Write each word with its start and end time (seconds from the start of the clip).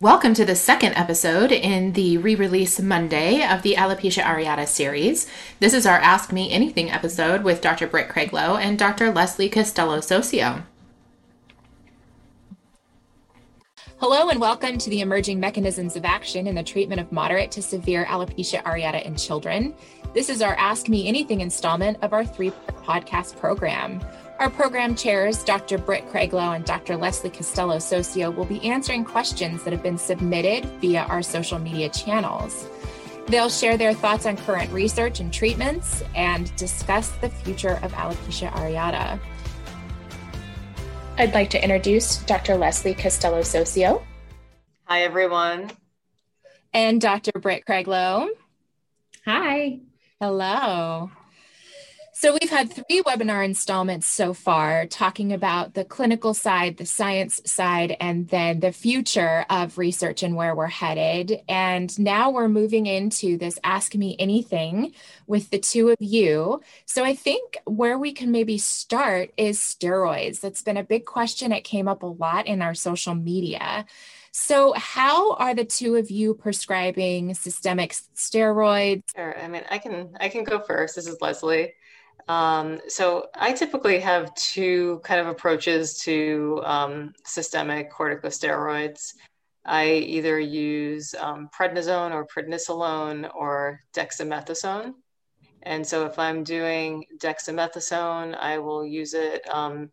Welcome 0.00 0.34
to 0.34 0.44
the 0.44 0.54
second 0.54 0.94
episode 0.94 1.50
in 1.50 1.92
the 1.94 2.18
re 2.18 2.36
release 2.36 2.80
Monday 2.80 3.42
of 3.44 3.62
the 3.62 3.74
Alopecia 3.74 4.22
areata 4.22 4.68
series. 4.68 5.26
This 5.58 5.74
is 5.74 5.86
our 5.86 5.98
Ask 5.98 6.30
Me 6.30 6.52
Anything 6.52 6.88
episode 6.88 7.42
with 7.42 7.60
Dr. 7.60 7.88
Britt 7.88 8.08
Craiglow 8.08 8.60
and 8.60 8.78
Dr. 8.78 9.10
Leslie 9.10 9.50
Castelo-Soccio. 9.50 10.62
Hello, 13.96 14.28
and 14.28 14.40
welcome 14.40 14.78
to 14.78 14.88
the 14.88 15.00
Emerging 15.00 15.40
Mechanisms 15.40 15.96
of 15.96 16.04
Action 16.04 16.46
in 16.46 16.54
the 16.54 16.62
Treatment 16.62 17.00
of 17.00 17.10
Moderate 17.10 17.50
to 17.50 17.60
Severe 17.60 18.04
Alopecia 18.04 18.62
Areata 18.62 19.02
in 19.02 19.16
Children. 19.16 19.74
This 20.14 20.30
is 20.30 20.42
our 20.42 20.54
Ask 20.54 20.88
Me 20.88 21.08
Anything 21.08 21.40
installment 21.40 21.98
of 22.02 22.12
our 22.12 22.24
three 22.24 22.52
podcast 22.84 23.36
program. 23.36 24.00
Our 24.38 24.50
program 24.50 24.94
chairs, 24.94 25.42
Dr. 25.42 25.78
Britt 25.78 26.08
Craiglow 26.10 26.54
and 26.54 26.64
Dr. 26.64 26.96
Leslie 26.96 27.30
Castelo-Soccio, 27.30 28.32
will 28.32 28.44
be 28.44 28.64
answering 28.64 29.04
questions 29.04 29.64
that 29.64 29.72
have 29.72 29.82
been 29.82 29.98
submitted 29.98 30.64
via 30.80 31.02
our 31.02 31.22
social 31.22 31.58
media 31.58 31.88
channels. 31.88 32.68
They'll 33.26 33.48
share 33.48 33.76
their 33.76 33.92
thoughts 33.92 34.26
on 34.26 34.36
current 34.36 34.72
research 34.72 35.18
and 35.18 35.32
treatments 35.32 36.04
and 36.14 36.54
discuss 36.54 37.08
the 37.16 37.28
future 37.28 37.80
of 37.82 37.92
alopecia 37.94 38.52
areata. 38.52 39.18
I'd 41.18 41.34
like 41.34 41.50
to 41.50 41.60
introduce 41.62 42.18
Dr. 42.18 42.56
Leslie 42.56 42.94
Castelo-Soccio. 42.94 44.04
Hi, 44.84 45.02
everyone. 45.02 45.72
And 46.72 47.00
Dr. 47.00 47.32
Britt 47.40 47.64
Craiglow. 47.66 48.28
Hi. 49.24 49.80
Hello. 50.20 51.10
So, 52.20 52.36
we've 52.40 52.50
had 52.50 52.72
three 52.72 53.00
webinar 53.00 53.44
installments 53.44 54.08
so 54.08 54.34
far 54.34 54.86
talking 54.86 55.32
about 55.32 55.74
the 55.74 55.84
clinical 55.84 56.34
side, 56.34 56.76
the 56.76 56.84
science 56.84 57.40
side, 57.44 57.96
and 58.00 58.26
then 58.26 58.58
the 58.58 58.72
future 58.72 59.46
of 59.48 59.78
research 59.78 60.24
and 60.24 60.34
where 60.34 60.52
we're 60.52 60.66
headed. 60.66 61.42
And 61.48 61.96
now 61.96 62.30
we're 62.30 62.48
moving 62.48 62.86
into 62.86 63.38
this 63.38 63.60
Ask 63.62 63.94
Me 63.94 64.16
Anything 64.18 64.94
with 65.28 65.50
the 65.50 65.60
two 65.60 65.90
of 65.90 65.98
you. 66.00 66.60
So, 66.86 67.04
I 67.04 67.14
think 67.14 67.56
where 67.66 67.96
we 67.96 68.10
can 68.10 68.32
maybe 68.32 68.58
start 68.58 69.30
is 69.36 69.60
steroids. 69.60 70.40
That's 70.40 70.62
been 70.62 70.76
a 70.76 70.82
big 70.82 71.04
question. 71.04 71.52
It 71.52 71.62
came 71.62 71.86
up 71.86 72.02
a 72.02 72.06
lot 72.06 72.48
in 72.48 72.62
our 72.62 72.74
social 72.74 73.14
media. 73.14 73.86
So, 74.32 74.72
how 74.72 75.34
are 75.34 75.54
the 75.54 75.64
two 75.64 75.94
of 75.94 76.10
you 76.10 76.34
prescribing 76.34 77.34
systemic 77.34 77.92
steroids? 78.16 79.02
Sure. 79.14 79.40
I 79.40 79.46
mean, 79.46 79.62
I 79.70 79.78
can 79.78 80.16
I 80.18 80.28
can 80.28 80.42
go 80.42 80.58
first. 80.58 80.96
This 80.96 81.06
is 81.06 81.20
Leslie. 81.20 81.74
Um, 82.28 82.80
so 82.88 83.28
I 83.34 83.52
typically 83.52 84.00
have 84.00 84.34
two 84.34 85.00
kind 85.02 85.20
of 85.20 85.28
approaches 85.28 85.98
to 86.00 86.60
um, 86.64 87.14
systemic 87.24 87.90
corticosteroids. 87.90 89.14
I 89.64 89.92
either 89.92 90.38
use 90.38 91.14
um, 91.18 91.48
prednisone 91.58 92.12
or 92.12 92.26
prednisolone 92.26 93.30
or 93.34 93.80
dexamethasone. 93.94 94.92
And 95.62 95.86
so 95.86 96.06
if 96.06 96.18
I'm 96.18 96.44
doing 96.44 97.04
dexamethasone, 97.18 98.36
I 98.38 98.58
will 98.58 98.84
use 98.86 99.14
it 99.14 99.46
um, 99.52 99.90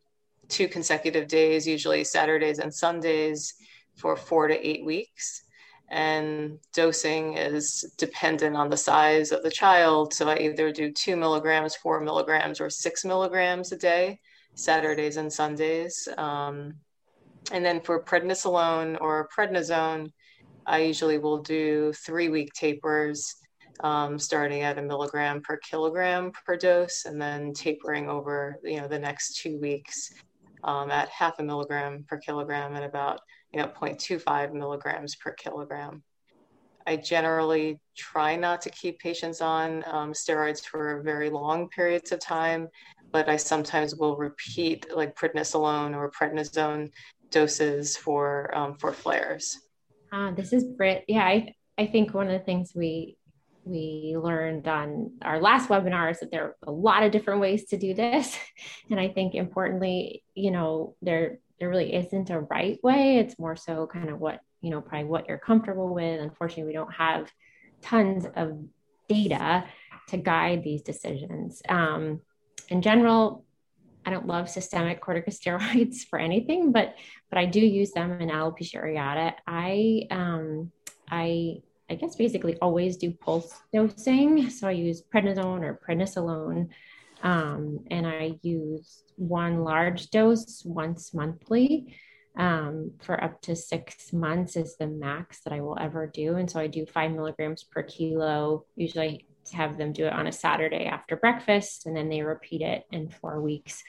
two 0.49 0.67
consecutive 0.67 1.27
days, 1.27 1.65
usually 1.65 2.03
Saturdays 2.03 2.59
and 2.59 2.73
Sundays, 2.73 3.53
for 3.95 4.17
four 4.17 4.47
to 4.49 4.67
eight 4.67 4.85
weeks 4.85 5.44
and 5.89 6.59
dosing 6.73 7.37
is 7.37 7.93
dependent 7.97 8.55
on 8.55 8.69
the 8.69 8.77
size 8.77 9.31
of 9.31 9.43
the 9.43 9.51
child. 9.51 10.13
So 10.13 10.29
I 10.29 10.37
either 10.37 10.71
do 10.71 10.91
two 10.91 11.15
milligrams, 11.15 11.75
four 11.75 11.99
milligrams, 12.01 12.59
or 12.59 12.69
six 12.69 13.05
milligrams 13.05 13.71
a 13.71 13.77
day, 13.77 14.19
Saturdays 14.55 15.17
and 15.17 15.31
Sundays. 15.31 16.07
Um, 16.17 16.73
and 17.51 17.63
then 17.63 17.81
for 17.81 18.03
prednisolone 18.03 18.99
or 18.99 19.29
prednisone, 19.35 20.11
I 20.65 20.79
usually 20.79 21.19
will 21.19 21.43
do 21.43 21.93
three 21.93 22.29
week 22.29 22.51
tapers, 22.53 23.35
um, 23.81 24.17
starting 24.17 24.61
at 24.61 24.79
a 24.79 24.81
milligram 24.81 25.41
per 25.41 25.57
kilogram 25.57 26.31
per 26.45 26.57
dose, 26.57 27.05
and 27.05 27.21
then 27.21 27.53
tapering 27.53 28.09
over 28.09 28.57
you 28.63 28.81
know 28.81 28.87
the 28.87 28.97
next 28.97 29.37
two 29.37 29.59
weeks 29.59 30.11
um, 30.63 30.89
at 30.89 31.09
half 31.09 31.37
a 31.37 31.43
milligram 31.43 32.03
per 32.07 32.17
kilogram 32.17 32.75
and 32.75 32.85
about 32.85 33.19
you 33.55 33.61
know, 33.61 33.69
0.25 33.69 34.53
milligrams 34.53 35.15
per 35.15 35.31
kilogram. 35.31 36.03
I 36.85 36.97
generally 36.97 37.79
try 37.95 38.35
not 38.35 38.61
to 38.63 38.69
keep 38.69 38.99
patients 38.99 39.39
on 39.39 39.83
um, 39.87 40.11
steroids 40.11 40.63
for 40.63 41.01
very 41.03 41.29
long 41.29 41.69
periods 41.69 42.11
of 42.11 42.19
time, 42.19 42.67
but 43.11 43.29
I 43.29 43.37
sometimes 43.37 43.95
will 43.95 44.17
repeat 44.17 44.93
like 44.93 45.15
prednisolone 45.15 45.95
or 45.95 46.11
prednisone 46.11 46.91
doses 47.31 47.95
for 47.95 48.55
um, 48.55 48.75
for 48.75 48.91
flares. 48.91 49.57
Uh, 50.11 50.31
this 50.31 50.51
is 50.51 50.65
Britt. 50.65 51.05
Yeah, 51.07 51.23
I, 51.23 51.55
I 51.77 51.87
think 51.87 52.13
one 52.13 52.27
of 52.27 52.33
the 52.33 52.45
things 52.45 52.73
we 52.75 53.17
we 53.63 54.15
learned 54.21 54.67
on 54.67 55.13
our 55.23 55.39
last 55.39 55.69
webinar 55.69 56.11
is 56.11 56.19
that 56.19 56.29
there 56.29 56.43
are 56.43 56.55
a 56.67 56.71
lot 56.71 57.03
of 57.03 57.11
different 57.11 57.39
ways 57.39 57.65
to 57.69 57.77
do 57.77 57.93
this, 57.93 58.37
and 58.91 58.99
I 58.99 59.07
think 59.07 59.33
importantly, 59.33 60.23
you 60.35 60.51
know, 60.51 60.95
there 61.01 61.39
there 61.59 61.69
really 61.69 61.93
isn't 61.93 62.29
a 62.29 62.41
right 62.41 62.79
way. 62.83 63.17
It's 63.17 63.39
more 63.39 63.55
so 63.55 63.87
kind 63.87 64.09
of 64.09 64.19
what, 64.19 64.39
you 64.61 64.69
know, 64.69 64.81
probably 64.81 65.07
what 65.07 65.27
you're 65.27 65.37
comfortable 65.37 65.93
with. 65.93 66.19
Unfortunately, 66.19 66.65
we 66.65 66.73
don't 66.73 66.93
have 66.93 67.31
tons 67.81 68.25
of 68.35 68.59
data 69.07 69.65
to 70.09 70.17
guide 70.17 70.63
these 70.63 70.81
decisions. 70.81 71.61
Um, 71.67 72.21
in 72.69 72.81
general, 72.81 73.45
I 74.05 74.11
don't 74.11 74.27
love 74.27 74.49
systemic 74.49 75.01
corticosteroids 75.01 75.97
for 76.09 76.19
anything, 76.19 76.71
but 76.71 76.95
but 77.29 77.39
I 77.39 77.45
do 77.45 77.59
use 77.59 77.91
them 77.91 78.21
in 78.21 78.29
alopecia 78.29 78.83
areata. 78.83 79.33
I 79.47 80.07
um, 80.11 80.71
I 81.09 81.57
I 81.89 81.95
guess 81.95 82.15
basically 82.15 82.57
always 82.57 82.97
do 82.97 83.11
pulse 83.11 83.53
dosing. 83.73 84.49
So 84.49 84.67
I 84.67 84.71
use 84.71 85.01
prednisone 85.01 85.63
or 85.63 85.79
prednisolone, 85.87 86.69
um, 87.25 87.79
and 87.89 88.05
I 88.05 88.37
use 88.43 89.03
one 89.15 89.63
large 89.63 90.11
dose 90.11 90.61
once 90.63 91.11
monthly 91.11 91.97
um, 92.37 92.91
for 93.01 93.21
up 93.21 93.41
to 93.43 93.55
six 93.55 94.13
months 94.13 94.55
is 94.55 94.77
the 94.77 94.85
max 94.85 95.41
that 95.41 95.51
I 95.51 95.61
will 95.61 95.77
ever 95.81 96.05
do. 96.05 96.35
And 96.35 96.49
so 96.49 96.59
I 96.59 96.67
do 96.67 96.85
five 96.85 97.11
milligrams 97.11 97.63
per 97.63 97.81
kilo. 97.81 98.65
Usually 98.75 99.25
have 99.53 99.75
them 99.77 99.91
do 99.91 100.05
it 100.05 100.13
on 100.13 100.27
a 100.27 100.31
Saturday 100.31 100.85
after 100.85 101.15
breakfast, 101.15 101.87
and 101.87 101.97
then 101.97 102.09
they 102.09 102.21
repeat 102.21 102.61
it 102.61 102.83
in 102.91 103.09
four 103.09 103.41
weeks. 103.41 103.83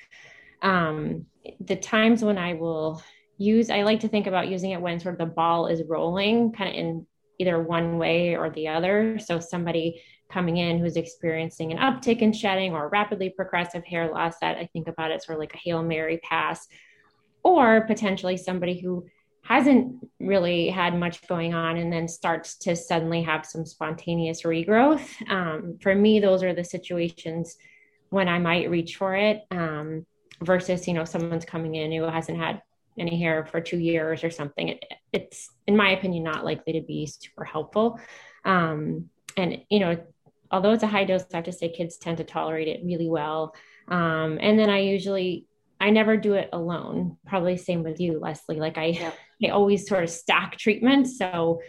Um, 0.62 1.26
the 1.60 1.76
times 1.76 2.24
when 2.24 2.38
I 2.38 2.54
will 2.54 3.02
use, 3.36 3.68
I 3.68 3.82
like 3.82 4.00
to 4.00 4.08
think 4.08 4.26
about 4.26 4.48
using 4.48 4.70
it 4.70 4.80
when 4.80 4.98
sort 4.98 5.20
of 5.20 5.28
the 5.28 5.34
ball 5.34 5.66
is 5.66 5.82
rolling, 5.86 6.52
kind 6.52 6.70
of 6.70 6.76
in 6.76 7.06
either 7.38 7.62
one 7.62 7.98
way 7.98 8.34
or 8.34 8.48
the 8.48 8.68
other. 8.68 9.18
So 9.18 9.40
somebody 9.40 10.02
coming 10.30 10.56
in 10.56 10.78
who's 10.78 10.96
experiencing 10.96 11.72
an 11.72 11.78
uptick 11.78 12.18
in 12.18 12.32
shedding 12.32 12.74
or 12.74 12.88
rapidly 12.88 13.30
progressive 13.30 13.84
hair 13.84 14.10
loss 14.10 14.34
that 14.40 14.56
I 14.56 14.66
think 14.72 14.88
about 14.88 15.10
it 15.10 15.22
sort 15.22 15.36
of 15.36 15.40
like 15.40 15.54
a 15.54 15.58
Hail 15.58 15.82
Mary 15.82 16.18
pass, 16.18 16.66
or 17.42 17.82
potentially 17.82 18.36
somebody 18.36 18.80
who 18.80 19.06
hasn't 19.42 20.04
really 20.18 20.68
had 20.68 20.98
much 20.98 21.24
going 21.28 21.54
on 21.54 21.76
and 21.76 21.92
then 21.92 22.08
starts 22.08 22.56
to 22.56 22.74
suddenly 22.74 23.22
have 23.22 23.46
some 23.46 23.64
spontaneous 23.64 24.42
regrowth. 24.42 25.06
Um, 25.30 25.78
for 25.80 25.94
me, 25.94 26.18
those 26.18 26.42
are 26.42 26.52
the 26.52 26.64
situations 26.64 27.56
when 28.10 28.28
I 28.28 28.40
might 28.40 28.68
reach 28.68 28.96
for 28.96 29.14
it 29.14 29.42
um, 29.52 30.04
versus, 30.42 30.88
you 30.88 30.94
know, 30.94 31.04
someone's 31.04 31.44
coming 31.44 31.76
in 31.76 31.92
who 31.92 32.02
hasn't 32.02 32.38
had 32.38 32.62
any 32.98 33.20
hair 33.20 33.46
for 33.46 33.60
two 33.60 33.78
years 33.78 34.24
or 34.24 34.30
something. 34.30 34.70
It, 34.70 34.84
it's, 35.12 35.48
in 35.68 35.76
my 35.76 35.90
opinion, 35.90 36.24
not 36.24 36.44
likely 36.44 36.72
to 36.72 36.80
be 36.80 37.06
super 37.06 37.44
helpful. 37.44 38.00
Um, 38.44 39.10
and, 39.36 39.62
you 39.68 39.78
know, 39.78 40.04
although 40.50 40.72
it's 40.72 40.82
a 40.82 40.88
high 40.88 41.04
dose, 41.04 41.24
I 41.32 41.36
have 41.36 41.44
to 41.44 41.52
say 41.52 41.68
kids 41.70 41.96
tend 41.96 42.18
to 42.18 42.24
tolerate 42.24 42.68
it 42.68 42.80
really 42.84 43.08
well. 43.08 43.54
Um, 43.88 44.38
and 44.40 44.58
then 44.58 44.70
I 44.70 44.80
usually, 44.80 45.46
I 45.80 45.90
never 45.90 46.16
do 46.16 46.34
it 46.34 46.48
alone. 46.52 47.18
Probably 47.26 47.56
same 47.56 47.82
with 47.82 48.00
you, 48.00 48.18
Leslie. 48.18 48.60
Like 48.60 48.78
I, 48.78 48.86
yeah. 48.86 49.12
I 49.44 49.48
always 49.50 49.86
sort 49.86 50.04
of 50.04 50.10
stack 50.10 50.56
treatments. 50.58 51.18
So 51.18 51.60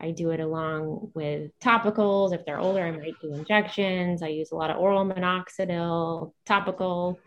I 0.00 0.10
do 0.10 0.30
it 0.30 0.40
along 0.40 1.10
with 1.14 1.50
topicals. 1.60 2.32
If 2.32 2.44
they're 2.44 2.60
older, 2.60 2.84
I 2.84 2.90
might 2.92 3.14
do 3.20 3.32
injections. 3.32 4.22
I 4.22 4.28
use 4.28 4.52
a 4.52 4.56
lot 4.56 4.70
of 4.70 4.78
oral 4.78 5.04
minoxidil, 5.04 6.32
topical, 6.44 7.18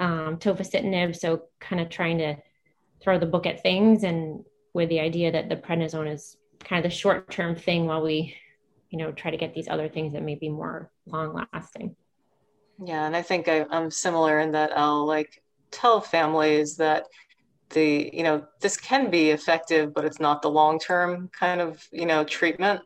um, 0.00 0.36
tofacitinib. 0.38 1.16
So 1.16 1.44
kind 1.60 1.80
of 1.80 1.88
trying 1.88 2.18
to 2.18 2.36
throw 3.00 3.18
the 3.18 3.26
book 3.26 3.46
at 3.46 3.62
things 3.62 4.02
and 4.04 4.44
with 4.74 4.88
the 4.88 5.00
idea 5.00 5.32
that 5.32 5.48
the 5.48 5.56
prednisone 5.56 6.12
is 6.12 6.36
kind 6.64 6.84
of 6.84 6.90
the 6.90 6.96
short 6.96 7.30
term 7.30 7.54
thing 7.56 7.86
while 7.86 8.02
we 8.02 8.34
you 8.90 8.98
know 8.98 9.12
try 9.12 9.30
to 9.30 9.36
get 9.36 9.54
these 9.54 9.68
other 9.68 9.88
things 9.88 10.12
that 10.12 10.22
may 10.22 10.34
be 10.34 10.48
more 10.48 10.90
long 11.06 11.46
lasting 11.52 11.94
yeah 12.84 13.06
and 13.06 13.16
i 13.16 13.22
think 13.22 13.48
I, 13.48 13.66
i'm 13.70 13.90
similar 13.90 14.40
in 14.40 14.52
that 14.52 14.76
i'll 14.76 15.06
like 15.06 15.42
tell 15.70 16.00
families 16.00 16.76
that 16.76 17.04
the 17.70 18.10
you 18.14 18.22
know 18.22 18.46
this 18.60 18.78
can 18.78 19.10
be 19.10 19.30
effective 19.30 19.92
but 19.92 20.04
it's 20.04 20.20
not 20.20 20.40
the 20.40 20.50
long 20.50 20.78
term 20.78 21.28
kind 21.38 21.60
of 21.60 21.86
you 21.92 22.06
know 22.06 22.24
treatment 22.24 22.80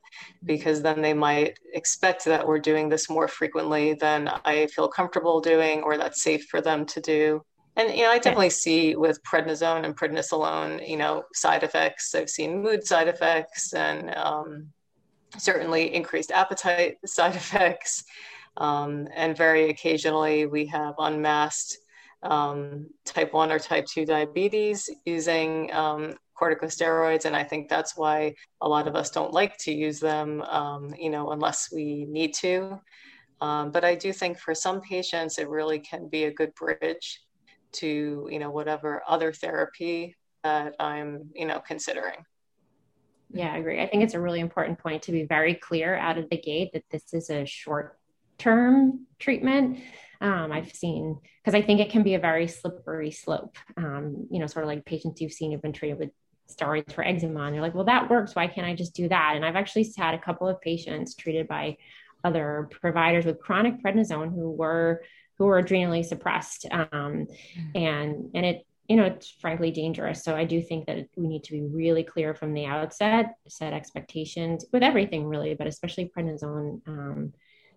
because 0.44 0.82
then 0.82 1.00
they 1.00 1.14
might 1.14 1.56
expect 1.72 2.24
that 2.24 2.46
we're 2.46 2.58
doing 2.58 2.88
this 2.88 3.08
more 3.08 3.28
frequently 3.28 3.94
than 3.94 4.28
i 4.44 4.66
feel 4.66 4.88
comfortable 4.88 5.40
doing 5.40 5.82
or 5.82 5.96
that's 5.96 6.22
safe 6.22 6.46
for 6.46 6.60
them 6.60 6.84
to 6.86 7.00
do. 7.00 7.42
And 7.76 7.94
you 7.94 8.02
know, 8.02 8.10
I 8.10 8.18
definitely 8.18 8.50
see 8.50 8.96
with 8.96 9.22
prednisone 9.22 9.84
and 9.84 9.96
prednisolone, 9.96 10.86
you 10.86 10.96
know, 10.96 11.24
side 11.32 11.62
effects. 11.62 12.14
I've 12.14 12.28
seen 12.28 12.62
mood 12.62 12.86
side 12.86 13.08
effects 13.08 13.72
and 13.72 14.14
um, 14.14 14.68
certainly 15.38 15.94
increased 15.94 16.30
appetite 16.30 16.98
side 17.06 17.36
effects. 17.42 18.04
Um, 18.56 19.08
and 19.14 19.36
very 19.36 19.70
occasionally, 19.70 20.46
we 20.46 20.66
have 20.66 20.94
unmasked 20.98 21.78
um, 22.22 22.86
type 23.04 23.32
1 23.32 23.50
or 23.50 23.58
type 23.58 23.86
2 23.86 24.06
diabetes 24.06 24.88
using 25.04 25.72
um, 25.72 26.14
corticosteroids. 26.40 27.24
And 27.24 27.36
I 27.36 27.44
think 27.44 27.68
that's 27.68 27.96
why 27.96 28.34
a 28.60 28.68
lot 28.68 28.88
of 28.88 28.96
us 28.96 29.10
don't 29.10 29.32
like 29.32 29.56
to 29.58 29.72
use 29.72 30.00
them, 30.00 30.42
um, 30.42 30.94
you 30.98 31.10
know, 31.10 31.30
unless 31.30 31.70
we 31.72 32.04
need 32.08 32.34
to. 32.34 32.80
Um, 33.40 33.72
but 33.72 33.84
I 33.84 33.94
do 33.94 34.12
think 34.12 34.38
for 34.38 34.54
some 34.54 34.80
patients, 34.80 35.38
it 35.38 35.48
really 35.48 35.80
can 35.80 36.08
be 36.08 36.24
a 36.24 36.32
good 36.32 36.54
bridge 36.54 37.20
to, 37.72 38.28
you 38.30 38.38
know, 38.38 38.50
whatever 38.50 39.02
other 39.08 39.32
therapy 39.32 40.16
that 40.44 40.74
I'm, 40.78 41.30
you 41.34 41.46
know, 41.46 41.60
considering. 41.60 42.24
Yeah, 43.32 43.52
I 43.52 43.58
agree. 43.58 43.80
I 43.80 43.88
think 43.88 44.02
it's 44.02 44.14
a 44.14 44.20
really 44.20 44.40
important 44.40 44.78
point 44.78 45.02
to 45.04 45.12
be 45.12 45.24
very 45.24 45.54
clear 45.54 45.96
out 45.96 46.18
of 46.18 46.28
the 46.30 46.36
gate 46.36 46.72
that 46.74 46.84
this 46.90 47.14
is 47.14 47.30
a 47.30 47.44
short 47.46 47.98
term 48.38 49.06
treatment. 49.18 49.78
Um, 50.20 50.52
I've 50.52 50.72
seen 50.72 51.18
because 51.42 51.54
I 51.54 51.62
think 51.62 51.80
it 51.80 51.90
can 51.90 52.02
be 52.02 52.14
a 52.14 52.18
very 52.18 52.46
slippery 52.46 53.10
slope. 53.10 53.56
Um, 53.76 54.26
you 54.30 54.38
know, 54.38 54.46
sort 54.46 54.64
of 54.64 54.68
like 54.68 54.84
patients 54.84 55.20
you've 55.20 55.32
seen 55.32 55.52
who've 55.52 55.62
been 55.62 55.72
treated 55.72 55.98
with 55.98 56.10
steroids 56.48 56.92
for 56.92 57.04
eczema, 57.04 57.44
and 57.44 57.54
you're 57.54 57.62
like, 57.62 57.74
well, 57.74 57.84
that 57.84 58.10
works. 58.10 58.34
Why 58.34 58.46
can't 58.46 58.66
I 58.66 58.74
just 58.74 58.94
do 58.94 59.08
that? 59.08 59.32
And 59.34 59.44
I've 59.44 59.56
actually 59.56 59.90
had 59.96 60.14
a 60.14 60.18
couple 60.18 60.48
of 60.48 60.60
patients 60.60 61.14
treated 61.14 61.48
by 61.48 61.76
other 62.24 62.68
providers 62.70 63.24
with 63.24 63.40
chronic 63.40 63.82
prednisone 63.82 64.32
who 64.34 64.50
were 64.50 65.02
who 65.38 65.46
were 65.46 65.60
adrenally 65.60 66.04
suppressed, 66.04 66.66
um, 66.70 66.86
mm-hmm. 66.92 67.76
and 67.76 68.30
and 68.34 68.46
it 68.46 68.66
you 68.88 68.96
know 68.96 69.04
it's 69.04 69.30
frankly 69.40 69.70
dangerous. 69.70 70.22
So 70.22 70.34
i 70.34 70.44
do 70.44 70.60
think 70.60 70.86
that 70.86 71.06
we 71.16 71.26
need 71.26 71.44
to 71.44 71.52
be 71.52 71.62
really 71.62 72.02
clear 72.02 72.34
from 72.34 72.52
the 72.52 72.66
outset 72.66 73.34
set 73.48 73.72
expectations 73.72 74.66
with 74.72 74.82
everything 74.82 75.26
really 75.26 75.54
but 75.54 75.66
especially 75.66 76.10
prednisone 76.16 76.80
um, 76.88 77.32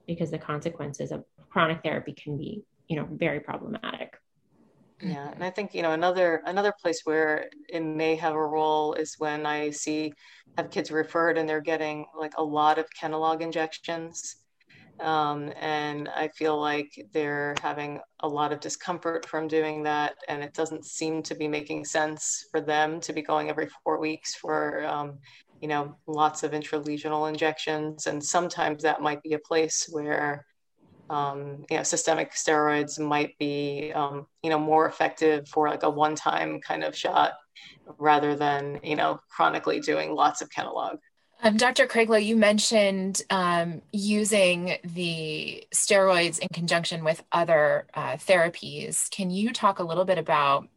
because 0.08 0.32
the 0.32 0.38
consequences 0.38 1.12
of 1.12 1.24
chronic 1.50 1.82
therapy 1.84 2.14
can 2.14 2.38
be 2.38 2.64
you 2.88 2.96
know 2.96 3.08
very 3.12 3.40
problematic. 3.40 4.18
Yeah 5.02 5.30
and 5.32 5.44
i 5.44 5.50
think 5.50 5.76
you 5.76 5.82
know 5.82 5.92
another 5.92 6.42
another 6.46 6.74
place 6.82 7.02
where 7.04 7.50
it 7.70 7.82
may 7.82 8.16
have 8.16 8.34
a 8.34 8.48
role 8.48 8.94
is 8.94 9.16
when 9.18 9.46
i 9.46 9.70
see 9.70 10.14
have 10.58 10.70
kids 10.70 10.90
referred 10.90 11.38
and 11.38 11.48
they're 11.50 11.60
getting 11.60 12.06
like 12.18 12.34
a 12.38 12.44
lot 12.44 12.80
of 12.80 12.86
kenalog 13.00 13.42
injections 13.42 14.38
um, 15.00 15.52
and 15.60 16.08
I 16.10 16.30
feel 16.30 16.60
like 16.60 16.92
they're 17.12 17.56
having 17.62 18.00
a 18.22 18.28
lot 18.28 18.54
of 18.54 18.60
discomfort 18.60 19.28
from 19.28 19.48
doing 19.48 19.84
that. 19.84 20.16
And 20.30 20.44
it 20.44 20.54
doesn't 20.54 20.86
seem 20.86 21.22
to 21.24 21.36
be 21.36 21.48
making 21.48 21.86
sense 21.86 22.46
for 22.52 22.62
them 22.62 23.00
to 23.02 23.14
be 23.14 23.22
going 23.22 23.50
every 23.50 23.68
four 23.84 24.00
weeks 24.00 24.36
for, 24.36 24.86
um, 24.86 25.20
you 25.62 25.68
know, 25.68 25.98
lots 26.08 26.44
of 26.44 26.52
intralesional 26.52 27.28
injections. 27.28 28.08
And 28.08 28.24
sometimes 28.24 28.84
that 28.84 29.02
might 29.02 29.22
be 29.22 29.34
a 29.34 29.40
place 29.40 29.88
where, 29.92 30.46
um, 31.10 31.66
you 31.70 31.78
know, 31.78 31.84
systemic 31.84 32.34
steroids 32.34 32.98
might 32.98 33.38
be, 33.38 33.92
um, 33.94 34.28
you 34.44 34.50
know, 34.50 34.60
more 34.60 34.88
effective 34.88 35.48
for 35.50 35.68
like 35.68 35.84
a 35.84 35.90
one 35.90 36.16
time 36.16 36.62
kind 36.62 36.84
of 36.84 36.96
shot 36.96 37.34
rather 37.98 38.36
than, 38.36 38.80
you 38.82 38.96
know, 38.96 39.20
chronically 39.30 39.80
doing 39.80 40.16
lots 40.16 40.42
of 40.42 40.50
Kenalog. 40.50 40.98
Um, 41.44 41.58
Dr. 41.58 41.86
Craiglow, 41.86 42.24
you 42.24 42.36
mentioned 42.36 43.22
um, 43.30 43.82
using 43.92 44.78
the 44.84 45.64
steroids 45.74 46.40
in 46.40 46.48
conjunction 46.54 47.04
with 47.04 47.24
other 47.32 47.88
uh, 47.94 48.14
therapies. 48.14 49.10
Can 49.12 49.30
you 49.30 49.52
talk 49.52 49.80
a 49.80 49.84
little 49.84 50.06
bit 50.06 50.18
about 50.18 50.68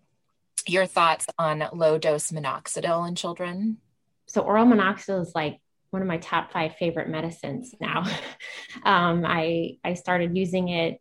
your 0.67 0.85
thoughts 0.85 1.27
on 1.39 1.65
low 1.73 1.97
dose 1.99 2.31
minoxidil 2.31 3.09
in 3.09 3.15
children? 3.15 3.79
So, 4.27 4.43
oral 4.43 4.67
minoxidil 4.67 5.23
is 5.23 5.33
like 5.35 5.61
one 5.91 6.03
of 6.03 6.09
my 6.09 6.19
top 6.19 6.53
five 6.53 6.77
favorite 6.77 7.09
medicines 7.09 7.75
now. 7.81 8.05
um, 8.85 9.25
I, 9.25 9.79
I 9.85 9.95
started 9.95 10.37
using 10.37 10.69
it 10.69 11.01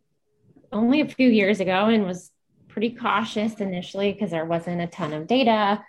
only 0.72 1.00
a 1.00 1.08
few 1.08 1.28
years 1.28 1.60
ago 1.60 1.86
and 1.86 2.04
was 2.04 2.30
pretty 2.68 2.90
cautious 2.90 3.54
initially 3.54 4.12
because 4.12 4.30
there 4.30 4.44
wasn't 4.44 4.80
a 4.80 4.86
ton 4.86 5.12
of 5.12 5.26
data. 5.26 5.82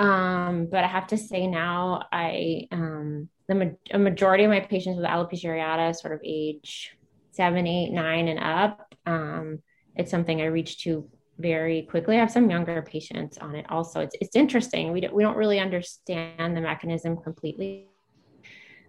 Um, 0.00 0.66
but 0.70 0.82
I 0.82 0.86
have 0.86 1.08
to 1.08 1.18
say 1.18 1.46
now, 1.46 2.06
I 2.10 2.66
um, 2.72 3.28
the 3.48 3.54
ma- 3.54 3.64
a 3.90 3.98
majority 3.98 4.44
of 4.44 4.50
my 4.50 4.60
patients 4.60 4.96
with 4.96 5.04
alopecia 5.04 5.44
areata, 5.44 5.94
sort 5.94 6.14
of 6.14 6.20
age 6.24 6.96
seven, 7.32 7.66
eight, 7.66 7.90
nine, 7.90 8.28
and 8.28 8.40
up, 8.40 8.94
um, 9.06 9.58
it's 9.94 10.10
something 10.10 10.40
I 10.40 10.46
reach 10.46 10.82
to 10.84 11.06
very 11.38 11.82
quickly. 11.82 12.16
I 12.16 12.20
have 12.20 12.30
some 12.30 12.50
younger 12.50 12.80
patients 12.80 13.36
on 13.38 13.54
it 13.54 13.66
also. 13.68 14.00
It's 14.00 14.16
it's 14.22 14.36
interesting. 14.36 14.90
We 14.90 15.02
don't 15.02 15.14
we 15.14 15.22
don't 15.22 15.36
really 15.36 15.60
understand 15.60 16.56
the 16.56 16.62
mechanism 16.62 17.18
completely. 17.18 17.88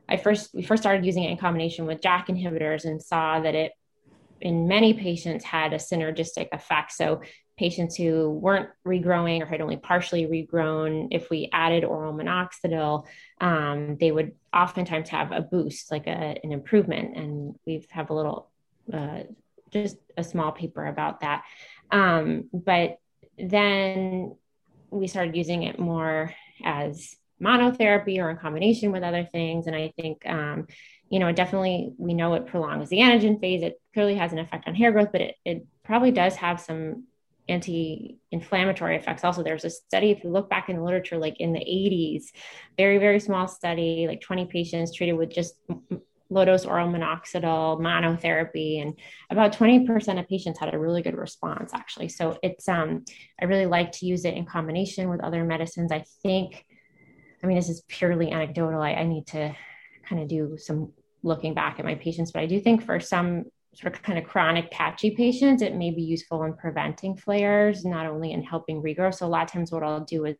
I 0.07 0.15
first 0.15 0.51
we 0.53 0.63
first 0.63 0.81
started 0.81 1.05
using 1.05 1.23
it 1.23 1.31
in 1.31 1.37
combination 1.37 1.85
with 1.85 2.01
JAK 2.01 2.27
inhibitors 2.27 2.85
and 2.85 3.03
saw 3.03 3.41
that 3.41 3.53
it 3.53 3.73
in 4.39 4.67
many 4.67 4.93
patients 4.93 5.43
had 5.43 5.73
a 5.73 5.77
synergistic 5.77 6.47
effect. 6.53 6.93
So 6.93 7.21
patients 7.61 7.95
who 7.95 8.31
weren't 8.31 8.69
regrowing 8.87 9.39
or 9.39 9.45
had 9.45 9.61
only 9.61 9.77
partially 9.77 10.25
regrown, 10.25 11.09
if 11.11 11.29
we 11.29 11.47
added 11.53 11.83
oral 11.83 12.11
minoxidil, 12.11 13.05
um, 13.39 13.97
they 13.99 14.11
would 14.11 14.31
oftentimes 14.51 15.09
have 15.09 15.31
a 15.31 15.41
boost, 15.41 15.91
like 15.91 16.07
a, 16.07 16.39
an 16.43 16.51
improvement. 16.51 17.15
And 17.15 17.53
we 17.67 17.85
have 17.91 18.09
a 18.09 18.15
little, 18.15 18.49
uh, 18.91 19.19
just 19.69 19.97
a 20.17 20.23
small 20.23 20.51
paper 20.51 20.87
about 20.87 21.19
that. 21.19 21.43
Um, 21.91 22.49
but 22.51 22.97
then 23.37 24.35
we 24.89 25.05
started 25.05 25.35
using 25.35 25.61
it 25.61 25.77
more 25.77 26.33
as 26.65 27.15
monotherapy 27.39 28.17
or 28.17 28.31
in 28.31 28.37
combination 28.37 28.91
with 28.91 29.03
other 29.03 29.23
things. 29.23 29.67
And 29.67 29.75
I 29.75 29.93
think, 30.01 30.25
um, 30.25 30.65
you 31.09 31.19
know, 31.19 31.31
definitely 31.31 31.93
we 31.99 32.15
know 32.15 32.33
it 32.33 32.47
prolongs 32.47 32.89
the 32.89 33.01
anagen 33.01 33.39
phase. 33.39 33.61
It 33.61 33.79
clearly 33.93 34.15
has 34.15 34.31
an 34.31 34.39
effect 34.39 34.67
on 34.67 34.73
hair 34.73 34.91
growth, 34.91 35.11
but 35.11 35.21
it, 35.21 35.35
it 35.45 35.67
probably 35.83 36.11
does 36.11 36.35
have 36.37 36.59
some 36.59 37.03
anti-inflammatory 37.51 38.95
effects. 38.95 39.24
Also 39.24 39.44
there's 39.44 39.65
a 39.65 39.69
study 39.69 40.12
if 40.12 40.24
you 40.24 40.30
look 40.30 40.50
back 40.50 40.69
in 40.69 40.77
the 40.77 40.83
literature 40.83 41.18
like 41.18 41.39
in 41.39 41.53
the 41.53 41.59
80s 41.59 42.25
very 42.77 42.98
very 42.98 43.19
small 43.19 43.48
study 43.48 44.06
like 44.07 44.21
20 44.21 44.45
patients 44.45 44.95
treated 44.95 45.13
with 45.13 45.30
just 45.30 45.56
low 46.30 46.45
dose 46.45 46.65
oral 46.65 46.88
minoxidil 46.88 47.80
monotherapy 47.80 48.81
and 48.81 48.98
about 49.30 49.53
20% 49.53 50.19
of 50.19 50.27
patients 50.27 50.59
had 50.59 50.74
a 50.74 50.80
really 50.80 51.01
good 51.01 51.18
response 51.18 51.71
actually. 51.74 52.07
So 52.07 52.39
it's 52.42 52.68
um 52.69 53.06
i 53.39 53.45
really 53.45 53.65
like 53.65 53.92
to 53.94 54.06
use 54.06 54.25
it 54.25 54.33
in 54.33 54.45
combination 54.45 55.09
with 55.09 55.21
other 55.21 55.44
medicines. 55.44 55.92
I 55.92 56.06
think 56.24 56.65
i 57.44 57.47
mean 57.47 57.57
this 57.57 57.69
is 57.69 57.83
purely 57.88 58.31
anecdotal. 58.31 58.81
I, 58.81 58.94
I 58.94 59.04
need 59.04 59.28
to 59.28 59.56
kind 60.07 60.21
of 60.21 60.28
do 60.28 60.57
some 60.57 60.94
looking 61.23 61.54
back 61.54 61.78
at 61.78 61.85
my 61.85 61.94
patients 61.94 62.31
but 62.31 62.42
i 62.42 62.47
do 62.47 62.59
think 62.59 62.83
for 62.83 62.99
some 62.99 63.45
sort 63.73 63.94
of 63.94 64.01
kind 64.01 64.19
of 64.19 64.25
chronic 64.25 64.69
patchy 64.71 65.11
patients, 65.11 65.61
it 65.61 65.75
may 65.75 65.92
be 65.92 66.01
useful 66.01 66.44
in 66.44 66.54
preventing 66.54 67.16
flares, 67.16 67.85
not 67.85 68.06
only 68.06 68.31
in 68.33 68.44
helping 68.44 68.81
regrow. 68.81 69.13
So 69.13 69.25
a 69.25 69.30
lot 69.30 69.44
of 69.44 69.51
times 69.51 69.71
what 69.71 69.83
I'll 69.83 70.01
do 70.06 70.25
is 70.25 70.37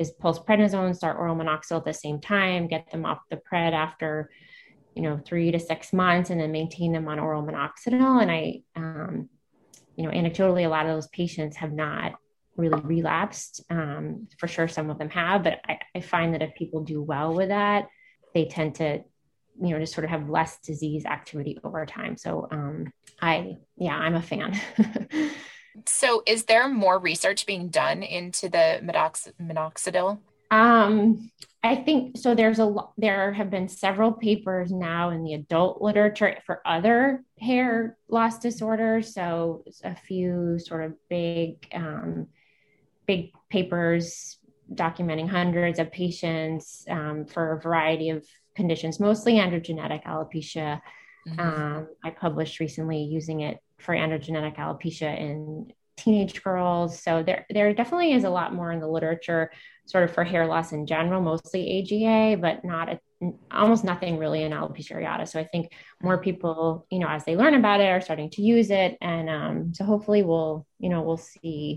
is 0.00 0.10
pulse 0.10 0.40
prednisone, 0.40 0.96
start 0.96 1.18
oral 1.18 1.36
minoxidil 1.36 1.76
at 1.76 1.84
the 1.84 1.92
same 1.92 2.20
time, 2.20 2.66
get 2.66 2.90
them 2.90 3.04
off 3.04 3.20
the 3.30 3.36
pred 3.36 3.72
after, 3.72 4.28
you 4.96 5.02
know, 5.02 5.20
three 5.24 5.52
to 5.52 5.58
six 5.60 5.92
months, 5.92 6.30
and 6.30 6.40
then 6.40 6.50
maintain 6.50 6.92
them 6.92 7.06
on 7.06 7.20
oral 7.20 7.44
minoxidil. 7.44 8.20
And 8.20 8.30
I, 8.30 8.62
um, 8.74 9.28
you 9.94 10.04
know, 10.04 10.10
anecdotally, 10.10 10.64
a 10.64 10.68
lot 10.68 10.86
of 10.86 10.92
those 10.92 11.06
patients 11.08 11.56
have 11.58 11.72
not 11.72 12.14
really 12.56 12.80
relapsed. 12.80 13.62
Um, 13.70 14.26
for 14.38 14.48
sure, 14.48 14.66
some 14.66 14.90
of 14.90 14.98
them 14.98 15.10
have, 15.10 15.44
but 15.44 15.60
I, 15.68 15.78
I 15.94 16.00
find 16.00 16.34
that 16.34 16.42
if 16.42 16.54
people 16.54 16.82
do 16.82 17.00
well 17.00 17.32
with 17.32 17.50
that, 17.50 17.86
they 18.32 18.46
tend 18.46 18.76
to 18.76 19.04
you 19.60 19.70
know, 19.70 19.78
just 19.78 19.94
sort 19.94 20.04
of 20.04 20.10
have 20.10 20.28
less 20.28 20.58
disease 20.58 21.04
activity 21.04 21.58
over 21.64 21.86
time. 21.86 22.16
So 22.16 22.48
um, 22.50 22.92
I, 23.20 23.58
yeah, 23.76 23.96
I'm 23.96 24.14
a 24.14 24.22
fan. 24.22 24.60
so 25.86 26.22
is 26.26 26.44
there 26.44 26.68
more 26.68 26.98
research 26.98 27.46
being 27.46 27.68
done 27.68 28.02
into 28.02 28.48
the 28.48 28.80
minox- 28.82 29.32
minoxidil? 29.40 30.18
Um, 30.50 31.30
I 31.62 31.76
think 31.76 32.18
so. 32.18 32.34
There's 32.34 32.58
a 32.58 32.64
lot, 32.64 32.92
there 32.96 33.32
have 33.32 33.50
been 33.50 33.68
several 33.68 34.12
papers 34.12 34.70
now 34.70 35.10
in 35.10 35.24
the 35.24 35.34
adult 35.34 35.82
literature 35.82 36.36
for 36.46 36.60
other 36.66 37.24
hair 37.40 37.96
loss 38.08 38.38
disorders. 38.38 39.14
So 39.14 39.64
a 39.82 39.96
few 39.96 40.58
sort 40.58 40.84
of 40.84 40.94
big, 41.08 41.66
um, 41.74 42.28
big 43.06 43.32
papers 43.50 44.38
documenting 44.72 45.28
hundreds 45.28 45.78
of 45.78 45.90
patients 45.90 46.84
um, 46.88 47.24
for 47.26 47.52
a 47.52 47.60
variety 47.60 48.10
of 48.10 48.24
conditions, 48.54 49.00
mostly 49.00 49.34
androgenetic 49.34 50.04
alopecia. 50.04 50.80
Mm-hmm. 51.28 51.40
Um, 51.40 51.88
I 52.02 52.10
published 52.10 52.60
recently 52.60 53.02
using 53.02 53.40
it 53.40 53.58
for 53.78 53.94
androgenetic 53.94 54.56
alopecia 54.56 55.18
in 55.18 55.72
teenage 55.96 56.42
girls. 56.42 57.00
So 57.00 57.22
there, 57.22 57.46
there 57.50 57.72
definitely 57.72 58.12
is 58.12 58.24
a 58.24 58.30
lot 58.30 58.54
more 58.54 58.72
in 58.72 58.80
the 58.80 58.88
literature 58.88 59.50
sort 59.86 60.04
of 60.04 60.14
for 60.14 60.24
hair 60.24 60.46
loss 60.46 60.72
in 60.72 60.86
general, 60.86 61.20
mostly 61.20 61.80
AGA, 61.80 62.40
but 62.40 62.64
not 62.64 62.88
a, 62.88 63.00
almost 63.50 63.84
nothing 63.84 64.18
really 64.18 64.42
in 64.42 64.52
alopecia 64.52 64.96
areata. 64.96 65.28
So 65.28 65.38
I 65.38 65.44
think 65.44 65.72
more 66.02 66.18
people, 66.18 66.86
you 66.90 66.98
know, 66.98 67.08
as 67.08 67.24
they 67.24 67.36
learn 67.36 67.54
about 67.54 67.80
it, 67.80 67.88
are 67.88 68.00
starting 68.00 68.30
to 68.30 68.42
use 68.42 68.70
it, 68.70 68.96
and 69.00 69.28
um, 69.28 69.74
so 69.74 69.84
hopefully 69.84 70.22
we'll, 70.22 70.66
you 70.78 70.88
know, 70.88 71.02
we'll 71.02 71.16
see 71.16 71.76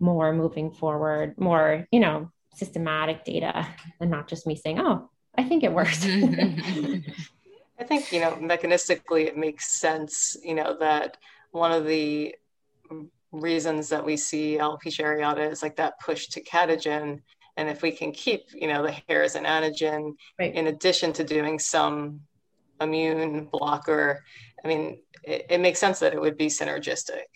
more 0.00 0.32
moving 0.32 0.72
forward, 0.72 1.34
more, 1.38 1.86
you 1.92 2.00
know, 2.00 2.30
systematic 2.54 3.24
data, 3.24 3.66
and 4.00 4.10
not 4.10 4.28
just 4.28 4.46
me 4.46 4.56
saying, 4.56 4.80
"Oh, 4.80 5.10
I 5.36 5.44
think 5.44 5.64
it 5.64 5.72
works." 5.72 6.04
I 6.06 7.84
think 7.84 8.12
you 8.12 8.20
know 8.20 8.32
mechanistically 8.32 9.26
it 9.26 9.36
makes 9.36 9.72
sense. 9.78 10.36
You 10.42 10.54
know 10.54 10.76
that 10.78 11.16
one 11.50 11.72
of 11.72 11.84
the 11.86 12.34
reasons 13.32 13.88
that 13.88 14.04
we 14.04 14.16
see 14.16 14.58
alopecia 14.58 15.04
areata 15.04 15.50
is 15.50 15.62
like 15.62 15.76
that 15.76 15.98
push 16.00 16.28
to 16.28 16.42
catagen. 16.42 17.20
And 17.56 17.68
if 17.68 17.82
we 17.82 17.90
can 17.90 18.12
keep, 18.12 18.44
you 18.54 18.66
know, 18.66 18.82
the 18.82 18.92
hair 19.08 19.22
as 19.22 19.34
an 19.34 19.44
antigen, 19.44 20.14
right. 20.38 20.54
in 20.54 20.68
addition 20.68 21.12
to 21.14 21.24
doing 21.24 21.58
some 21.58 22.20
immune 22.80 23.46
blocker, 23.46 24.24
I 24.64 24.68
mean, 24.68 25.00
it, 25.22 25.46
it, 25.50 25.60
makes 25.60 25.78
sense 25.78 25.98
that 26.00 26.14
it 26.14 26.20
would 26.20 26.38
be 26.38 26.46
synergistic. 26.46 27.28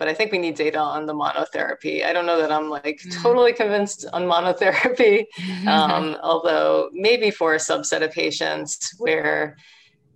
But 0.00 0.08
I 0.08 0.14
think 0.14 0.32
we 0.32 0.38
need 0.38 0.54
data 0.54 0.78
on 0.78 1.04
the 1.04 1.12
monotherapy. 1.12 2.06
I 2.06 2.14
don't 2.14 2.24
know 2.24 2.40
that 2.40 2.50
I'm 2.50 2.70
like 2.70 3.02
mm. 3.04 3.22
totally 3.22 3.52
convinced 3.52 4.06
on 4.14 4.22
monotherapy, 4.24 5.26
um, 5.66 6.16
although 6.22 6.88
maybe 6.94 7.30
for 7.30 7.54
a 7.54 7.58
subset 7.58 8.02
of 8.02 8.10
patients 8.10 8.94
where 8.98 9.58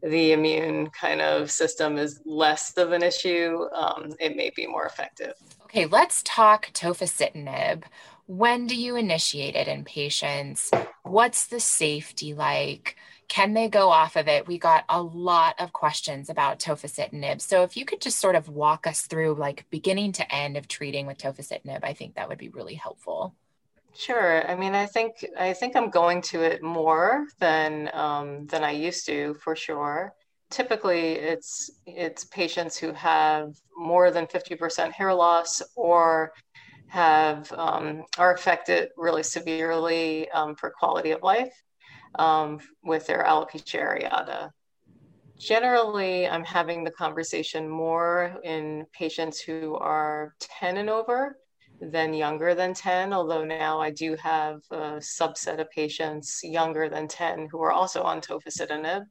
the 0.02 0.32
immune 0.32 0.88
kind 0.88 1.20
of 1.20 1.50
system 1.50 1.98
is 1.98 2.22
less 2.24 2.74
of 2.78 2.92
an 2.92 3.02
issue, 3.02 3.66
um, 3.74 4.14
it 4.18 4.36
may 4.36 4.50
be 4.56 4.66
more 4.66 4.86
effective. 4.86 5.34
Okay, 5.64 5.84
let's 5.84 6.22
talk 6.24 6.72
tofacitinib. 6.72 7.84
When 8.24 8.66
do 8.66 8.74
you 8.74 8.96
initiate 8.96 9.54
it 9.54 9.68
in 9.68 9.84
patients? 9.84 10.70
What's 11.02 11.46
the 11.46 11.60
safety 11.60 12.32
like? 12.32 12.96
Can 13.28 13.54
they 13.54 13.68
go 13.68 13.90
off 13.90 14.16
of 14.16 14.28
it? 14.28 14.46
We 14.46 14.58
got 14.58 14.84
a 14.88 15.02
lot 15.02 15.54
of 15.58 15.72
questions 15.72 16.28
about 16.28 16.58
tofacitinib. 16.58 17.40
So 17.40 17.62
if 17.62 17.76
you 17.76 17.84
could 17.84 18.00
just 18.00 18.18
sort 18.18 18.36
of 18.36 18.48
walk 18.48 18.86
us 18.86 19.02
through 19.02 19.34
like 19.34 19.66
beginning 19.70 20.12
to 20.12 20.34
end 20.34 20.56
of 20.56 20.68
treating 20.68 21.06
with 21.06 21.18
tofacitinib, 21.18 21.80
I 21.82 21.92
think 21.94 22.14
that 22.14 22.28
would 22.28 22.38
be 22.38 22.48
really 22.48 22.74
helpful. 22.74 23.34
Sure. 23.96 24.48
I 24.48 24.56
mean, 24.56 24.74
I 24.74 24.86
think 24.86 25.24
I 25.38 25.52
think 25.52 25.76
I'm 25.76 25.88
going 25.88 26.20
to 26.22 26.42
it 26.42 26.62
more 26.62 27.26
than 27.38 27.90
um, 27.92 28.46
than 28.46 28.64
I 28.64 28.72
used 28.72 29.06
to, 29.06 29.34
for 29.34 29.54
sure. 29.54 30.14
Typically, 30.50 31.12
it's 31.12 31.70
it's 31.86 32.24
patients 32.24 32.76
who 32.76 32.92
have 32.92 33.54
more 33.76 34.10
than 34.10 34.26
50% 34.26 34.92
hair 34.92 35.14
loss 35.14 35.62
or 35.76 36.32
have 36.88 37.52
um, 37.52 38.04
are 38.18 38.34
affected 38.34 38.90
really 38.96 39.22
severely 39.22 40.28
um, 40.30 40.54
for 40.54 40.70
quality 40.70 41.12
of 41.12 41.22
life 41.22 41.63
um, 42.18 42.58
with 42.82 43.06
their 43.06 43.24
alopecia 43.24 43.80
areata. 43.80 44.50
Generally, 45.38 46.28
I'm 46.28 46.44
having 46.44 46.84
the 46.84 46.90
conversation 46.92 47.68
more 47.68 48.36
in 48.44 48.86
patients 48.92 49.40
who 49.40 49.74
are 49.76 50.34
10 50.40 50.76
and 50.76 50.88
over 50.88 51.36
than 51.80 52.14
younger 52.14 52.54
than 52.54 52.72
10, 52.72 53.12
although 53.12 53.44
now 53.44 53.80
I 53.80 53.90
do 53.90 54.16
have 54.16 54.60
a 54.70 55.00
subset 55.00 55.58
of 55.60 55.70
patients 55.70 56.40
younger 56.42 56.88
than 56.88 57.08
10 57.08 57.48
who 57.50 57.60
are 57.62 57.72
also 57.72 58.02
on 58.02 58.20
tofacitinib. 58.20 59.02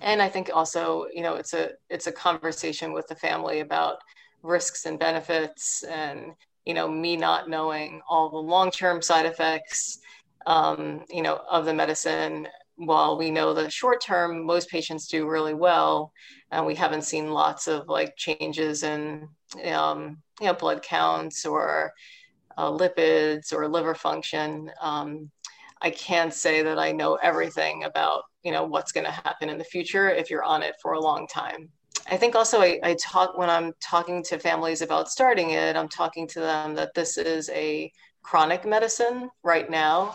And 0.00 0.22
I 0.22 0.28
think 0.28 0.50
also, 0.54 1.06
you 1.12 1.22
know, 1.22 1.34
it's 1.34 1.52
a 1.52 1.72
it's 1.90 2.06
a 2.06 2.12
conversation 2.12 2.92
with 2.92 3.06
the 3.08 3.16
family 3.16 3.60
about 3.60 3.98
risks 4.42 4.86
and 4.86 4.98
benefits 4.98 5.84
and 5.84 6.32
you 6.64 6.74
know 6.74 6.88
me 6.88 7.16
not 7.16 7.48
knowing 7.48 8.00
all 8.08 8.30
the 8.30 8.36
long-term 8.36 9.02
side 9.02 9.26
effects 9.26 9.98
um, 10.46 11.04
you 11.10 11.22
know 11.22 11.40
of 11.50 11.64
the 11.64 11.74
medicine 11.74 12.48
while 12.76 13.16
we 13.18 13.30
know 13.30 13.52
the 13.52 13.70
short 13.70 14.00
term 14.00 14.44
most 14.44 14.68
patients 14.68 15.06
do 15.06 15.28
really 15.28 15.54
well 15.54 16.12
and 16.50 16.64
we 16.64 16.74
haven't 16.74 17.02
seen 17.02 17.30
lots 17.30 17.68
of 17.68 17.88
like 17.88 18.16
changes 18.16 18.82
in 18.82 19.28
um, 19.64 20.18
you 20.40 20.46
know 20.46 20.54
blood 20.54 20.82
counts 20.82 21.44
or 21.44 21.92
uh, 22.58 22.70
lipids 22.70 23.52
or 23.52 23.68
liver 23.68 23.94
function. 23.94 24.70
Um, 24.80 25.30
I 25.80 25.90
can't 25.90 26.32
say 26.32 26.62
that 26.62 26.78
I 26.78 26.92
know 26.92 27.16
everything 27.16 27.84
about 27.84 28.22
you 28.42 28.52
know 28.52 28.64
what's 28.64 28.92
going 28.92 29.06
to 29.06 29.12
happen 29.12 29.48
in 29.48 29.58
the 29.58 29.64
future 29.64 30.10
if 30.10 30.30
you're 30.30 30.44
on 30.44 30.62
it 30.62 30.74
for 30.80 30.92
a 30.92 31.00
long 31.00 31.26
time. 31.26 31.68
I 32.10 32.16
think 32.16 32.34
also 32.34 32.60
I, 32.60 32.80
I 32.82 32.94
talk 32.94 33.38
when 33.38 33.50
I'm 33.50 33.72
talking 33.80 34.22
to 34.24 34.38
families 34.38 34.82
about 34.82 35.10
starting 35.10 35.50
it, 35.50 35.76
I'm 35.76 35.88
talking 35.88 36.26
to 36.28 36.40
them 36.40 36.74
that 36.74 36.94
this 36.94 37.16
is 37.16 37.48
a 37.50 37.92
chronic 38.22 38.64
medicine 38.64 39.30
right 39.42 39.68
now 39.68 40.14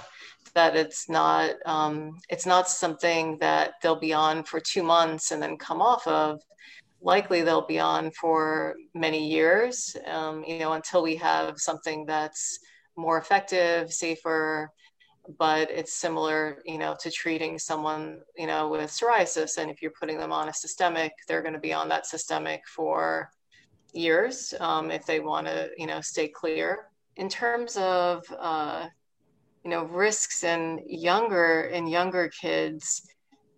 that 0.54 0.76
it's 0.76 1.10
not 1.10 1.52
um, 1.66 2.18
it's 2.30 2.46
not 2.46 2.70
something 2.70 3.38
that 3.40 3.74
they'll 3.82 4.00
be 4.00 4.14
on 4.14 4.44
for 4.44 4.60
two 4.60 4.84
months 4.84 5.32
and 5.32 5.42
then 5.42 5.58
come 5.58 5.82
off 5.82 6.06
of 6.08 6.42
likely 7.02 7.42
they'll 7.42 7.66
be 7.66 7.80
on 7.80 8.12
for 8.12 8.76
many 8.94 9.28
years, 9.28 9.96
um, 10.08 10.44
you 10.46 10.60
know, 10.60 10.74
until 10.74 11.04
we 11.04 11.16
have 11.16 11.58
something 11.58 12.06
that's 12.06 12.60
more 12.96 13.18
effective, 13.18 13.94
safer, 13.94 14.72
but 15.38 15.70
it's 15.70 15.94
similar, 15.94 16.62
you 16.66 16.78
know, 16.78 16.96
to 17.00 17.12
treating 17.12 17.60
someone, 17.60 18.20
you 18.36 18.48
know, 18.48 18.68
with 18.70 18.90
psoriasis. 18.90 19.58
And 19.58 19.70
if 19.70 19.82
you're 19.82 19.94
putting 20.00 20.18
them 20.18 20.32
on 20.32 20.50
a 20.50 20.54
systemic, 20.54 21.12
they're 21.28 21.42
going 21.42 21.54
to 21.54 21.60
be 21.60 21.74
on 21.74 21.90
that 21.90 22.08
systemic 22.08 22.62
for 22.68 23.30
years 23.94 24.54
um, 24.60 24.90
if 24.90 25.06
they 25.06 25.20
want 25.20 25.48
to, 25.48 25.70
you 25.78 25.86
know, 25.86 26.02
stay 26.02 26.28
clear. 26.28 26.88
In 27.18 27.30
terms 27.30 27.78
of, 27.78 28.24
uh, 28.40 28.88
you 29.68 29.74
know, 29.74 29.84
risks 29.84 30.46
in 30.46 30.80
younger 30.88 31.64
in 31.74 31.88
younger 31.88 32.30
kids, 32.30 33.02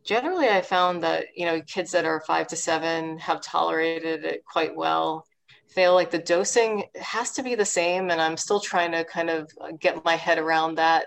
generally 0.04 0.48
i 0.50 0.60
found 0.60 1.04
that 1.04 1.26
you 1.36 1.46
know 1.46 1.62
kids 1.62 1.92
that 1.92 2.04
are 2.04 2.24
five 2.26 2.48
to 2.48 2.56
seven 2.56 3.16
have 3.20 3.42
tolerated 3.42 4.26
it 4.26 4.44
quite 4.44 4.76
well. 4.76 5.24
Feel 5.70 5.94
like 5.94 6.10
the 6.10 6.18
dosing 6.18 6.86
has 6.96 7.32
to 7.34 7.44
be 7.44 7.54
the 7.54 7.64
same 7.64 8.10
and 8.10 8.20
i'm 8.20 8.36
still 8.36 8.60
trying 8.60 8.92
to 8.92 9.04
kind 9.06 9.30
of 9.30 9.48
get 9.80 10.04
my 10.04 10.16
head 10.16 10.40
around 10.40 10.76
that. 10.76 11.06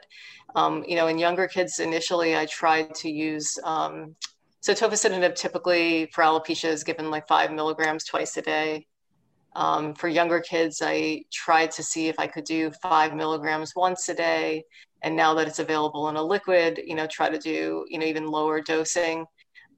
Um, 0.55 0.85
you 0.87 0.95
know 0.95 1.09
in 1.09 1.19
younger 1.19 1.49
kids 1.49 1.81
initially 1.81 2.37
i 2.37 2.47
tried 2.47 2.95
to 2.97 3.11
use 3.11 3.59
um, 3.65 4.15
so 4.61 4.73
tofacitinib 4.73 5.35
typically 5.35 6.07
for 6.13 6.23
alopecia 6.23 6.69
is 6.69 6.85
given 6.85 7.11
like 7.11 7.27
five 7.27 7.51
milligrams 7.51 8.05
twice 8.05 8.37
a 8.37 8.43
day. 8.43 8.87
Um, 9.57 9.95
for 9.95 10.09
younger 10.09 10.41
kids 10.41 10.81
i 10.81 11.25
tried 11.33 11.73
to 11.73 11.83
see 11.83 12.07
if 12.07 12.19
i 12.21 12.29
could 12.29 12.45
do 12.45 12.71
five 12.81 13.15
milligrams 13.15 13.73
once 13.75 14.09
a 14.09 14.15
day 14.15 14.63
and 15.03 15.17
now 15.17 15.35
that 15.35 15.49
it's 15.49 15.59
available 15.59 16.09
in 16.09 16.17
a 16.17 16.23
liquid 16.23 16.81
you 16.85 16.95
know 16.95 17.07
try 17.07 17.29
to 17.29 17.39
do 17.39 17.85
you 17.89 17.99
know 17.99 18.07
even 18.07 18.27
lower 18.27 18.61
dosing. 18.61 19.27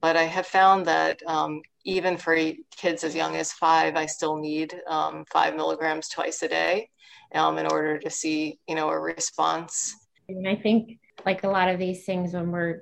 But 0.01 0.17
i 0.17 0.23
have 0.23 0.45
found 0.45 0.85
that 0.85 1.21
um, 1.25 1.61
even 1.83 2.17
for 2.17 2.37
kids 2.75 3.03
as 3.03 3.15
young 3.15 3.35
as 3.35 3.51
five 3.51 3.95
i 3.95 4.05
still 4.05 4.37
need 4.37 4.75
um, 4.87 5.25
five 5.31 5.55
milligrams 5.55 6.09
twice 6.09 6.41
a 6.43 6.47
day 6.47 6.89
um, 7.33 7.57
in 7.57 7.65
order 7.67 7.97
to 7.99 8.09
see 8.09 8.59
you 8.67 8.75
know 8.75 8.89
a 8.89 8.99
response. 8.99 9.95
And 10.29 10.47
i 10.47 10.55
think 10.55 10.99
like 11.25 11.43
a 11.43 11.49
lot 11.49 11.69
of 11.69 11.79
these 11.79 12.05
things 12.05 12.33
when 12.33 12.51
we're 12.51 12.81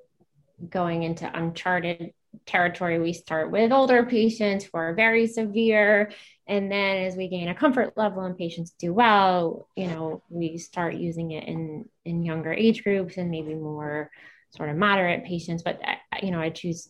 going 0.69 1.03
into 1.03 1.29
uncharted 1.33 2.13
territory 2.45 2.99
we 2.99 3.13
start 3.13 3.51
with 3.51 3.71
older 3.71 4.05
patients 4.05 4.65
who 4.65 4.77
are 4.77 4.93
very 4.93 5.27
severe 5.27 6.11
and 6.47 6.71
then 6.71 6.97
as 7.05 7.15
we 7.15 7.27
gain 7.27 7.47
a 7.47 7.55
comfort 7.55 7.93
level 7.95 8.23
and 8.23 8.37
patients 8.37 8.73
do 8.77 8.93
well 8.93 9.67
you 9.75 9.87
know 9.87 10.21
we 10.29 10.57
start 10.57 10.95
using 10.95 11.31
it 11.31 11.47
in 11.47 11.85
in 12.05 12.23
younger 12.23 12.51
age 12.53 12.83
groups 12.83 13.17
and 13.17 13.31
maybe 13.31 13.55
more 13.55 14.09
sort 14.55 14.69
of 14.69 14.77
moderate 14.77 15.25
patients. 15.25 15.63
But 15.63 15.81
you 16.21 16.31
know 16.31 16.39
i 16.39 16.49
choose 16.49 16.89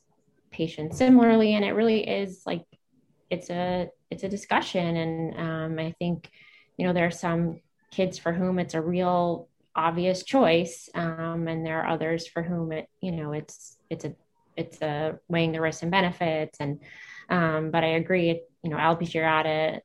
patients 0.52 0.98
similarly 0.98 1.54
and 1.56 1.66
it 1.66 1.72
really 1.72 2.08
is 2.08 2.44
like 2.46 2.66
it's 3.30 3.50
a 3.50 3.90
it's 4.12 4.24
a 4.24 4.30
discussion. 4.30 4.96
And 4.96 5.40
um, 5.40 5.80
i 5.80 5.94
think 5.98 6.30
you 6.78 6.86
know 6.86 6.94
there 6.94 7.08
are 7.08 7.12
some 7.12 7.62
kids 7.92 8.18
for 8.18 8.34
whom 8.34 8.60
it's 8.60 8.74
a 8.74 8.82
real 8.82 9.48
obvious 9.76 10.24
choice 10.24 10.90
um, 10.94 11.48
and 11.48 11.66
there 11.66 11.82
are 11.82 11.88
others 11.88 12.28
for 12.28 12.44
whom 12.44 12.72
it 12.72 12.88
you 13.02 13.12
know 13.12 13.34
it's 13.34 13.78
it's 13.90 14.06
a 14.06 14.14
it's 14.56 14.82
a 14.84 15.18
weighing 15.28 15.52
the 15.52 15.62
risks 15.62 15.82
and 15.82 15.92
benefits. 15.92 16.60
And 16.60 16.80
um, 17.30 17.72
but 17.72 17.84
i 17.84 17.88
agree 17.88 18.42
you 18.64 18.70
know, 18.70 18.78
alopecia 18.78 19.82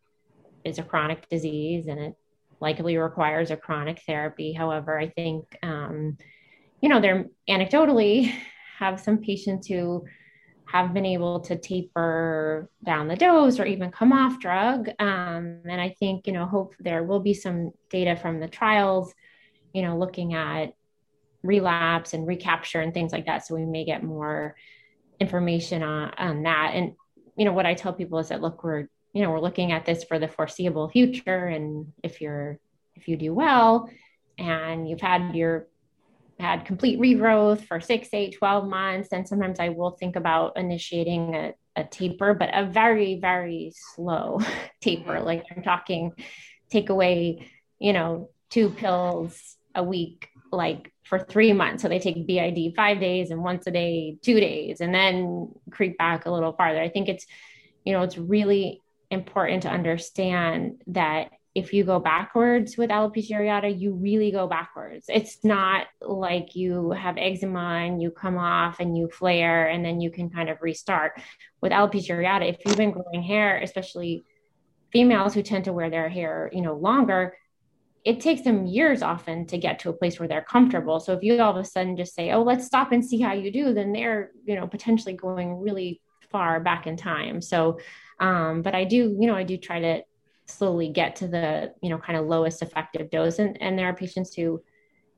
is 0.65 0.79
a 0.79 0.83
chronic 0.83 1.29
disease 1.29 1.87
and 1.89 2.01
it 2.01 2.15
likely 2.61 2.97
requires 2.97 3.51
a 3.51 3.57
chronic 3.57 4.01
therapy. 4.07 4.53
However, 4.53 4.99
I 4.99 5.09
think, 5.09 5.45
um, 5.63 6.17
you 6.81 6.89
know, 6.89 7.01
there 7.01 7.27
anecdotally 7.49 8.33
have 8.79 9.01
some 9.01 9.19
patients 9.19 9.67
who 9.67 10.05
have 10.67 10.93
been 10.93 11.07
able 11.07 11.41
to 11.41 11.57
taper 11.57 12.69
down 12.85 13.09
the 13.09 13.17
dose 13.17 13.59
or 13.59 13.65
even 13.65 13.91
come 13.91 14.13
off 14.13 14.39
drug. 14.39 14.89
Um, 14.99 15.63
and 15.65 15.81
I 15.81 15.95
think, 15.99 16.27
you 16.27 16.33
know, 16.33 16.45
hope 16.45 16.75
there 16.79 17.03
will 17.03 17.21
be 17.21 17.35
some 17.35 17.73
data 17.91 18.17
from 18.17 18.39
the 18.39 18.49
trials, 18.49 19.15
you 19.73 19.83
know, 19.83 19.97
looking 19.97 20.35
at 20.35 20.75
relapse 21.43 22.13
and 22.13 22.27
recapture 22.27 22.81
and 22.81 22.93
things 22.93 23.13
like 23.13 23.27
that. 23.27 23.47
So 23.47 23.55
we 23.55 23.65
may 23.65 23.85
get 23.85 24.03
more 24.03 24.57
information 25.19 25.83
on, 25.83 26.13
on 26.19 26.43
that. 26.43 26.73
And 26.75 26.93
you 27.39 27.45
know 27.45 27.53
what 27.53 27.67
i 27.67 27.75
tell 27.75 27.93
people 27.93 28.19
is 28.19 28.29
that 28.29 28.43
look 28.43 28.63
we're 28.63 28.89
you 29.15 29.23
know 29.23 29.31
we're 29.31 29.41
looking 29.41 29.73
at 29.73 29.87
this 29.87 30.05
for 30.05 30.19
the 30.19 30.29
foreseeable 30.29 30.89
future 30.89 31.47
and 31.47 31.93
if 32.03 32.21
you're 32.21 32.59
if 32.95 33.09
you 33.09 33.17
do 33.17 33.33
well 33.33 33.89
and 34.39 34.89
you've 34.89 35.01
had 35.01 35.35
your 35.35 35.69
had 36.41 36.65
complete 36.65 37.01
regrowth 37.01 37.63
for 37.63 37.81
six, 37.81 38.09
eight, 38.13 38.37
12 38.39 38.69
months, 38.69 39.09
then 39.11 39.27
sometimes 39.27 39.59
I 39.59 39.71
will 39.71 39.91
think 39.91 40.17
about 40.17 40.57
initiating 40.57 41.35
a, 41.35 41.55
a 41.75 41.85
taper, 41.85 42.35
but 42.35 42.51
a 42.53 42.65
very, 42.65 43.19
very 43.19 43.73
slow 43.95 44.41
taper. 44.81 45.15
Mm-hmm. 45.15 45.27
Like 45.27 45.45
I'm 45.55 45.63
talking 45.63 46.13
take 46.71 46.91
away, 46.91 47.49
you 47.79 47.93
know, 47.93 48.31
two 48.51 48.71
pills 48.71 49.57
a 49.75 49.83
week, 49.83 50.29
like 50.51 50.93
for 51.05 51.19
three 51.19 51.53
months. 51.53 51.83
So 51.83 51.89
they 51.89 51.99
take 51.99 52.27
BID 52.27 52.75
five 52.77 53.01
days 53.01 53.31
and 53.31 53.43
once 53.43 53.67
a 53.67 53.71
day, 53.71 54.19
two 54.23 54.41
days, 54.41 54.81
and 54.81 54.95
then 54.95 55.53
creep 55.71 55.99
back 55.99 56.27
a 56.27 56.31
little 56.31 56.53
farther. 56.53 56.81
I 56.81 56.89
think 56.89 57.09
it's, 57.09 57.27
you 57.85 57.93
know, 57.93 58.03
it's 58.03 58.19
really 58.19 58.83
important 59.11 59.63
to 59.63 59.71
understand 59.71 60.83
that 60.89 61.31
if 61.55 61.73
you 61.73 61.83
go 61.83 61.99
backwards 61.99 62.77
with 62.77 62.91
alopecia 62.91 63.33
areata, 63.33 63.81
you 63.81 63.95
really 63.95 64.31
go 64.31 64.47
backwards. 64.47 65.07
It's 65.09 65.43
not 65.43 65.87
like 66.01 66.55
you 66.55 66.93
have 66.93 67.17
eczema 67.19 67.81
and 67.85 68.01
you 68.01 68.11
come 68.11 68.39
off 68.39 68.79
and 68.79 68.97
you 68.97 69.09
flare 69.09 69.67
and 69.67 69.85
then 69.85 70.01
you 70.01 70.11
can 70.11 70.31
kind 70.31 70.51
of 70.51 70.59
restart. 70.61 71.21
With 71.61 71.73
alopecia 71.73 72.11
areata, 72.11 72.49
if 72.49 72.59
you've 72.65 72.77
been 72.77 72.93
growing 72.93 73.23
hair, 73.23 73.59
especially 73.59 74.25
females 74.93 75.35
who 75.35 75.43
tend 75.43 75.65
to 75.65 75.73
wear 75.73 75.91
their 75.91 76.09
hair, 76.09 76.51
you 76.53 76.63
know, 76.63 76.75
longer, 76.75 77.37
it 78.05 78.21
takes 78.21 78.43
them 78.43 78.67
years 78.67 79.03
often 79.03 79.47
to 79.47 79.59
get 79.59 79.79
to 79.81 79.91
a 79.91 79.93
place 79.93 80.19
where 80.19 80.29
they're 80.29 80.43
comfortable. 80.43 81.01
So 81.01 81.13
if 81.13 81.23
you 81.23 81.41
all 81.41 81.51
of 81.51 81.57
a 81.57 81.65
sudden 81.65 81.97
just 81.97 82.15
say, 82.15 82.31
"Oh, 82.31 82.43
let's 82.43 82.67
stop 82.67 82.93
and 82.93 83.05
see 83.05 83.21
how 83.21 83.33
you 83.33 83.51
do," 83.51 83.75
then 83.75 83.93
they're, 83.93 84.31
you 84.45 84.55
know, 84.55 84.67
potentially 84.67 85.15
going 85.15 85.61
really 85.61 86.01
far 86.31 86.61
back 86.61 86.87
in 86.87 86.97
time. 86.97 87.41
So, 87.41 87.79
um, 88.21 88.63
but 88.63 88.75
I 88.75 88.85
do, 88.85 89.17
you 89.19 89.27
know, 89.27 89.35
I 89.35 89.43
do 89.43 89.57
try 89.57 89.81
to 89.81 90.03
slowly 90.47 90.89
get 90.89 91.17
to 91.17 91.29
the, 91.29 91.75
you 91.83 91.91
know, 91.91 91.99
kind 91.99 92.19
of 92.19 92.27
lowest 92.27 92.63
effective 92.63 93.11
dose, 93.11 93.39
and 93.39 93.61
and 93.61 93.79
there 93.79 93.87
are 93.87 93.95
patients 93.95 94.35
who, 94.35 94.63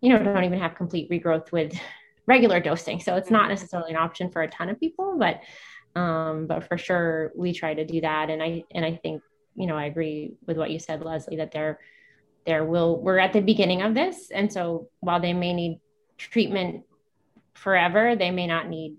you 0.01 0.11
know, 0.11 0.23
don't 0.23 0.45
even 0.45 0.59
have 0.59 0.75
complete 0.75 1.11
regrowth 1.11 1.53
with 1.53 1.79
regular 2.27 2.61
dosing. 2.61 3.01
So 3.01 3.17
it's 3.17 3.31
not 3.31 3.49
necessarily 3.49 3.91
an 3.91 3.97
option 3.97 4.31
for 4.31 4.43
a 4.43 4.49
ton 4.49 4.71
of 4.71 4.81
people, 4.81 5.17
but 5.19 5.41
um, 6.01 6.47
but 6.47 6.65
for 6.65 6.79
sure 6.79 7.33
we 7.37 7.53
try 7.53 7.75
to 7.75 7.85
do 7.85 8.01
that, 8.01 8.31
and 8.31 8.43
I 8.43 8.65
and 8.73 8.85
I 8.85 8.97
think 8.97 9.23
you 9.55 9.67
know 9.67 9.77
I 9.77 9.85
agree 9.85 10.33
with 10.47 10.57
what 10.57 10.71
you 10.71 10.79
said, 10.79 11.03
Leslie, 11.05 11.37
that 11.37 11.53
there 11.53 11.79
there 12.47 12.65
will 12.65 13.01
we're 13.01 13.19
at 13.19 13.33
the 13.33 13.41
beginning 13.41 13.83
of 13.83 13.95
this. 13.95 14.31
And 14.31 14.53
so 14.53 14.89
while 15.01 15.21
they 15.21 15.33
may 15.33 15.53
need 15.53 15.81
treatment 16.19 16.85
forever 17.55 18.15
they 18.17 18.31
may 18.31 18.47
not 18.47 18.69
need 18.69 18.97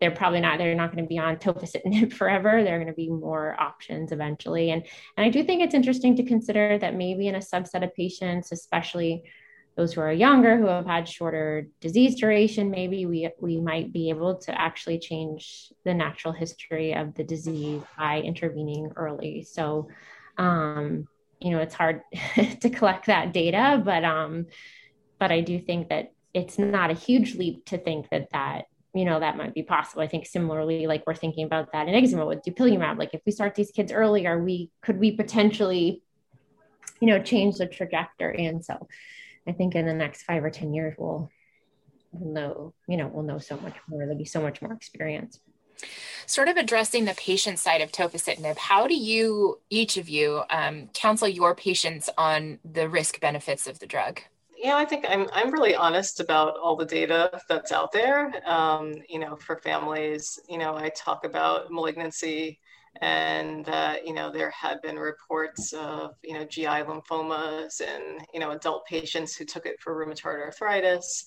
they're 0.00 0.12
probably 0.12 0.40
not 0.40 0.58
they're 0.58 0.74
not 0.74 0.92
going 0.92 1.04
to 1.04 1.08
be 1.08 1.18
on 1.18 1.36
tofacitinib 1.36 2.12
forever. 2.20 2.62
There 2.62 2.76
are 2.76 2.78
going 2.78 2.88
to 2.88 2.94
be 2.94 3.10
more 3.10 3.56
options 3.58 4.12
eventually. 4.12 4.70
And 4.70 4.84
and 5.16 5.26
i 5.26 5.30
do 5.30 5.42
think 5.42 5.62
it's 5.62 5.74
interesting 5.74 6.16
to 6.16 6.22
consider 6.22 6.78
that 6.78 6.94
maybe 6.94 7.28
in 7.28 7.34
a 7.34 7.38
subset 7.38 7.84
of 7.84 7.94
patients 7.94 8.52
especially 8.52 9.24
those 9.76 9.92
who 9.92 10.00
are 10.00 10.12
younger 10.12 10.56
who 10.56 10.66
have 10.66 10.86
had 10.86 11.08
shorter 11.08 11.68
disease 11.80 12.16
duration 12.16 12.70
maybe 12.70 13.06
we 13.06 13.30
we 13.40 13.60
might 13.60 13.92
be 13.92 14.08
able 14.10 14.36
to 14.36 14.60
actually 14.60 14.98
change 14.98 15.72
the 15.84 15.94
natural 15.94 16.32
history 16.32 16.94
of 16.94 17.14
the 17.14 17.24
disease 17.24 17.82
by 17.96 18.20
intervening 18.20 18.90
early. 18.96 19.42
So 19.42 19.88
um 20.36 21.08
you 21.40 21.50
know 21.50 21.58
it's 21.58 21.74
hard 21.74 22.02
to 22.60 22.70
collect 22.70 23.06
that 23.06 23.32
data 23.32 23.80
but 23.84 24.04
um 24.04 24.46
but 25.18 25.30
i 25.30 25.40
do 25.40 25.58
think 25.58 25.88
that 25.88 26.12
it's 26.34 26.58
not 26.58 26.90
a 26.90 26.94
huge 26.94 27.34
leap 27.34 27.64
to 27.66 27.78
think 27.78 28.08
that 28.10 28.28
that 28.32 28.66
you 28.94 29.04
know 29.04 29.20
that 29.20 29.36
might 29.36 29.54
be 29.54 29.62
possible. 29.62 30.02
I 30.02 30.06
think 30.06 30.26
similarly 30.26 30.86
like 30.86 31.04
we're 31.06 31.14
thinking 31.14 31.44
about 31.44 31.72
that 31.72 31.88
in 31.88 31.94
eczema 31.94 32.26
with 32.26 32.42
dupilumab. 32.42 32.98
Like 32.98 33.14
if 33.14 33.20
we 33.26 33.32
start 33.32 33.54
these 33.54 33.70
kids 33.70 33.92
earlier 33.92 34.42
we 34.42 34.70
could 34.82 34.98
we 34.98 35.12
potentially 35.12 36.02
you 37.00 37.06
know 37.08 37.22
change 37.22 37.56
the 37.56 37.66
trajectory? 37.66 38.46
And 38.46 38.64
so 38.64 38.88
i 39.46 39.52
think 39.52 39.74
in 39.74 39.86
the 39.86 39.94
next 39.94 40.22
five 40.22 40.42
or 40.44 40.50
ten 40.50 40.74
years 40.74 40.94
we'll, 40.98 41.30
we'll 42.12 42.32
know 42.32 42.74
you 42.88 42.96
know 42.96 43.08
we'll 43.12 43.24
know 43.24 43.38
so 43.38 43.56
much 43.58 43.76
more. 43.88 44.00
There'll 44.00 44.18
be 44.18 44.24
so 44.24 44.42
much 44.42 44.62
more 44.62 44.72
experience 44.72 45.38
Sort 46.26 46.48
of 46.48 46.56
addressing 46.56 47.04
the 47.04 47.14
patient 47.14 47.58
side 47.58 47.80
of 47.80 47.92
tofacitinib, 47.92 48.58
how 48.58 48.86
do 48.86 48.94
you, 48.94 49.60
each 49.70 49.96
of 49.96 50.08
you, 50.08 50.42
um, 50.50 50.88
counsel 50.92 51.28
your 51.28 51.54
patients 51.54 52.10
on 52.18 52.58
the 52.64 52.88
risk 52.88 53.20
benefits 53.20 53.66
of 53.66 53.78
the 53.78 53.86
drug? 53.86 54.20
Yeah, 54.60 54.76
I 54.76 54.84
think 54.84 55.06
I'm 55.08 55.28
I'm 55.32 55.52
really 55.52 55.76
honest 55.76 56.18
about 56.18 56.58
all 56.58 56.74
the 56.74 56.84
data 56.84 57.30
that's 57.48 57.70
out 57.70 57.92
there. 57.92 58.32
Um, 58.44 58.92
you 59.08 59.20
know, 59.20 59.36
for 59.36 59.60
families, 59.60 60.38
you 60.48 60.58
know, 60.58 60.76
I 60.76 60.88
talk 60.90 61.24
about 61.24 61.70
malignancy, 61.70 62.58
and 63.00 63.68
you 64.04 64.12
know 64.12 64.32
there 64.32 64.50
had 64.50 64.82
been 64.82 64.98
reports 64.98 65.72
of 65.72 66.14
you 66.24 66.34
know 66.34 66.44
GI 66.44 66.66
lymphomas 66.66 67.80
and 67.80 68.26
you 68.34 68.40
know 68.40 68.50
adult 68.50 68.84
patients 68.86 69.36
who 69.36 69.44
took 69.44 69.64
it 69.64 69.80
for 69.80 69.94
rheumatoid 69.94 70.40
arthritis. 70.40 71.24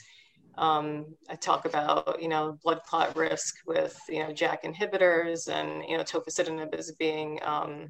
Um, 0.57 1.05
I 1.29 1.35
talk 1.35 1.65
about, 1.65 2.21
you 2.21 2.27
know, 2.27 2.57
blood 2.63 2.81
clot 2.85 3.15
risk 3.15 3.55
with, 3.65 3.99
you 4.09 4.19
know, 4.19 4.33
JAK 4.33 4.63
inhibitors 4.63 5.47
and, 5.47 5.83
you 5.87 5.97
know, 5.97 6.03
tofacitinib 6.03 6.77
is 6.77 6.91
being, 6.93 7.39
um, 7.43 7.89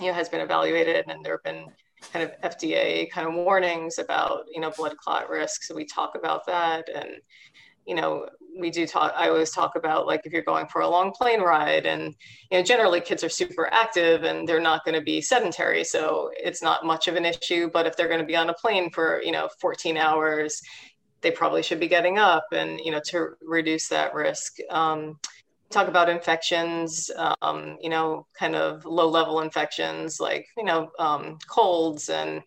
you 0.00 0.06
know, 0.06 0.12
has 0.12 0.28
been 0.28 0.40
evaluated 0.40 1.06
and 1.08 1.24
there 1.24 1.34
have 1.34 1.42
been 1.44 1.66
kind 2.12 2.24
of 2.24 2.52
FDA 2.52 3.10
kind 3.10 3.26
of 3.26 3.34
warnings 3.34 3.98
about, 3.98 4.44
you 4.52 4.60
know, 4.60 4.70
blood 4.70 4.96
clot 4.96 5.28
risk. 5.28 5.62
So 5.62 5.74
we 5.74 5.84
talk 5.84 6.14
about 6.14 6.46
that. 6.46 6.88
And, 6.94 7.10
you 7.86 7.94
know, 7.94 8.28
we 8.58 8.70
do 8.70 8.86
talk, 8.86 9.14
I 9.16 9.28
always 9.28 9.50
talk 9.50 9.76
about 9.76 10.06
like 10.06 10.22
if 10.24 10.32
you're 10.32 10.42
going 10.42 10.66
for 10.68 10.82
a 10.82 10.88
long 10.88 11.10
plane 11.10 11.40
ride 11.40 11.86
and, 11.86 12.14
you 12.50 12.58
know, 12.58 12.62
generally 12.62 13.00
kids 13.00 13.24
are 13.24 13.28
super 13.28 13.72
active 13.72 14.24
and 14.24 14.46
they're 14.46 14.60
not 14.60 14.84
going 14.84 14.94
to 14.94 15.00
be 15.00 15.20
sedentary. 15.20 15.84
So 15.84 16.30
it's 16.36 16.62
not 16.62 16.84
much 16.84 17.08
of 17.08 17.16
an 17.16 17.24
issue. 17.24 17.70
But 17.72 17.86
if 17.86 17.96
they're 17.96 18.08
going 18.08 18.20
to 18.20 18.26
be 18.26 18.36
on 18.36 18.50
a 18.50 18.54
plane 18.54 18.90
for, 18.90 19.22
you 19.22 19.32
know, 19.32 19.48
14 19.60 19.96
hours, 19.96 20.60
they 21.20 21.30
probably 21.30 21.62
should 21.62 21.80
be 21.80 21.88
getting 21.88 22.18
up 22.18 22.46
and 22.52 22.80
you 22.80 22.92
know 22.92 23.00
to 23.06 23.30
reduce 23.42 23.88
that 23.88 24.14
risk. 24.14 24.56
Um, 24.70 25.18
talk 25.70 25.88
about 25.88 26.08
infections 26.08 27.10
um, 27.42 27.76
you 27.80 27.90
know 27.90 28.26
kind 28.38 28.54
of 28.54 28.84
low 28.84 29.08
level 29.08 29.40
infections 29.40 30.18
like 30.20 30.46
you 30.56 30.64
know 30.64 30.90
um, 30.98 31.38
colds 31.46 32.08
and 32.08 32.42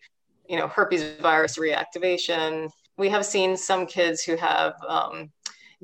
you 0.48 0.56
know 0.56 0.68
herpes 0.68 1.14
virus 1.20 1.58
reactivation. 1.58 2.70
We 2.98 3.08
have 3.08 3.24
seen 3.24 3.56
some 3.56 3.86
kids 3.86 4.22
who 4.22 4.36
have 4.36 4.74
um, 4.86 5.30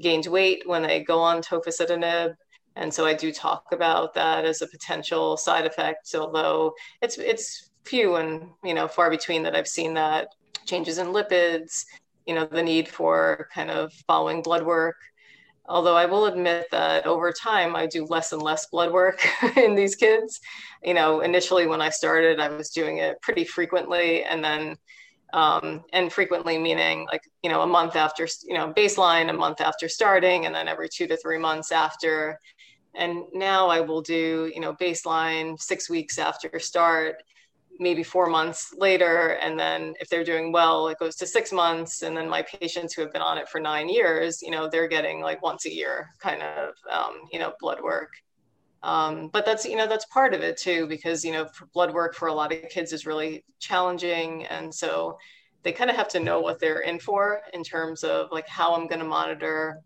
gained 0.01 0.27
weight 0.27 0.62
when 0.66 0.83
they 0.83 1.03
go 1.03 1.18
on 1.20 1.42
tofacitinib. 1.42 2.35
And 2.77 2.94
so 2.94 3.05
i 3.05 3.12
do 3.12 3.33
talk 3.33 3.64
about 3.72 4.14
that 4.14 4.44
as 4.44 4.62
a 4.62 4.68
potential 4.68 5.37
side 5.37 5.66
effect 5.66 6.14
although 6.14 6.72
it's 7.03 7.18
it's 7.18 7.70
few 7.85 8.16
and 8.16 8.51
you 8.62 8.72
know 8.72 8.87
far 8.87 9.11
between 9.11 9.42
that 9.42 9.57
i've 9.57 9.66
seen 9.66 9.94
that 9.94 10.29
changes 10.64 10.98
in 10.98 11.09
lipids 11.09 11.85
you 12.28 12.34
know, 12.34 12.44
the 12.44 12.62
need 12.62 12.86
for 12.86 13.48
kind 13.54 13.70
of 13.70 13.90
following 14.06 14.42
blood 14.42 14.62
work. 14.62 14.96
Although 15.66 15.96
I 15.96 16.04
will 16.04 16.26
admit 16.26 16.66
that 16.70 17.06
over 17.06 17.32
time, 17.32 17.74
I 17.74 17.86
do 17.86 18.04
less 18.04 18.32
and 18.32 18.42
less 18.42 18.66
blood 18.66 18.92
work 18.92 19.26
in 19.56 19.74
these 19.74 19.96
kids. 19.96 20.38
You 20.84 20.92
know, 20.92 21.20
initially 21.20 21.66
when 21.66 21.80
I 21.80 21.88
started, 21.88 22.38
I 22.38 22.50
was 22.50 22.68
doing 22.68 22.98
it 22.98 23.20
pretty 23.22 23.44
frequently. 23.44 24.24
And 24.24 24.44
then, 24.44 24.76
um, 25.32 25.84
and 25.94 26.12
frequently 26.12 26.58
meaning 26.58 27.06
like, 27.10 27.22
you 27.42 27.50
know, 27.50 27.62
a 27.62 27.66
month 27.66 27.96
after, 27.96 28.28
you 28.46 28.54
know, 28.54 28.74
baseline, 28.74 29.30
a 29.30 29.32
month 29.32 29.62
after 29.62 29.88
starting, 29.88 30.44
and 30.44 30.54
then 30.54 30.68
every 30.68 30.88
two 30.88 31.06
to 31.06 31.16
three 31.16 31.38
months 31.38 31.72
after. 31.72 32.38
And 32.94 33.24
now 33.32 33.68
I 33.68 33.80
will 33.80 34.02
do, 34.02 34.50
you 34.54 34.60
know, 34.60 34.74
baseline 34.74 35.58
six 35.60 35.88
weeks 35.88 36.18
after 36.18 36.58
start 36.58 37.22
maybe 37.78 38.02
four 38.02 38.26
months 38.26 38.74
later. 38.76 39.38
And 39.42 39.58
then 39.58 39.94
if 40.00 40.08
they're 40.08 40.24
doing 40.24 40.52
well, 40.52 40.88
it 40.88 40.98
goes 40.98 41.16
to 41.16 41.26
six 41.26 41.52
months. 41.52 42.02
And 42.02 42.16
then 42.16 42.28
my 42.28 42.42
patients 42.42 42.94
who 42.94 43.02
have 43.02 43.12
been 43.12 43.22
on 43.22 43.38
it 43.38 43.48
for 43.48 43.60
nine 43.60 43.88
years, 43.88 44.42
you 44.42 44.50
know, 44.50 44.68
they're 44.68 44.88
getting 44.88 45.20
like 45.20 45.42
once 45.42 45.66
a 45.66 45.72
year 45.72 46.08
kind 46.18 46.42
of, 46.42 46.74
um, 46.90 47.14
you 47.32 47.38
know, 47.38 47.52
blood 47.60 47.80
work. 47.80 48.12
Um, 48.82 49.28
but 49.32 49.44
that's, 49.44 49.64
you 49.64 49.76
know, 49.76 49.88
that's 49.88 50.04
part 50.06 50.34
of 50.34 50.40
it 50.40 50.56
too, 50.56 50.86
because, 50.86 51.24
you 51.24 51.32
know, 51.32 51.48
blood 51.74 51.92
work 51.92 52.14
for 52.14 52.28
a 52.28 52.34
lot 52.34 52.52
of 52.52 52.68
kids 52.68 52.92
is 52.92 53.06
really 53.06 53.44
challenging. 53.58 54.44
And 54.46 54.72
so 54.72 55.18
they 55.62 55.72
kind 55.72 55.90
of 55.90 55.96
have 55.96 56.08
to 56.08 56.20
know 56.20 56.40
what 56.40 56.60
they're 56.60 56.80
in 56.80 57.00
for 57.00 57.40
in 57.52 57.64
terms 57.64 58.04
of 58.04 58.28
like 58.30 58.48
how 58.48 58.74
I'm 58.74 58.86
going 58.86 59.00
to 59.00 59.04
monitor 59.04 59.80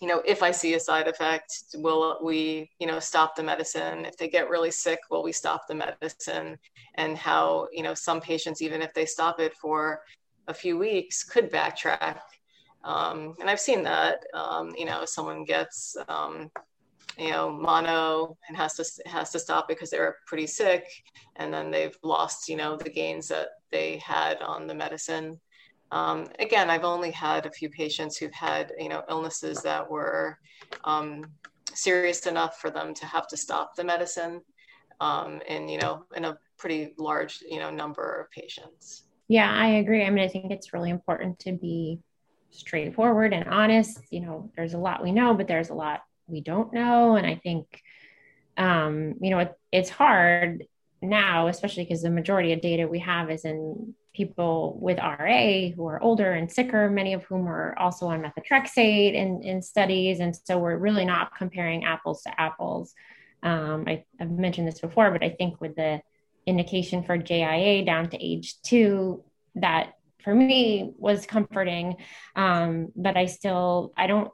you 0.00 0.08
know, 0.08 0.22
if 0.24 0.42
I 0.42 0.50
see 0.50 0.74
a 0.74 0.80
side 0.80 1.08
effect, 1.08 1.52
will 1.74 2.18
we, 2.22 2.70
you 2.78 2.86
know, 2.86 2.98
stop 2.98 3.36
the 3.36 3.42
medicine? 3.42 4.06
If 4.06 4.16
they 4.16 4.28
get 4.28 4.48
really 4.48 4.70
sick, 4.70 4.98
will 5.10 5.22
we 5.22 5.32
stop 5.32 5.68
the 5.68 5.74
medicine? 5.74 6.58
And 6.94 7.18
how, 7.18 7.68
you 7.70 7.82
know, 7.82 7.92
some 7.92 8.20
patients, 8.20 8.62
even 8.62 8.80
if 8.80 8.94
they 8.94 9.04
stop 9.04 9.40
it 9.40 9.54
for 9.56 10.00
a 10.48 10.54
few 10.54 10.78
weeks, 10.78 11.22
could 11.22 11.52
backtrack. 11.52 12.20
Um, 12.82 13.34
and 13.40 13.50
I've 13.50 13.60
seen 13.60 13.82
that, 13.82 14.24
um, 14.32 14.74
you 14.76 14.86
know, 14.86 15.04
someone 15.04 15.44
gets, 15.44 15.96
um, 16.08 16.50
you 17.18 17.30
know, 17.30 17.50
mono 17.50 18.38
and 18.48 18.56
has 18.56 18.74
to 18.76 19.08
has 19.10 19.30
to 19.32 19.38
stop 19.38 19.68
because 19.68 19.90
they're 19.90 20.16
pretty 20.26 20.46
sick, 20.46 20.86
and 21.36 21.52
then 21.52 21.70
they've 21.70 21.96
lost, 22.02 22.48
you 22.48 22.56
know, 22.56 22.76
the 22.76 22.88
gains 22.88 23.28
that 23.28 23.48
they 23.70 23.98
had 23.98 24.40
on 24.40 24.66
the 24.66 24.74
medicine. 24.74 25.38
Um, 25.92 26.26
again, 26.38 26.70
I've 26.70 26.84
only 26.84 27.10
had 27.10 27.46
a 27.46 27.50
few 27.50 27.68
patients 27.68 28.16
who've 28.16 28.32
had, 28.32 28.72
you 28.78 28.88
know, 28.88 29.02
illnesses 29.08 29.62
that 29.62 29.90
were 29.90 30.38
um, 30.84 31.24
serious 31.74 32.26
enough 32.26 32.58
for 32.58 32.70
them 32.70 32.94
to 32.94 33.06
have 33.06 33.26
to 33.28 33.36
stop 33.36 33.74
the 33.74 33.84
medicine, 33.84 34.40
um, 35.00 35.40
and 35.48 35.70
you 35.70 35.78
know, 35.78 36.04
in 36.14 36.24
a 36.24 36.38
pretty 36.58 36.94
large, 36.98 37.42
you 37.48 37.58
know, 37.58 37.70
number 37.70 38.20
of 38.20 38.30
patients. 38.30 39.04
Yeah, 39.28 39.50
I 39.50 39.68
agree. 39.68 40.04
I 40.04 40.10
mean, 40.10 40.24
I 40.24 40.28
think 40.28 40.50
it's 40.50 40.72
really 40.72 40.90
important 40.90 41.38
to 41.40 41.52
be 41.52 42.00
straightforward 42.50 43.32
and 43.32 43.48
honest. 43.48 44.00
You 44.10 44.20
know, 44.20 44.50
there's 44.56 44.74
a 44.74 44.78
lot 44.78 45.02
we 45.02 45.12
know, 45.12 45.34
but 45.34 45.48
there's 45.48 45.70
a 45.70 45.74
lot 45.74 46.02
we 46.26 46.40
don't 46.40 46.72
know. 46.72 47.16
And 47.16 47.26
I 47.26 47.36
think, 47.36 47.80
um, 48.56 49.14
you 49.20 49.30
know, 49.30 49.38
it, 49.38 49.52
it's 49.72 49.90
hard 49.90 50.64
now, 51.00 51.46
especially 51.48 51.84
because 51.84 52.02
the 52.02 52.10
majority 52.10 52.52
of 52.52 52.60
data 52.60 52.86
we 52.86 52.98
have 53.00 53.30
is 53.30 53.44
in 53.44 53.94
people 54.14 54.78
with 54.80 54.98
RA 54.98 55.68
who 55.74 55.86
are 55.86 56.02
older 56.02 56.32
and 56.32 56.50
sicker, 56.50 56.90
many 56.90 57.12
of 57.12 57.24
whom 57.24 57.48
are 57.48 57.78
also 57.78 58.06
on 58.06 58.22
methotrexate 58.22 59.14
in, 59.14 59.42
in 59.42 59.62
studies. 59.62 60.20
And 60.20 60.36
so 60.44 60.58
we're 60.58 60.76
really 60.76 61.04
not 61.04 61.36
comparing 61.36 61.84
apples 61.84 62.22
to 62.22 62.40
apples. 62.40 62.94
Um, 63.42 63.84
I, 63.86 64.04
have 64.18 64.30
mentioned 64.30 64.68
this 64.68 64.80
before, 64.80 65.10
but 65.10 65.22
I 65.22 65.30
think 65.30 65.60
with 65.60 65.76
the 65.76 66.02
indication 66.46 67.04
for 67.04 67.16
JIA 67.16 67.86
down 67.86 68.10
to 68.10 68.22
age 68.22 68.60
two, 68.62 69.24
that 69.54 69.94
for 70.22 70.34
me 70.34 70.92
was 70.96 71.26
comforting. 71.26 71.96
Um, 72.36 72.88
but 72.96 73.16
I 73.16 73.26
still, 73.26 73.92
I 73.96 74.06
don't 74.06 74.30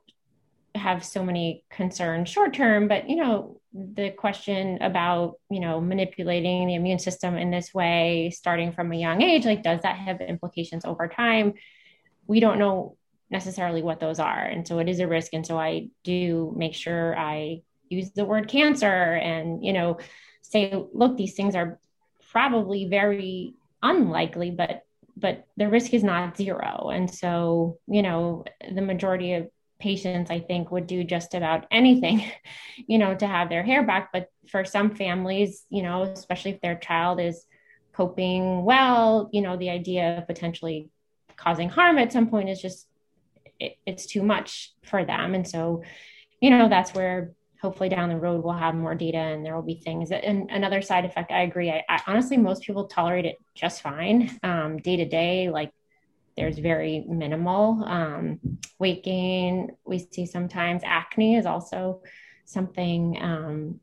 have 0.75 1.05
so 1.05 1.23
many 1.25 1.65
concerns 1.71 2.29
short 2.29 2.55
term, 2.55 2.89
but 2.89 3.09
you 3.09 3.17
know, 3.17 3.61
the 3.95 4.11
question 4.11 4.81
about, 4.81 5.35
you 5.51 5.61
know, 5.61 5.81
manipulating 5.81 6.67
the 6.67 6.75
immune 6.75 6.99
system 6.99 7.37
in 7.37 7.51
this 7.51 7.75
way, 7.75 8.31
starting 8.35 8.73
from 8.73 8.93
a 8.93 8.97
young 8.97 9.21
age, 9.21 9.45
like, 9.45 9.63
does 9.63 9.83
that 9.83 9.97
have 9.97 10.21
implications 10.21 10.85
over 10.85 11.09
time? 11.09 11.55
We 12.27 12.41
don't 12.41 12.59
know 12.59 12.97
necessarily 13.29 13.83
what 13.83 14.01
those 14.01 14.19
are. 14.19 14.45
And 14.45 14.67
so 14.67 14.79
it 14.79 14.89
is 14.89 15.01
a 15.01 15.07
risk. 15.07 15.35
And 15.35 15.47
so 15.47 15.59
I 15.59 15.89
do 16.05 16.55
make 16.57 16.75
sure 16.75 17.19
I 17.19 17.63
use 17.89 18.13
the 18.13 18.25
word 18.25 18.49
cancer 18.49 18.87
and, 18.87 19.65
you 19.65 19.73
know, 19.73 19.99
say, 20.43 20.73
look, 20.93 21.17
these 21.17 21.35
things 21.35 21.55
are 21.55 21.79
probably 22.31 22.87
very 22.87 23.55
unlikely, 23.83 24.51
but 24.51 24.83
but 25.19 25.47
the 25.57 25.69
risk 25.69 25.95
is 25.95 26.05
not 26.05 26.37
zero. 26.37 26.91
And 26.93 27.11
so, 27.11 27.79
you 27.87 28.03
know, 28.03 28.45
the 28.71 28.83
majority 28.83 29.33
of 29.33 29.49
patients 29.79 30.31
i 30.31 30.41
think 30.41 30.71
would 30.71 30.87
do 30.87 31.05
just 31.05 31.35
about 31.35 31.67
anything 31.71 32.25
you 32.87 32.99
know 32.99 33.15
to 33.15 33.27
have 33.27 33.49
their 33.49 33.63
hair 33.63 33.85
back. 33.85 34.11
But 34.13 34.29
for 34.49 34.65
some 34.65 34.95
families 34.95 35.65
you 35.71 35.83
know 35.83 36.03
especially 36.03 36.53
if 36.53 36.61
their 36.61 36.77
child 36.77 37.21
is 37.21 37.47
coping 37.93 38.65
well 38.65 39.31
you 39.33 39.43
know 39.43 39.57
the 39.57 39.71
idea 39.71 40.19
of 40.19 40.27
potentially 40.27 40.89
causing 41.37 41.69
harm 41.69 41.99
at 41.99 42.13
some 42.13 42.29
point 42.29 42.49
is 42.49 42.61
just 42.61 42.87
it, 43.59 43.79
it's 43.87 44.07
too 44.07 44.23
much 44.23 44.75
for 44.85 45.05
them. 45.05 45.35
And 45.35 45.47
so 45.47 45.83
you 46.41 46.51
know 46.51 46.69
that's 46.69 46.93
where 46.95 47.33
hopefully 47.63 47.89
down 47.89 48.11
the 48.11 48.17
road 48.17 48.45
we'll 48.45 48.53
have 48.53 48.75
more 48.75 48.95
data 48.95 49.17
and 49.19 49.45
there 49.45 49.55
will 49.55 49.63
be 49.63 49.81
things. 49.83 50.11
That, 50.11 50.25
and 50.25 50.51
another 50.51 50.83
side 50.83 51.05
effect 51.05 51.31
i 51.33 51.43
agree. 51.43 51.71
I, 51.71 51.85
I 51.89 52.01
honestly 52.07 52.37
most 52.37 52.63
people 52.63 52.87
tolerate 52.87 53.25
it 53.25 53.37
just 53.55 53.83
fine 53.83 54.39
um, 54.43 54.79
day 54.79 54.97
to 54.97 55.05
day 55.05 55.51
like 55.51 55.73
there's 56.37 56.59
very 56.59 57.05
minimal 57.09 57.83
um, 57.85 58.41
weight 58.79 59.03
gain. 59.05 59.73
We 59.85 59.99
see 59.99 60.27
sometimes 60.27 60.83
acne 60.85 61.37
is 61.37 61.47
also 61.47 62.03
something 62.45 63.19
um, 63.21 63.81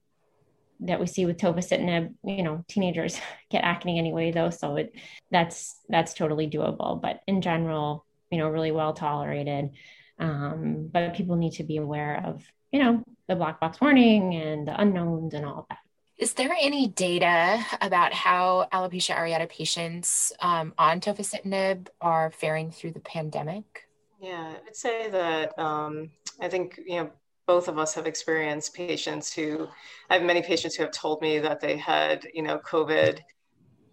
that 0.81 0.99
we 0.99 1.07
see 1.07 1.25
with 1.25 1.37
tofacitinib. 1.37 2.13
You 2.23 2.43
know, 2.43 2.63
teenagers 2.67 3.19
get 3.49 3.63
acne 3.63 3.97
anyway, 3.97 4.31
though, 4.31 4.49
so 4.49 4.75
it 4.75 4.95
that's 5.31 5.79
that's 5.89 6.13
totally 6.13 6.49
doable. 6.49 7.01
But 7.01 7.21
in 7.27 7.41
general, 7.41 8.05
you 8.31 8.37
know, 8.37 8.49
really 8.49 8.71
well 8.71 8.93
tolerated. 8.93 9.71
Um, 10.19 10.89
but 10.91 11.15
people 11.15 11.35
need 11.35 11.53
to 11.53 11.63
be 11.63 11.77
aware 11.77 12.23
of 12.25 12.43
you 12.71 12.83
know 12.83 13.03
the 13.27 13.35
black 13.35 13.59
box 13.59 13.79
warning 13.79 14.35
and 14.35 14.67
the 14.67 14.79
unknowns 14.79 15.33
and 15.33 15.45
all 15.45 15.59
of 15.59 15.65
that. 15.69 15.79
Is 16.23 16.35
there 16.35 16.55
any 16.57 16.87
data 16.87 17.65
about 17.81 18.13
how 18.13 18.69
alopecia 18.71 19.13
areata 19.13 19.49
patients 19.49 20.31
um, 20.39 20.73
on 20.77 21.01
tofacitinib 21.01 21.89
are 21.99 22.31
faring 22.31 22.71
through 22.71 22.91
the 22.91 23.01
pandemic? 23.01 23.89
Yeah, 24.21 24.53
I'd 24.65 24.73
say 24.73 25.09
that 25.09 25.59
um, 25.59 26.11
I 26.39 26.47
think 26.47 26.79
you 26.87 26.95
know 26.95 27.09
both 27.45 27.67
of 27.67 27.77
us 27.77 27.93
have 27.95 28.07
experienced 28.07 28.73
patients 28.73 29.33
who 29.33 29.67
I 30.09 30.13
have 30.13 30.23
many 30.23 30.41
patients 30.41 30.75
who 30.75 30.83
have 30.83 30.93
told 30.93 31.21
me 31.21 31.39
that 31.39 31.59
they 31.59 31.75
had 31.75 32.25
you 32.33 32.41
know 32.41 32.57
COVID 32.59 33.19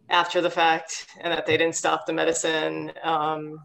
after 0.08 0.40
the 0.40 0.50
fact 0.50 1.08
and 1.22 1.32
that 1.32 1.46
they 1.46 1.56
didn't 1.56 1.74
stop 1.74 2.06
the 2.06 2.12
medicine 2.12 2.92
um, 3.02 3.58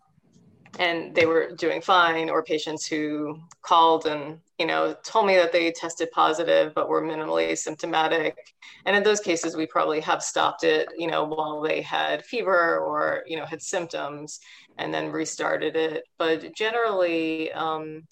and 0.79 1.15
they 1.15 1.25
were 1.25 1.51
doing 1.55 1.81
fine, 1.81 2.29
or 2.29 2.43
patients 2.43 2.85
who 2.85 3.39
called 3.61 4.05
and 4.05 4.39
you 4.57 4.65
know, 4.65 4.95
told 5.03 5.27
me 5.27 5.35
that 5.35 5.51
they 5.51 5.71
tested 5.71 6.09
positive 6.11 6.73
but 6.73 6.87
were 6.87 7.01
minimally 7.01 7.57
symptomatic. 7.57 8.55
And 8.85 8.95
in 8.95 9.03
those 9.03 9.19
cases, 9.19 9.55
we 9.55 9.65
probably 9.65 9.99
have 10.01 10.23
stopped 10.23 10.63
it, 10.63 10.87
you 10.97 11.07
know, 11.07 11.25
while 11.25 11.61
they 11.61 11.81
had 11.81 12.23
fever 12.23 12.77
or, 12.79 13.23
you 13.27 13.37
know, 13.37 13.45
had 13.45 13.61
symptoms 13.61 14.39
and 14.77 14.93
then 14.93 15.11
restarted 15.11 15.75
it. 15.75 16.03
But 16.17 16.53
generally, 16.55 17.51
um, 17.51 18.03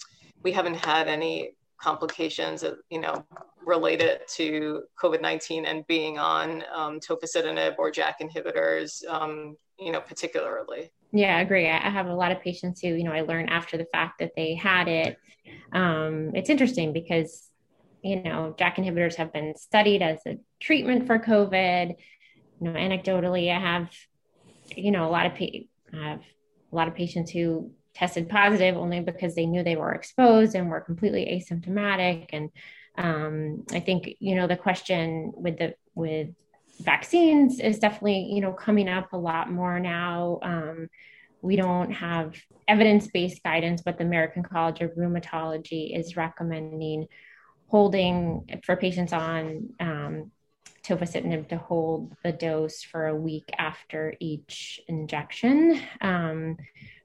we 0.42 0.52
haven't 0.52 0.76
had 0.76 1.08
any 1.08 1.52
complications, 1.80 2.62
you 2.90 3.00
know, 3.00 3.24
related 3.64 4.20
to 4.28 4.82
COVID 5.02 5.22
19 5.22 5.64
and 5.64 5.86
being 5.86 6.18
on 6.18 6.62
um, 6.74 7.00
tofacitinib 7.00 7.76
or 7.78 7.90
JAK 7.90 8.16
inhibitors, 8.20 9.06
um, 9.08 9.56
you 9.78 9.92
know, 9.92 10.00
particularly. 10.00 10.90
Yeah, 11.12 11.36
I 11.36 11.40
agree. 11.42 11.68
I 11.68 11.90
have 11.90 12.06
a 12.06 12.14
lot 12.14 12.32
of 12.32 12.40
patients 12.40 12.80
who, 12.80 12.88
you 12.88 13.04
know, 13.04 13.12
I 13.12 13.20
learn 13.20 13.48
after 13.48 13.76
the 13.76 13.86
fact 13.92 14.18
that 14.18 14.32
they 14.34 14.54
had 14.54 14.88
it. 14.88 15.16
Um, 15.72 16.32
it's 16.34 16.50
interesting 16.50 16.92
because, 16.92 17.48
you 18.02 18.22
know, 18.22 18.54
JAK 18.58 18.76
inhibitors 18.76 19.14
have 19.14 19.32
been 19.32 19.54
studied 19.56 20.02
as 20.02 20.18
a 20.26 20.38
treatment 20.58 21.06
for 21.06 21.18
COVID. 21.18 21.94
You 22.60 22.66
know, 22.66 22.72
anecdotally, 22.72 23.54
I 23.54 23.60
have, 23.60 23.90
you 24.74 24.90
know, 24.90 25.08
a 25.08 25.10
lot 25.10 25.26
of 25.26 25.34
pa- 25.34 25.66
I 25.92 26.08
have 26.08 26.22
a 26.72 26.76
lot 26.76 26.88
of 26.88 26.94
patients 26.94 27.30
who 27.30 27.70
tested 27.94 28.28
positive 28.28 28.76
only 28.76 29.00
because 29.00 29.36
they 29.36 29.46
knew 29.46 29.62
they 29.62 29.76
were 29.76 29.92
exposed 29.92 30.56
and 30.56 30.68
were 30.68 30.80
completely 30.80 31.26
asymptomatic. 31.26 32.30
And 32.32 32.50
um, 32.98 33.64
I 33.72 33.78
think, 33.78 34.16
you 34.18 34.34
know, 34.34 34.48
the 34.48 34.56
question 34.56 35.32
with 35.34 35.58
the 35.58 35.74
with 35.94 36.30
vaccines 36.80 37.60
is 37.60 37.78
definitely 37.78 38.30
you 38.32 38.40
know 38.40 38.52
coming 38.52 38.88
up 38.88 39.12
a 39.12 39.18
lot 39.18 39.50
more 39.50 39.78
now. 39.80 40.38
Um, 40.42 40.88
we 41.44 41.56
don't 41.56 41.90
have 41.92 42.34
evidence-based 42.66 43.42
guidance 43.42 43.82
but 43.82 43.98
the 43.98 44.04
american 44.04 44.42
college 44.42 44.80
of 44.80 44.90
rheumatology 44.92 45.96
is 45.96 46.16
recommending 46.16 47.06
holding 47.68 48.48
for 48.64 48.76
patients 48.76 49.12
on 49.12 49.68
um, 49.78 50.30
tofacitinib 50.82 51.48
to 51.48 51.58
hold 51.58 52.14
the 52.24 52.32
dose 52.32 52.82
for 52.82 53.08
a 53.08 53.16
week 53.16 53.50
after 53.58 54.14
each 54.20 54.80
injection 54.88 55.78
um, 56.00 56.56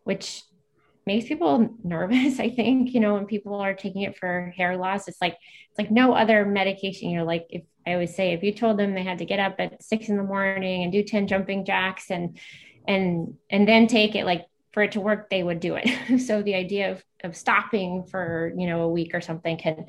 which 0.05 0.43
makes 1.09 1.27
people 1.27 1.75
nervous 1.83 2.39
i 2.47 2.49
think 2.49 2.93
you 2.93 2.99
know 2.99 3.15
when 3.15 3.25
people 3.25 3.55
are 3.55 3.73
taking 3.73 4.03
it 4.03 4.15
for 4.15 4.53
hair 4.55 4.77
loss 4.77 5.07
it's 5.07 5.19
like 5.19 5.37
it's 5.69 5.79
like 5.79 5.89
no 5.91 6.13
other 6.13 6.45
medication. 6.45 7.09
You 7.09 7.17
know 7.17 7.25
like 7.25 7.47
if 7.49 7.63
i 7.87 7.93
always 7.93 8.15
say 8.15 8.33
if 8.33 8.43
you 8.43 8.53
told 8.53 8.77
them 8.77 8.93
they 8.93 9.03
had 9.03 9.17
to 9.17 9.25
get 9.25 9.39
up 9.39 9.55
at 9.57 9.81
six 9.81 10.09
in 10.09 10.17
the 10.17 10.23
morning 10.23 10.83
and 10.83 10.91
do 10.91 11.03
10 11.03 11.27
jumping 11.27 11.65
jacks 11.65 12.11
and 12.11 12.37
and 12.87 13.35
and 13.49 13.67
then 13.67 13.87
take 13.87 14.13
it 14.13 14.25
like 14.25 14.45
for 14.71 14.83
it 14.83 14.91
to 14.91 15.01
work 15.01 15.29
they 15.29 15.41
would 15.41 15.59
do 15.59 15.75
it. 15.81 15.87
So 16.27 16.43
the 16.43 16.53
idea 16.53 16.91
of, 16.91 17.03
of 17.23 17.35
stopping 17.35 18.03
for 18.03 18.53
you 18.55 18.67
know 18.67 18.81
a 18.83 18.89
week 18.89 19.15
or 19.15 19.21
something 19.21 19.57
can 19.57 19.87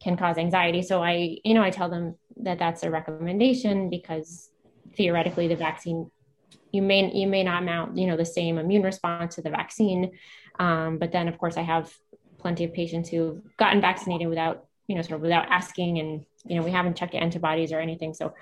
can 0.00 0.16
cause 0.16 0.38
anxiety. 0.38 0.82
So 0.82 1.02
i 1.02 1.38
you 1.44 1.54
know 1.54 1.62
i 1.62 1.70
tell 1.70 1.90
them 1.90 2.16
that 2.46 2.58
that's 2.58 2.82
a 2.84 2.90
recommendation 2.90 3.90
because 3.90 4.50
theoretically 4.96 5.48
the 5.48 5.56
vaccine 5.56 6.10
you 6.72 6.82
may 6.82 7.12
you 7.12 7.26
may 7.26 7.42
not 7.42 7.64
mount 7.64 7.96
you 7.96 8.06
know 8.06 8.16
the 8.16 8.24
same 8.24 8.58
immune 8.58 8.82
response 8.82 9.34
to 9.34 9.42
the 9.42 9.50
vaccine 9.50 10.10
um, 10.58 10.98
but 10.98 11.12
then, 11.12 11.28
of 11.28 11.38
course, 11.38 11.56
I 11.56 11.62
have 11.62 11.92
plenty 12.38 12.64
of 12.64 12.72
patients 12.72 13.08
who've 13.08 13.40
gotten 13.56 13.80
vaccinated 13.80 14.28
without, 14.28 14.66
you 14.86 14.96
know, 14.96 15.02
sort 15.02 15.16
of 15.16 15.22
without 15.22 15.46
asking, 15.48 15.98
and 15.98 16.24
you 16.44 16.56
know, 16.56 16.62
we 16.62 16.70
haven't 16.70 16.96
checked 16.96 17.14
antibodies 17.14 17.72
or 17.72 17.80
anything. 17.80 18.14
So, 18.14 18.34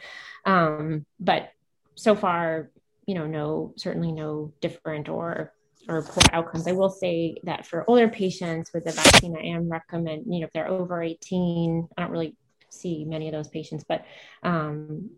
um, 0.47 1.05
but 1.19 1.51
so 1.95 2.15
far, 2.15 2.71
you 3.07 3.15
know, 3.15 3.27
no, 3.27 3.75
certainly 3.77 4.13
no 4.13 4.53
different 4.61 5.09
or 5.09 5.53
or 5.89 6.03
poor 6.03 6.23
outcomes. 6.33 6.67
I 6.67 6.73
will 6.73 6.91
say 6.91 7.37
that 7.45 7.67
for 7.67 7.85
older 7.89 8.09
patients 8.09 8.71
with 8.73 8.85
the 8.85 8.93
vaccine, 8.93 9.37
I 9.37 9.47
am 9.57 9.69
recommend, 9.69 10.25
you 10.27 10.41
know, 10.41 10.47
if 10.47 10.53
they're 10.53 10.69
over 10.69 11.03
18, 11.03 11.89
I 11.97 12.03
don't 12.03 12.11
really 12.11 12.37
see 12.69 13.05
many 13.05 13.29
of 13.29 13.33
those 13.33 13.49
patients, 13.49 13.85
but 13.89 14.05
um, 14.43 15.11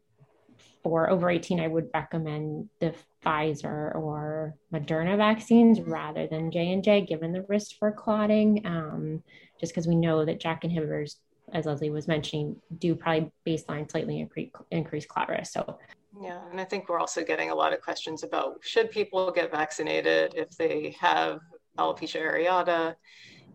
for 0.83 1.11
over 1.11 1.31
18, 1.31 1.61
I 1.61 1.69
would 1.69 1.89
recommend 1.95 2.69
the 2.81 2.95
Pfizer 3.25 3.95
or 3.95 4.55
Moderna 4.73 5.17
vaccines 5.17 5.81
rather 5.81 6.27
than 6.27 6.51
J 6.51 6.73
and 6.73 6.83
J, 6.83 7.03
given 7.03 7.33
the 7.33 7.43
risk 7.43 7.79
for 7.79 7.93
clotting. 7.93 8.67
Um, 8.67 9.23
just 9.61 9.73
because 9.73 9.87
we 9.87 9.95
know 9.95 10.25
that 10.25 10.41
JAK 10.41 10.63
inhibitors, 10.65 11.17
as 11.53 11.67
Leslie 11.67 11.91
was 11.91 12.09
mentioning, 12.09 12.57
do 12.79 12.95
probably 12.95 13.31
baseline 13.47 13.91
slightly 13.91 14.19
increase, 14.19 14.51
increase 14.71 15.07
clot 15.07 15.29
risk. 15.29 15.53
So. 15.53 15.79
Yeah, 16.21 16.41
and 16.51 16.61
I 16.61 16.65
think 16.65 16.89
we're 16.89 16.99
also 16.99 17.25
getting 17.25 17.51
a 17.51 17.55
lot 17.55 17.73
of 17.73 17.81
questions 17.81 18.23
about 18.23 18.59
should 18.63 18.91
people 18.91 19.31
get 19.31 19.51
vaccinated 19.51 20.35
if 20.35 20.51
they 20.57 20.95
have 21.01 21.41
alopecia 21.79 22.21
areata 22.21 22.97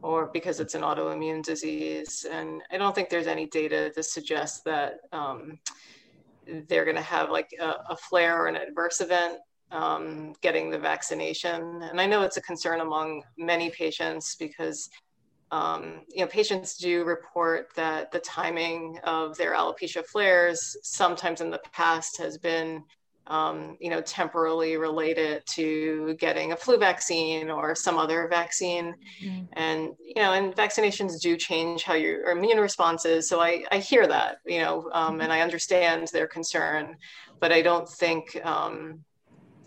or 0.01 0.27
because 0.27 0.59
it's 0.59 0.75
an 0.75 0.81
autoimmune 0.81 1.43
disease. 1.43 2.25
And 2.29 2.61
I 2.71 2.77
don't 2.77 2.95
think 2.95 3.09
there's 3.09 3.27
any 3.27 3.47
data 3.47 3.91
to 3.91 4.03
suggest 4.03 4.63
that 4.65 4.99
um, 5.11 5.59
they're 6.67 6.85
going 6.85 6.95
to 6.95 7.01
have 7.01 7.29
like 7.29 7.49
a, 7.59 7.75
a, 7.89 7.97
flare 8.09 8.41
or 8.41 8.47
an 8.47 8.55
adverse 8.55 9.01
event 9.01 9.39
um, 9.71 10.33
getting 10.41 10.69
the 10.69 10.79
vaccination. 10.79 11.81
And 11.83 11.99
I 11.99 12.05
know 12.05 12.21
it's 12.21 12.37
a 12.37 12.41
concern 12.41 12.81
among 12.81 13.23
many 13.37 13.69
patients 13.69 14.35
because 14.35 14.89
um, 15.51 16.01
you 16.09 16.21
know, 16.21 16.27
patients 16.27 16.77
do 16.77 17.05
report 17.05 17.69
that 17.75 18.11
the 18.11 18.19
timing 18.19 18.99
of 19.05 19.37
their 19.37 19.53
alopecia 19.53 20.05
flares 20.05 20.75
sometimes 20.83 21.39
in 21.39 21.49
the 21.49 21.61
past 21.71 22.17
has 22.17 22.37
been, 22.37 22.83
um, 23.27 23.77
you 23.79 23.89
know, 23.89 24.01
temporarily 24.01 24.77
related 24.77 25.43
to 25.47 26.15
getting 26.19 26.51
a 26.51 26.55
flu 26.55 26.77
vaccine 26.77 27.49
or 27.49 27.75
some 27.75 27.97
other 27.97 28.27
vaccine. 28.27 28.95
Mm-hmm. 29.23 29.45
And, 29.53 29.89
you 29.99 30.21
know, 30.21 30.33
and 30.33 30.55
vaccinations 30.55 31.19
do 31.19 31.35
change 31.37 31.83
how 31.83 31.93
your 31.93 32.31
immune 32.31 32.59
response 32.59 33.05
is. 33.05 33.27
So 33.27 33.41
I, 33.41 33.65
I 33.71 33.79
hear 33.79 34.07
that, 34.07 34.37
you 34.45 34.59
know, 34.59 34.89
um, 34.93 35.13
mm-hmm. 35.13 35.21
and 35.21 35.33
I 35.33 35.41
understand 35.41 36.07
their 36.13 36.27
concern, 36.27 36.95
but 37.39 37.51
I 37.51 37.61
don't 37.61 37.87
think, 37.87 38.39
um, 38.45 39.03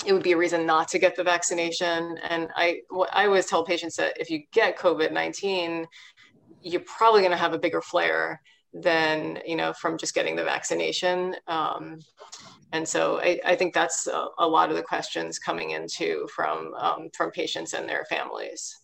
it 0.07 0.15
would 0.15 0.23
be 0.23 0.33
a 0.33 0.37
reason 0.37 0.65
not 0.65 0.89
to 0.89 0.99
get 0.99 1.15
the 1.15 1.23
vaccination. 1.23 2.17
And 2.29 2.49
I, 2.57 2.81
I 3.13 3.27
always 3.27 3.47
tell 3.47 3.65
patients 3.65 3.97
that 3.97 4.19
if 4.19 4.31
you 4.31 4.43
get 4.51 4.79
COVID 4.79 5.13
19, 5.13 5.87
you're 6.63 6.81
probably 6.83 7.21
going 7.21 7.33
to 7.33 7.37
have 7.37 7.53
a 7.53 7.59
bigger 7.59 7.83
flare 7.83 8.41
than, 8.73 9.41
you 9.45 9.57
know, 9.57 9.73
from 9.73 9.99
just 9.99 10.15
getting 10.15 10.37
the 10.37 10.45
vaccination. 10.45 11.35
Um, 11.49 11.99
and 12.73 12.87
so 12.87 13.19
I, 13.21 13.41
I 13.45 13.57
think 13.57 13.75
that's 13.75 14.07
a, 14.07 14.27
a, 14.39 14.47
lot 14.47 14.71
of 14.71 14.77
the 14.77 14.83
questions 14.83 15.39
coming 15.39 15.71
into 15.71 16.29
from, 16.35 16.73
um, 16.75 17.09
from 17.17 17.31
patients 17.33 17.73
and 17.73 17.89
their 17.89 18.05
families. 18.05 18.79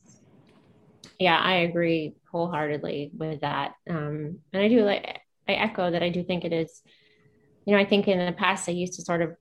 Yeah, 1.21 1.39
I 1.39 1.57
agree 1.59 2.15
wholeheartedly 2.31 3.13
with 3.17 3.41
that. 3.43 3.75
Um, 3.89 4.41
and 4.53 4.63
I 4.63 4.69
do 4.69 4.85
like, 4.85 5.21
I 5.49 5.53
echo 5.53 5.91
that 5.91 6.03
I 6.03 6.09
do 6.09 6.25
think 6.25 6.45
it 6.45 6.53
is, 6.53 6.83
you 7.65 7.75
know, 7.75 7.81
I 7.81 7.85
think 7.85 8.09
in 8.09 8.25
the 8.25 8.33
past 8.33 8.69
I 8.69 8.73
used 8.73 8.95
to 8.95 9.03
sort 9.03 9.23
of 9.23 9.37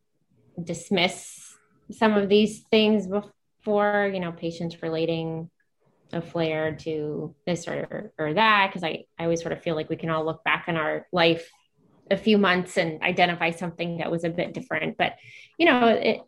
dismiss 0.64 1.56
some 1.92 2.14
of 2.14 2.30
these 2.30 2.62
things 2.72 3.08
before, 3.08 4.12
you 4.14 4.20
know, 4.20 4.32
patients 4.32 4.82
relating 4.82 5.50
a 6.16 6.22
flare 6.22 6.76
to 6.76 7.36
this 7.46 7.68
or, 7.68 8.12
or 8.18 8.34
that. 8.34 8.72
Cause 8.74 8.84
I, 8.84 9.06
I 9.20 9.24
always 9.24 9.42
sort 9.42 9.52
of 9.52 9.62
feel 9.62 9.76
like 9.76 9.90
we 9.90 9.96
can 9.96 10.10
all 10.10 10.26
look 10.26 10.44
back 10.44 10.66
on 10.68 10.78
our 10.78 11.06
life 11.12 11.50
a 12.10 12.18
few 12.18 12.38
months 12.38 12.78
and 12.78 13.02
identify 13.02 13.52
something 13.52 13.98
that 13.98 14.12
was 14.12 14.24
a 14.24 14.30
bit 14.30 14.54
different. 14.54 14.98
But, 14.98 15.16
you 15.58 15.66
know, 15.66 15.88
it, 15.88 16.22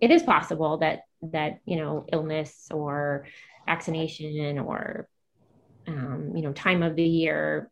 it 0.00 0.10
is 0.10 0.22
possible 0.22 0.78
that, 0.78 1.02
that, 1.22 1.60
you 1.66 1.76
know, 1.76 2.06
illness 2.12 2.68
or 2.72 3.26
vaccination 3.66 4.58
or, 4.58 5.08
um, 5.86 6.32
you 6.34 6.42
know, 6.42 6.52
time 6.52 6.82
of 6.82 6.96
the 6.96 7.04
year 7.04 7.70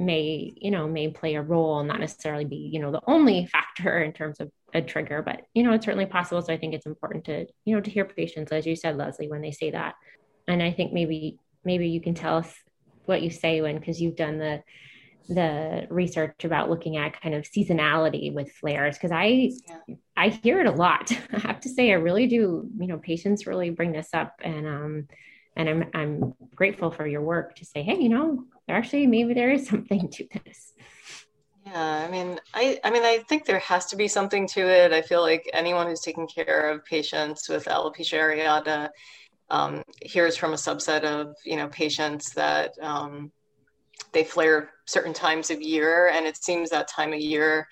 may 0.00 0.50
you 0.56 0.70
know 0.70 0.88
may 0.88 1.08
play 1.08 1.34
a 1.34 1.42
role 1.42 1.78
and 1.78 1.88
not 1.88 2.00
necessarily 2.00 2.46
be 2.46 2.56
you 2.72 2.80
know 2.80 2.90
the 2.90 3.02
only 3.06 3.46
factor 3.52 4.02
in 4.02 4.12
terms 4.12 4.40
of 4.40 4.50
a 4.72 4.80
trigger 4.80 5.22
but 5.22 5.42
you 5.52 5.62
know 5.62 5.72
it's 5.72 5.84
certainly 5.84 6.06
possible 6.06 6.40
so 6.40 6.52
i 6.52 6.56
think 6.56 6.72
it's 6.74 6.86
important 6.86 7.24
to 7.24 7.44
you 7.64 7.74
know 7.74 7.80
to 7.80 7.90
hear 7.90 8.04
patients 8.04 8.50
as 8.50 8.66
you 8.66 8.74
said 8.74 8.96
leslie 8.96 9.28
when 9.28 9.42
they 9.42 9.50
say 9.50 9.70
that 9.70 9.94
and 10.50 10.62
i 10.62 10.70
think 10.70 10.92
maybe 10.92 11.38
maybe 11.64 11.88
you 11.88 12.00
can 12.00 12.14
tell 12.14 12.36
us 12.36 12.52
what 13.06 13.22
you 13.22 13.30
say 13.30 13.60
when 13.60 13.78
because 13.78 14.00
you've 14.00 14.16
done 14.16 14.38
the 14.38 14.62
the 15.28 15.86
research 15.90 16.44
about 16.44 16.68
looking 16.68 16.96
at 16.96 17.20
kind 17.20 17.34
of 17.34 17.44
seasonality 17.44 18.32
with 18.32 18.50
flares 18.52 18.96
because 18.96 19.12
i 19.12 19.50
yeah. 19.86 19.94
i 20.16 20.28
hear 20.28 20.60
it 20.60 20.66
a 20.66 20.72
lot 20.72 21.12
i 21.32 21.38
have 21.38 21.60
to 21.60 21.68
say 21.68 21.90
i 21.90 21.94
really 21.94 22.26
do 22.26 22.68
you 22.78 22.86
know 22.86 22.98
patients 22.98 23.46
really 23.46 23.70
bring 23.70 23.92
this 23.92 24.08
up 24.12 24.34
and 24.42 24.66
um 24.66 25.08
and 25.56 25.68
i'm 25.68 25.84
i'm 25.94 26.34
grateful 26.54 26.90
for 26.90 27.06
your 27.06 27.22
work 27.22 27.54
to 27.54 27.64
say 27.64 27.82
hey 27.82 27.96
you 27.96 28.08
know 28.08 28.44
actually 28.68 29.06
maybe 29.06 29.34
there 29.34 29.50
is 29.50 29.66
something 29.72 30.08
to 30.08 30.26
this 30.44 30.72
yeah 31.64 32.06
i 32.06 32.10
mean 32.10 32.40
i 32.54 32.80
i 32.82 32.90
mean 32.90 33.04
i 33.04 33.18
think 33.28 33.44
there 33.44 33.58
has 33.60 33.86
to 33.86 33.96
be 33.96 34.08
something 34.08 34.48
to 34.48 34.60
it 34.60 34.92
i 34.92 35.02
feel 35.02 35.20
like 35.20 35.48
anyone 35.52 35.86
who's 35.86 36.00
taking 36.00 36.26
care 36.26 36.70
of 36.70 36.84
patients 36.84 37.48
with 37.48 37.66
alopecia 37.66 38.18
areata 38.18 38.88
um, 39.50 39.82
hears 40.02 40.36
from 40.36 40.52
a 40.52 40.56
subset 40.56 41.04
of 41.04 41.34
you 41.44 41.56
know 41.56 41.68
patients 41.68 42.32
that 42.32 42.72
um, 42.80 43.30
they 44.12 44.24
flare 44.24 44.70
certain 44.86 45.12
times 45.12 45.50
of 45.50 45.60
year 45.60 46.10
and 46.12 46.26
it 46.26 46.36
seems 46.36 46.70
that 46.70 46.88
time 46.88 47.12
of 47.12 47.20
year 47.20 47.66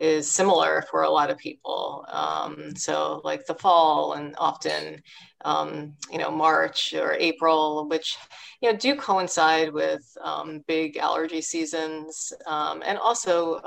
is 0.00 0.30
similar 0.30 0.82
for 0.90 1.02
a 1.02 1.10
lot 1.10 1.30
of 1.30 1.38
people. 1.38 2.04
Um, 2.08 2.74
so 2.76 3.20
like 3.22 3.46
the 3.46 3.54
fall 3.54 4.14
and 4.14 4.34
often, 4.38 5.00
um, 5.44 5.94
you 6.10 6.18
know, 6.18 6.30
March 6.30 6.94
or 6.94 7.12
April, 7.12 7.88
which, 7.88 8.16
you 8.60 8.70
know, 8.70 8.76
do 8.76 8.96
coincide 8.96 9.72
with 9.72 10.02
um, 10.20 10.64
big 10.66 10.96
allergy 10.96 11.40
seasons 11.40 12.32
um, 12.46 12.82
and 12.84 12.98
also 12.98 13.60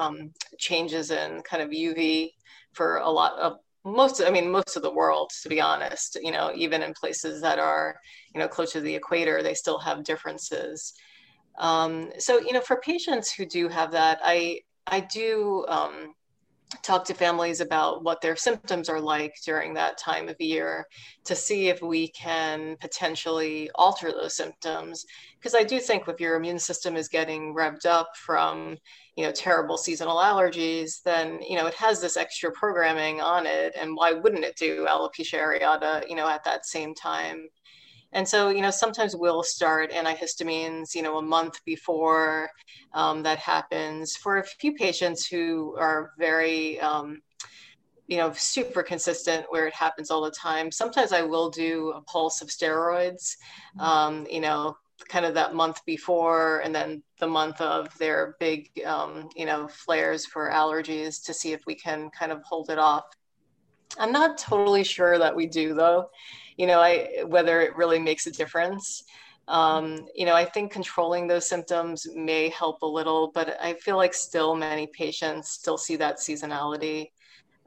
changes 0.57 1.11
in 1.11 1.41
kind 1.43 1.63
of 1.63 1.69
UV 1.69 2.31
for 2.73 2.97
a 2.97 3.09
lot 3.09 3.39
of 3.39 3.59
most, 3.87 4.21
I 4.21 4.29
mean, 4.29 4.51
most 4.51 4.75
of 4.75 4.83
the 4.83 4.93
world, 4.93 5.31
to 5.41 5.49
be 5.49 5.61
honest, 5.61 6.17
you 6.21 6.31
know, 6.31 6.51
even 6.55 6.83
in 6.83 6.93
places 6.93 7.41
that 7.41 7.59
are, 7.59 7.95
you 8.33 8.39
know, 8.39 8.47
close 8.47 8.71
to 8.73 8.81
the 8.81 8.95
equator, 8.95 9.41
they 9.41 9.53
still 9.53 9.79
have 9.79 10.03
differences. 10.03 10.93
Um, 11.59 12.11
so, 12.19 12.39
you 12.39 12.53
know, 12.53 12.61
for 12.61 12.79
patients 12.81 13.31
who 13.31 13.45
do 13.45 13.67
have 13.69 13.91
that, 13.91 14.19
I, 14.23 14.59
I 14.85 14.99
do 14.99 15.65
um, 15.67 16.13
talk 16.83 17.05
to 17.05 17.13
families 17.13 17.61
about 17.61 18.03
what 18.03 18.21
their 18.21 18.35
symptoms 18.35 18.89
are 18.89 18.99
like 18.99 19.33
during 19.45 19.73
that 19.73 19.97
time 19.97 20.27
of 20.27 20.35
year 20.39 20.85
to 21.23 21.35
see 21.35 21.69
if 21.69 21.81
we 21.81 22.09
can 22.09 22.75
potentially 22.81 23.69
alter 23.75 24.11
those 24.11 24.35
symptoms. 24.35 25.05
Because 25.39 25.55
i 25.55 25.63
do 25.63 25.79
think 25.79 26.07
if 26.07 26.19
your 26.19 26.35
immune 26.35 26.59
system 26.59 26.95
is 26.95 27.07
getting 27.07 27.53
revved 27.53 27.85
up 27.85 28.09
from 28.17 28.77
you 29.15 29.23
know 29.23 29.31
terrible 29.31 29.77
seasonal 29.77 30.17
allergies 30.17 31.01
then 31.03 31.39
you 31.41 31.57
know 31.57 31.65
it 31.65 31.73
has 31.73 31.99
this 31.99 32.17
extra 32.17 32.51
programming 32.51 33.19
on 33.19 33.45
it 33.45 33.73
and 33.79 33.95
why 33.95 34.13
wouldn't 34.13 34.45
it 34.45 34.55
do 34.55 34.85
alopecia 34.87 35.39
areata 35.39 36.07
you 36.07 36.15
know 36.15 36.29
at 36.29 36.43
that 36.43 36.65
same 36.65 36.93
time 36.93 37.47
and 38.13 38.27
so, 38.27 38.49
you 38.49 38.61
know, 38.61 38.71
sometimes 38.71 39.15
we'll 39.15 39.43
start 39.43 39.91
antihistamines, 39.91 40.95
you 40.95 41.01
know, 41.01 41.17
a 41.17 41.21
month 41.21 41.63
before 41.65 42.49
um, 42.93 43.21
that 43.23 43.37
happens. 43.39 44.15
For 44.15 44.37
a 44.37 44.43
few 44.43 44.73
patients 44.73 45.27
who 45.27 45.75
are 45.77 46.11
very, 46.17 46.79
um, 46.79 47.21
you 48.07 48.17
know, 48.17 48.31
super 48.33 48.81
consistent 48.81 49.45
where 49.49 49.67
it 49.67 49.73
happens 49.73 50.09
all 50.09 50.21
the 50.21 50.31
time, 50.31 50.71
sometimes 50.71 51.11
I 51.11 51.21
will 51.21 51.49
do 51.49 51.91
a 51.95 52.01
pulse 52.01 52.41
of 52.41 52.47
steroids, 52.47 53.35
um, 53.79 54.25
you 54.31 54.39
know, 54.39 54.77
kind 55.09 55.25
of 55.25 55.33
that 55.33 55.53
month 55.53 55.85
before 55.85 56.59
and 56.59 56.73
then 56.73 57.03
the 57.19 57.27
month 57.27 57.59
of 57.59 57.95
their 57.97 58.35
big, 58.39 58.69
um, 58.85 59.29
you 59.35 59.45
know, 59.45 59.67
flares 59.67 60.25
for 60.25 60.49
allergies 60.49 61.23
to 61.25 61.33
see 61.33 61.51
if 61.51 61.65
we 61.65 61.75
can 61.75 62.09
kind 62.17 62.31
of 62.31 62.41
hold 62.43 62.69
it 62.69 62.79
off. 62.79 63.03
I'm 63.99 64.13
not 64.13 64.37
totally 64.37 64.83
sure 64.83 65.17
that 65.17 65.35
we 65.35 65.45
do 65.45 65.73
though 65.73 66.09
you 66.57 66.67
know, 66.67 66.79
I 66.79 67.23
whether 67.25 67.61
it 67.61 67.75
really 67.75 67.99
makes 67.99 68.27
a 68.27 68.31
difference. 68.31 69.03
Um, 69.47 70.07
you 70.13 70.25
know, 70.25 70.35
I 70.35 70.43
think 70.43 70.71
controlling 70.73 71.27
those 71.27 71.47
symptoms 71.47 72.05
may 72.13 72.49
help 72.49 72.81
a 72.81 72.85
little, 72.85 73.31
but 73.33 73.57
I 73.61 73.75
feel 73.75 73.95
like 73.95 74.13
still 74.13 74.55
many 74.55 74.87
patients 74.87 75.49
still 75.49 75.77
see 75.77 75.95
that 75.97 76.17
seasonality. 76.17 77.11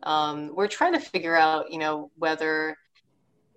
Um, 0.02 0.54
we're 0.54 0.68
trying 0.68 0.92
to 0.92 1.00
figure 1.00 1.36
out, 1.36 1.70
you 1.72 1.78
know, 1.78 2.10
whether 2.16 2.76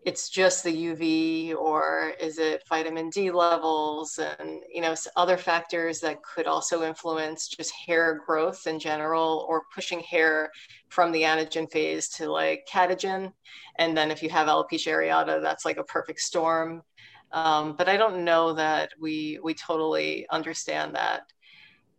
it's 0.05 0.29
just 0.29 0.63
the 0.63 0.75
UV 0.75 1.55
or 1.55 2.13
is 2.19 2.37
it 2.37 2.63
vitamin 2.67 3.09
D 3.09 3.31
levels 3.31 4.19
and 4.19 4.61
you 4.71 4.81
know 4.81 4.95
other 5.15 5.37
factors 5.37 5.99
that 6.01 6.21
could 6.23 6.45
also 6.45 6.83
influence 6.83 7.47
just 7.47 7.71
hair 7.71 8.21
growth 8.25 8.67
in 8.67 8.79
general 8.79 9.45
or 9.47 9.63
pushing 9.73 9.99
hair 10.01 10.51
from 10.89 11.11
the 11.11 11.21
anagen 11.21 11.71
phase 11.71 12.09
to 12.09 12.31
like 12.31 12.67
catagen. 12.71 13.31
And 13.77 13.95
then 13.95 14.11
if 14.11 14.21
you 14.21 14.29
have 14.29 14.47
alopecia 14.47 14.91
areata 14.91 15.41
that's 15.41 15.65
like 15.65 15.77
a 15.77 15.83
perfect 15.83 16.19
storm. 16.19 16.83
Um, 17.31 17.75
but 17.75 17.89
I 17.89 17.97
don't 17.97 18.23
know 18.23 18.53
that 18.53 18.91
we 18.99 19.39
we 19.43 19.53
totally 19.53 20.27
understand 20.29 20.95
that. 20.95 21.31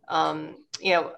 Um, 0.07 0.57
you 0.79 0.91
know 0.91 1.13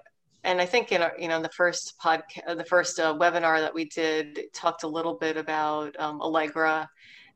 and 0.48 0.62
I 0.62 0.66
think 0.66 0.92
in 0.92 1.02
our, 1.02 1.12
you 1.18 1.28
know 1.28 1.42
the 1.42 1.50
first 1.50 1.98
podcast, 2.02 2.56
the 2.56 2.64
first 2.64 2.98
uh, 2.98 3.14
webinar 3.14 3.60
that 3.60 3.74
we 3.74 3.84
did 3.84 4.40
talked 4.54 4.82
a 4.82 4.88
little 4.88 5.14
bit 5.14 5.36
about 5.36 5.94
um, 6.00 6.22
Allegra 6.22 6.88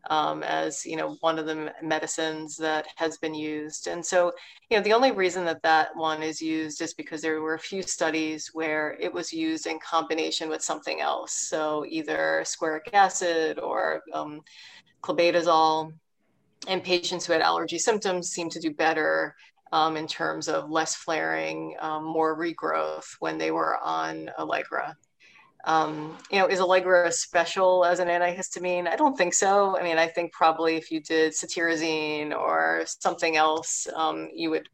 um, 0.09 0.43
as 0.43 0.87
you 0.87 0.97
know 0.97 1.17
one 1.21 1.39
of 1.39 1.45
the 1.45 1.73
medicines 1.83 2.57
that 2.57 2.87
has 2.97 3.19
been 3.19 3.35
used. 3.35 3.87
And 3.87 4.05
so 4.05 4.33
you 4.71 4.79
know 4.79 4.83
the 4.83 4.95
only 4.95 5.13
reason 5.13 5.45
that 5.45 5.63
that 5.63 5.95
one 5.95 6.23
is 6.23 6.41
used 6.41 6.81
is 6.81 6.95
because 6.95 7.21
there 7.21 7.43
were 7.43 7.55
a 7.55 7.59
few 7.59 7.83
studies 7.83 8.51
where 8.55 8.97
it 8.99 9.13
was 9.13 9.31
used 9.31 9.67
in 9.67 9.79
combination 9.79 10.49
with 10.49 10.63
something 10.63 11.03
else, 11.03 11.35
so 11.35 11.85
either 11.87 12.43
squaric 12.47 12.89
acid 12.95 13.59
or 13.59 14.03
um, 14.15 14.41
clobetasol. 15.03 15.93
And 16.69 16.81
patients 16.81 17.27
who 17.27 17.33
had 17.33 17.43
allergy 17.43 17.77
symptoms 17.77 18.31
seemed 18.31 18.53
to 18.53 18.61
do 18.61 18.73
better 18.73 19.35
um, 19.73 19.97
in 19.97 20.07
terms 20.07 20.49
of 20.49 20.71
less 20.71 20.95
flaring, 20.97 21.77
um, 21.81 22.05
more 22.05 22.39
regrowth 22.39 23.07
when 23.21 23.39
they 23.39 23.51
were 23.51 23.79
on 23.83 24.31
Allegra. 24.39 24.97
Um, 25.65 26.19
you 26.31 26.39
know, 26.39 26.47
is 26.49 26.61
Allegra 26.61 27.13
special 27.13 27.85
as 27.85 28.01
an 28.01 28.09
antihistamine? 28.09 28.89
I 28.89 28.97
don't 28.97 29.17
think 29.17 29.35
so. 29.35 29.79
I 29.79 29.83
mean, 29.85 29.99
I 29.99 30.09
think 30.09 30.33
probably 30.33 30.77
if 30.77 30.91
you 30.91 31.01
did 31.01 31.33
cetirizine 31.33 32.33
or 32.33 32.85
something 32.87 33.37
else, 33.37 33.87
um, 33.97 34.29
you 34.35 34.51
would 34.51 34.69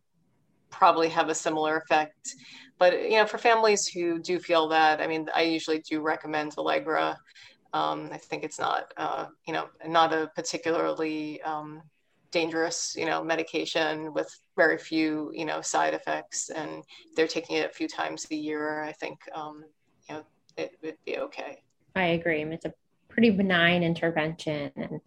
probably 0.71 1.09
have 1.11 1.29
a 1.29 1.35
similar 1.35 1.77
effect. 1.79 2.35
But 2.79 3.03
you 3.03 3.17
know, 3.19 3.27
for 3.27 3.39
families 3.39 3.87
who 3.89 4.21
do 4.21 4.39
feel 4.39 4.69
that, 4.69 5.01
I 5.01 5.07
mean, 5.07 5.29
I 5.35 5.43
usually 5.43 5.81
do 5.81 6.01
recommend 6.01 6.55
Allegra 6.59 7.19
Um, 7.75 8.11
I 8.13 8.19
think 8.19 8.45
it's 8.45 8.59
not, 8.61 8.93
uh, 8.99 9.27
you 9.47 9.55
know, 9.55 9.69
not 9.87 10.13
a 10.15 10.31
particularly 10.37 11.43
um, 11.43 11.83
dangerous, 12.31 12.95
you 12.97 13.07
know, 13.07 13.23
medication 13.23 14.13
with 14.13 14.29
very 14.57 14.79
few, 14.79 15.31
you 15.35 15.45
know, 15.45 15.61
side 15.61 15.95
effects. 15.95 16.51
And 16.51 16.83
they're 17.17 17.27
taking 17.27 17.57
it 17.57 17.71
a 17.71 17.73
few 17.73 17.89
times 17.89 18.27
a 18.31 18.35
year. 18.35 18.83
I 18.83 18.93
think, 18.93 19.19
um, 19.35 19.65
you 20.09 20.17
know, 20.17 20.23
it 20.57 20.73
would 20.83 20.97
be 21.05 21.19
okay. 21.19 21.63
I 21.95 22.07
agree. 22.09 22.43
It's 22.43 22.65
a 22.65 22.75
pretty 23.09 23.31
benign 23.31 23.83
intervention, 23.83 24.71
and 24.77 25.01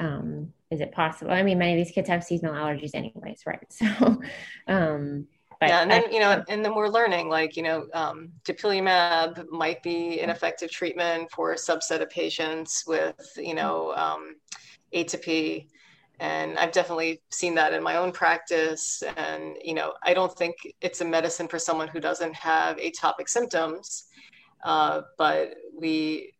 um, 0.00 0.52
is 0.70 0.80
it 0.80 0.92
possible? 0.92 1.32
I 1.32 1.42
mean, 1.42 1.58
many 1.58 1.72
of 1.72 1.84
these 1.84 1.94
kids 1.94 2.08
have 2.08 2.24
seasonal 2.24 2.54
allergies, 2.54 2.94
anyways, 2.94 3.42
right? 3.46 3.66
So, 3.70 4.20
um, 4.68 5.26
but 5.60 5.68
yeah, 5.68 5.82
and 5.82 5.90
then 5.90 6.04
I, 6.08 6.10
you 6.10 6.18
know, 6.18 6.42
and 6.48 6.64
then 6.64 6.74
we're 6.74 6.88
learning 6.88 7.28
like 7.28 7.56
you 7.56 7.62
know, 7.62 7.86
um, 7.94 8.30
dupilumab 8.44 9.48
might 9.50 9.82
be 9.82 10.20
an 10.20 10.30
effective 10.30 10.70
treatment 10.70 11.30
for 11.30 11.52
a 11.52 11.56
subset 11.56 12.00
of 12.00 12.10
patients 12.10 12.84
with 12.86 13.14
you 13.36 13.54
know 13.54 13.92
um, 13.94 14.36
atopy, 14.94 15.68
and 16.20 16.58
I've 16.58 16.72
definitely 16.72 17.20
seen 17.30 17.54
that 17.56 17.72
in 17.72 17.82
my 17.82 17.96
own 17.96 18.12
practice. 18.12 19.02
And 19.16 19.56
you 19.62 19.74
know, 19.74 19.94
I 20.02 20.14
don't 20.14 20.32
think 20.36 20.56
it's 20.80 21.00
a 21.00 21.04
medicine 21.04 21.48
for 21.48 21.58
someone 21.58 21.88
who 21.88 22.00
doesn't 22.00 22.34
have 22.34 22.76
atopic 22.76 23.28
symptoms, 23.28 24.04
uh, 24.64 25.02
but 25.18 25.54
we 25.76 26.32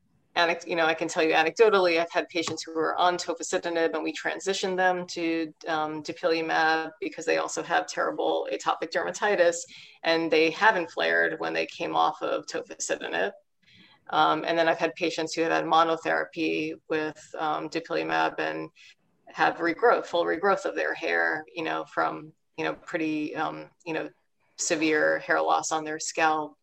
you 0.66 0.76
know, 0.76 0.86
I 0.86 0.94
can 0.94 1.08
tell 1.08 1.22
you 1.22 1.34
anecdotally, 1.34 2.00
I've 2.00 2.10
had 2.10 2.28
patients 2.28 2.62
who 2.62 2.74
were 2.74 2.98
on 2.98 3.16
tofacitinib 3.16 3.94
and 3.94 4.02
we 4.02 4.14
transitioned 4.14 4.76
them 4.76 5.06
to 5.08 5.52
um, 5.68 6.02
dupilumab 6.02 6.92
because 7.00 7.26
they 7.26 7.36
also 7.36 7.62
have 7.62 7.86
terrible 7.86 8.48
atopic 8.50 8.90
dermatitis 8.90 9.56
and 10.04 10.30
they 10.30 10.50
haven't 10.50 10.90
flared 10.90 11.38
when 11.38 11.52
they 11.52 11.66
came 11.66 11.94
off 11.94 12.22
of 12.22 12.46
tofacitinib. 12.46 13.32
Um, 14.10 14.44
and 14.46 14.58
then 14.58 14.68
I've 14.68 14.78
had 14.78 14.94
patients 14.94 15.34
who 15.34 15.42
have 15.42 15.52
had 15.52 15.64
monotherapy 15.64 16.72
with 16.88 17.20
um, 17.38 17.68
dupilumab 17.68 18.38
and 18.38 18.70
have 19.32 19.56
regrowth, 19.56 20.06
full 20.06 20.24
regrowth 20.24 20.64
of 20.64 20.74
their 20.74 20.94
hair, 20.94 21.44
you 21.54 21.64
know, 21.64 21.84
from, 21.84 22.32
you 22.56 22.64
know, 22.64 22.74
pretty, 22.74 23.34
um, 23.36 23.66
you 23.84 23.94
know, 23.94 24.08
severe 24.56 25.18
hair 25.20 25.40
loss 25.40 25.72
on 25.72 25.84
their 25.84 25.98
scalp. 25.98 26.56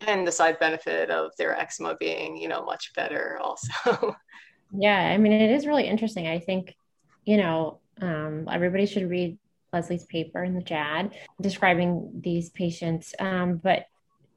And 0.00 0.26
the 0.26 0.32
side 0.32 0.58
benefit 0.58 1.10
of 1.10 1.32
their 1.36 1.58
eczema 1.58 1.96
being 1.96 2.36
you 2.36 2.48
know 2.48 2.64
much 2.64 2.92
better 2.94 3.38
also. 3.40 4.16
Yeah 4.70 4.98
i 4.98 5.16
mean 5.16 5.32
it 5.32 5.50
is 5.50 5.66
really 5.66 5.88
interesting. 5.88 6.26
I 6.26 6.40
think 6.40 6.74
you 7.24 7.38
know 7.38 7.80
um, 8.02 8.46
everybody 8.52 8.84
should 8.84 9.08
read 9.08 9.38
leslie's 9.72 10.04
paper 10.04 10.44
in 10.44 10.54
the 10.54 10.62
JAAD 10.62 11.14
describing 11.40 12.20
these 12.22 12.50
patients. 12.50 13.14
Um, 13.18 13.56
but 13.56 13.86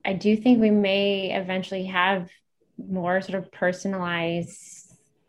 i 0.06 0.14
do 0.14 0.38
think 0.38 0.62
we 0.62 0.72
may 0.72 1.36
eventually 1.36 1.86
have 1.86 2.30
more 2.78 3.22
sort 3.22 3.44
of 3.44 3.52
personalized 3.52 4.81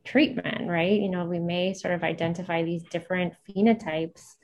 treatment 0.04 0.68
right 0.68 1.00
you 1.00 1.08
know 1.08 1.24
we 1.24 1.38
may 1.38 1.72
sort 1.74 1.94
of 1.94 2.02
identify 2.02 2.62
these 2.62 2.82
different 2.84 3.34
phenotypes 3.48 4.34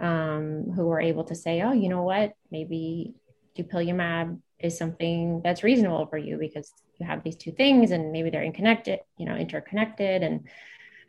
um, 0.00 0.70
who 0.74 0.90
are 0.90 1.00
able 1.00 1.24
to 1.24 1.34
say 1.34 1.62
oh 1.62 1.72
you 1.72 1.88
know 1.88 2.02
what 2.02 2.32
maybe 2.50 3.14
dupilumab 3.56 4.38
is 4.58 4.76
something 4.76 5.40
that's 5.42 5.62
reasonable 5.62 6.06
for 6.06 6.18
you 6.18 6.38
because 6.38 6.72
you 6.98 7.06
have 7.06 7.22
these 7.22 7.36
two 7.36 7.52
things 7.52 7.90
and 7.90 8.12
maybe 8.12 8.30
they're 8.30 8.44
interconnected, 8.44 9.00
you 9.18 9.26
know, 9.26 9.36
interconnected. 9.36 10.22
And 10.22 10.48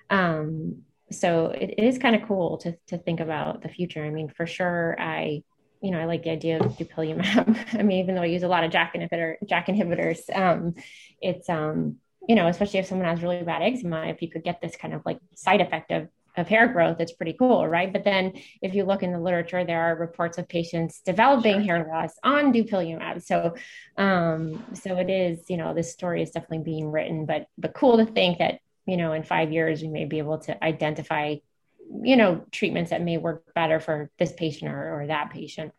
um, 0.10 0.82
so 1.12 1.48
it, 1.48 1.76
it 1.78 1.84
is 1.84 1.98
kind 1.98 2.16
of 2.16 2.28
cool 2.28 2.58
to, 2.60 2.76
to 2.88 2.98
think 2.98 3.20
about 3.20 3.62
the 3.62 3.70
future. 3.70 4.04
I 4.04 4.10
mean, 4.10 4.30
for 4.30 4.46
sure, 4.46 4.96
I, 5.00 5.44
you 5.82 5.92
know, 5.92 6.00
I 6.00 6.06
like 6.06 6.24
the 6.24 6.32
idea 6.32 6.60
of 6.60 6.78
dupilumab. 6.78 7.58
I 7.80 7.84
mean, 7.84 8.00
even 8.00 8.16
though 8.16 8.24
I 8.24 8.26
use 8.26 8.44
a 8.44 8.48
lot 8.48 8.64
of 8.64 8.72
JAK 8.72 8.96
inhibitor, 8.96 9.36
JAK 9.48 9.68
inhibitors, 9.68 10.36
um, 10.36 10.76
it's, 11.22 11.50
um, 11.50 11.98
you 12.28 12.36
know, 12.36 12.48
especially 12.48 12.80
if 12.80 12.88
someone 12.88 13.08
has 13.08 13.22
really 13.22 13.42
bad 13.44 13.62
eczema, 13.62 14.08
if 14.08 14.22
you 14.22 14.30
could 14.30 14.44
get 14.44 14.62
this 14.62 14.76
kind 14.76 14.94
of 14.94 15.02
like 15.06 15.20
side 15.36 15.62
effect 15.62 15.92
of 15.92 16.10
of 16.38 16.48
hair 16.48 16.68
growth, 16.68 17.00
it's 17.00 17.14
pretty 17.14 17.34
cool, 17.34 17.68
right? 17.68 17.92
But 17.92 18.04
then 18.04 18.34
if 18.62 18.76
you 18.76 18.86
look 18.86 19.02
in 19.02 19.12
the 19.12 19.20
literature, 19.20 19.66
there 19.66 19.82
are 19.82 19.96
reports 19.96 20.38
of 20.38 20.48
patients 20.48 21.02
developing 21.02 21.66
sure. 21.66 21.78
hair 21.78 21.88
loss 21.90 22.12
on 22.24 22.54
dupilumab. 22.54 23.24
So, 23.24 23.56
um, 23.98 24.64
so 24.74 24.98
it 24.98 25.10
is, 25.10 25.50
you 25.50 25.58
know, 25.58 25.74
this 25.74 25.92
story 25.92 26.22
is 26.22 26.30
definitely 26.30 26.60
being 26.60 26.92
written, 26.92 27.26
but 27.26 27.48
but 27.58 27.74
cool 27.74 27.98
to 27.98 28.06
think 28.06 28.38
that 28.38 28.60
you 28.86 28.98
know 28.98 29.14
in 29.14 29.24
five 29.24 29.52
years 29.52 29.82
we 29.82 29.88
may 29.88 30.06
be 30.06 30.20
able 30.20 30.38
to 30.40 30.64
identify, 30.64 31.36
you 32.04 32.16
know, 32.16 32.46
treatments 32.52 32.92
that 32.92 33.02
may 33.02 33.18
work 33.18 33.54
better 33.56 33.80
for 33.80 34.12
this 34.20 34.32
patient 34.32 34.72
or, 34.72 35.02
or 35.02 35.08
that 35.08 35.32
patient. 35.32 35.74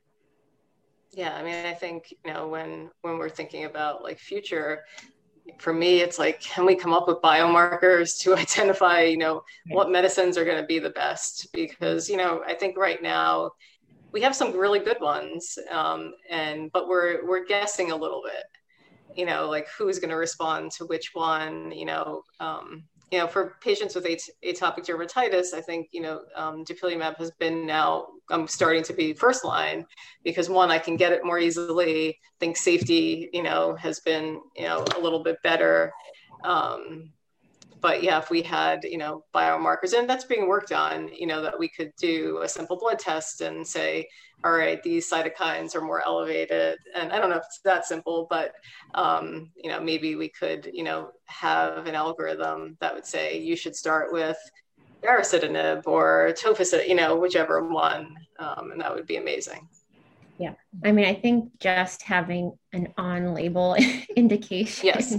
Yeah, 1.13 1.35
I 1.35 1.43
mean, 1.43 1.65
I 1.65 1.75
think 1.75 2.13
you 2.25 2.33
know 2.33 2.49
when 2.49 2.91
when 3.03 3.19
we're 3.19 3.29
thinking 3.29 3.65
about 3.65 4.03
like 4.03 4.19
future 4.19 4.85
for 5.59 5.73
me 5.73 6.01
it's 6.01 6.19
like 6.19 6.41
can 6.41 6.67
we 6.67 6.75
come 6.75 6.93
up 6.93 7.09
with 7.09 7.19
biomarkers 7.23 8.19
to 8.21 8.35
identify 8.45 9.03
you 9.03 9.17
know 9.17 9.43
what 9.71 9.91
medicines 9.91 10.37
are 10.37 10.45
going 10.45 10.61
to 10.61 10.67
be 10.67 10.79
the 10.79 10.91
best? 10.91 11.49
Because 11.53 12.09
you 12.09 12.17
know 12.17 12.43
i 12.47 12.55
think 12.55 12.77
right 12.77 13.03
now 13.03 13.51
we 14.13 14.21
have 14.23 14.35
some 14.35 14.57
really 14.57 14.79
good 14.79 15.01
ones 15.01 15.59
um, 15.71 16.15
and 16.31 16.73
but 16.73 16.89
we're 16.89 17.27
we're 17.27 17.45
guessing 17.45 17.91
a 17.91 17.97
little 17.97 18.23
bit. 18.25 18.45
You 19.17 19.27
know 19.27 19.49
like 19.49 19.69
who's 19.77 19.99
going 19.99 20.11
to 20.11 20.17
respond 20.17 20.71
to 20.73 20.87
which 20.87 21.11
one 21.15 21.73
you 21.73 21.85
know 21.85 22.23
um, 22.41 22.85
you 23.11 23.19
know, 23.19 23.27
for 23.27 23.57
patients 23.61 23.95
with 23.95 24.05
at- 24.07 24.29
atopic 24.45 24.85
dermatitis, 24.85 25.55
I 25.55 25.61
think, 25.61 25.89
you 25.93 26.03
know, 26.03 26.23
um, 26.37 26.65
dupilumab 26.65 27.17
has 27.17 27.31
been 27.33 27.67
now 27.67 28.09
um, 28.31 28.47
starting 28.47 28.83
to 28.85 28.93
be 28.93 29.15
first 29.15 29.45
line 29.45 29.87
because 30.25 30.49
one, 30.51 30.71
I 30.71 30.79
can 30.79 30.97
get 30.97 31.13
it 31.13 31.25
more 31.25 31.39
easily. 31.39 32.11
I 32.11 32.15
think 32.39 32.57
safety, 32.57 33.31
you 33.33 33.43
know, 33.43 33.75
has 33.77 34.01
been, 34.01 34.41
you 34.57 34.65
know, 34.65 34.85
a 34.97 35.01
little 35.01 35.23
bit 35.23 35.39
better. 35.43 35.93
Um, 36.45 37.11
but 37.81 38.03
yeah, 38.03 38.19
if 38.19 38.31
we 38.31 38.43
had, 38.43 38.85
you 38.85 38.99
know, 38.99 39.25
biomarkers 39.35 39.97
and 39.97 40.09
that's 40.09 40.25
being 40.25 40.49
worked 40.49 40.73
on, 40.73 41.09
you 41.15 41.27
know, 41.27 41.41
that 41.43 41.59
we 41.59 41.69
could 41.69 41.93
do 41.97 42.41
a 42.43 42.49
simple 42.49 42.77
blood 42.77 42.99
test 42.99 43.41
and 43.41 43.67
say, 43.67 44.07
all 44.45 44.53
right, 44.53 44.83
these 44.83 45.11
cytokines 45.11 45.75
are 45.75 45.81
more 45.81 46.05
elevated. 46.07 46.79
And 46.95 47.13
I 47.13 47.19
don't 47.19 47.31
know 47.31 47.37
if 47.37 47.45
it's 47.47 47.61
that 47.65 47.87
simple, 47.87 48.27
but, 48.31 48.55
um, 48.95 49.51
you 49.57 49.69
know, 49.69 49.81
maybe 49.81 50.15
we 50.15 50.29
could, 50.29 50.71
you 50.73 50.85
know, 50.85 51.11
have 51.27 51.87
an 51.87 51.95
algorithm 51.95 52.77
that 52.81 52.95
would 52.95 53.07
say 53.07 53.41
you 53.41 53.57
should 53.57 53.75
start 53.75 54.13
with 54.13 54.39
baricitinib 55.03 55.83
or 55.87 56.33
tofacitinib, 56.39 56.89
you 56.89 56.95
know, 56.95 57.17
whichever 57.17 57.67
one. 57.69 58.17
Um, 58.39 58.71
and 58.71 58.81
that 58.81 58.95
would 58.95 59.07
be 59.07 59.17
amazing. 59.17 59.69
Yeah. 60.39 60.55
I 60.85 60.93
mean, 60.93 61.07
I 61.07 61.15
think 61.15 61.59
just 61.59 62.03
having 62.03 62.57
an 62.73 62.95
on 62.97 63.35
label 63.35 63.77
indication 64.17 64.87
yes. 64.87 65.19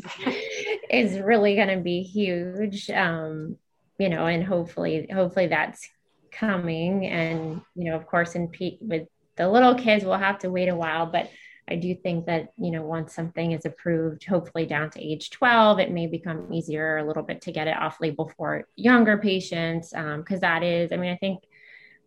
is 0.90 1.20
really 1.20 1.56
going 1.56 1.78
to 1.78 1.84
be 1.84 2.04
huge. 2.04 2.90
Um, 2.90 3.58
you 3.98 4.08
know, 4.08 4.28
and 4.28 4.46
hopefully, 4.46 5.10
hopefully 5.12 5.48
that's 5.48 5.90
coming. 6.32 7.06
And, 7.06 7.62
you 7.76 7.86
know, 7.86 7.96
of 7.96 8.06
course, 8.08 8.36
in 8.36 8.50
peds 8.50 8.82
with 8.82 9.08
the 9.36 9.50
little 9.50 9.76
kids, 9.76 10.04
we'll 10.04 10.18
have 10.18 10.40
to 10.40 10.50
wait 10.50 10.70
a 10.70 10.76
while, 10.76 11.06
but 11.06 11.30
I 11.72 11.76
do 11.76 11.94
think 11.94 12.26
that, 12.26 12.50
you 12.58 12.72
know, 12.72 12.82
once 12.82 13.14
something 13.14 13.52
is 13.52 13.66
approved, 13.66 14.26
hopefully 14.26 14.66
down 14.66 14.90
to 14.92 15.02
age 15.02 15.30
12, 15.30 15.80
it 15.80 15.92
may 15.92 16.08
become 16.08 16.52
easier 16.52 16.98
a 16.98 17.06
little 17.06 17.22
bit 17.22 17.42
to 17.42 17.52
get 17.52 17.68
it 17.68 17.78
off 17.78 18.02
label 18.02 18.32
for 18.36 18.68
younger 18.76 19.18
patients. 19.20 19.94
Um, 19.94 20.24
cause 20.24 20.40
that 20.40 20.64
is, 20.64 20.92
I 20.92 20.98
mean, 20.98 21.12
I 21.12 21.18
think 21.18 21.44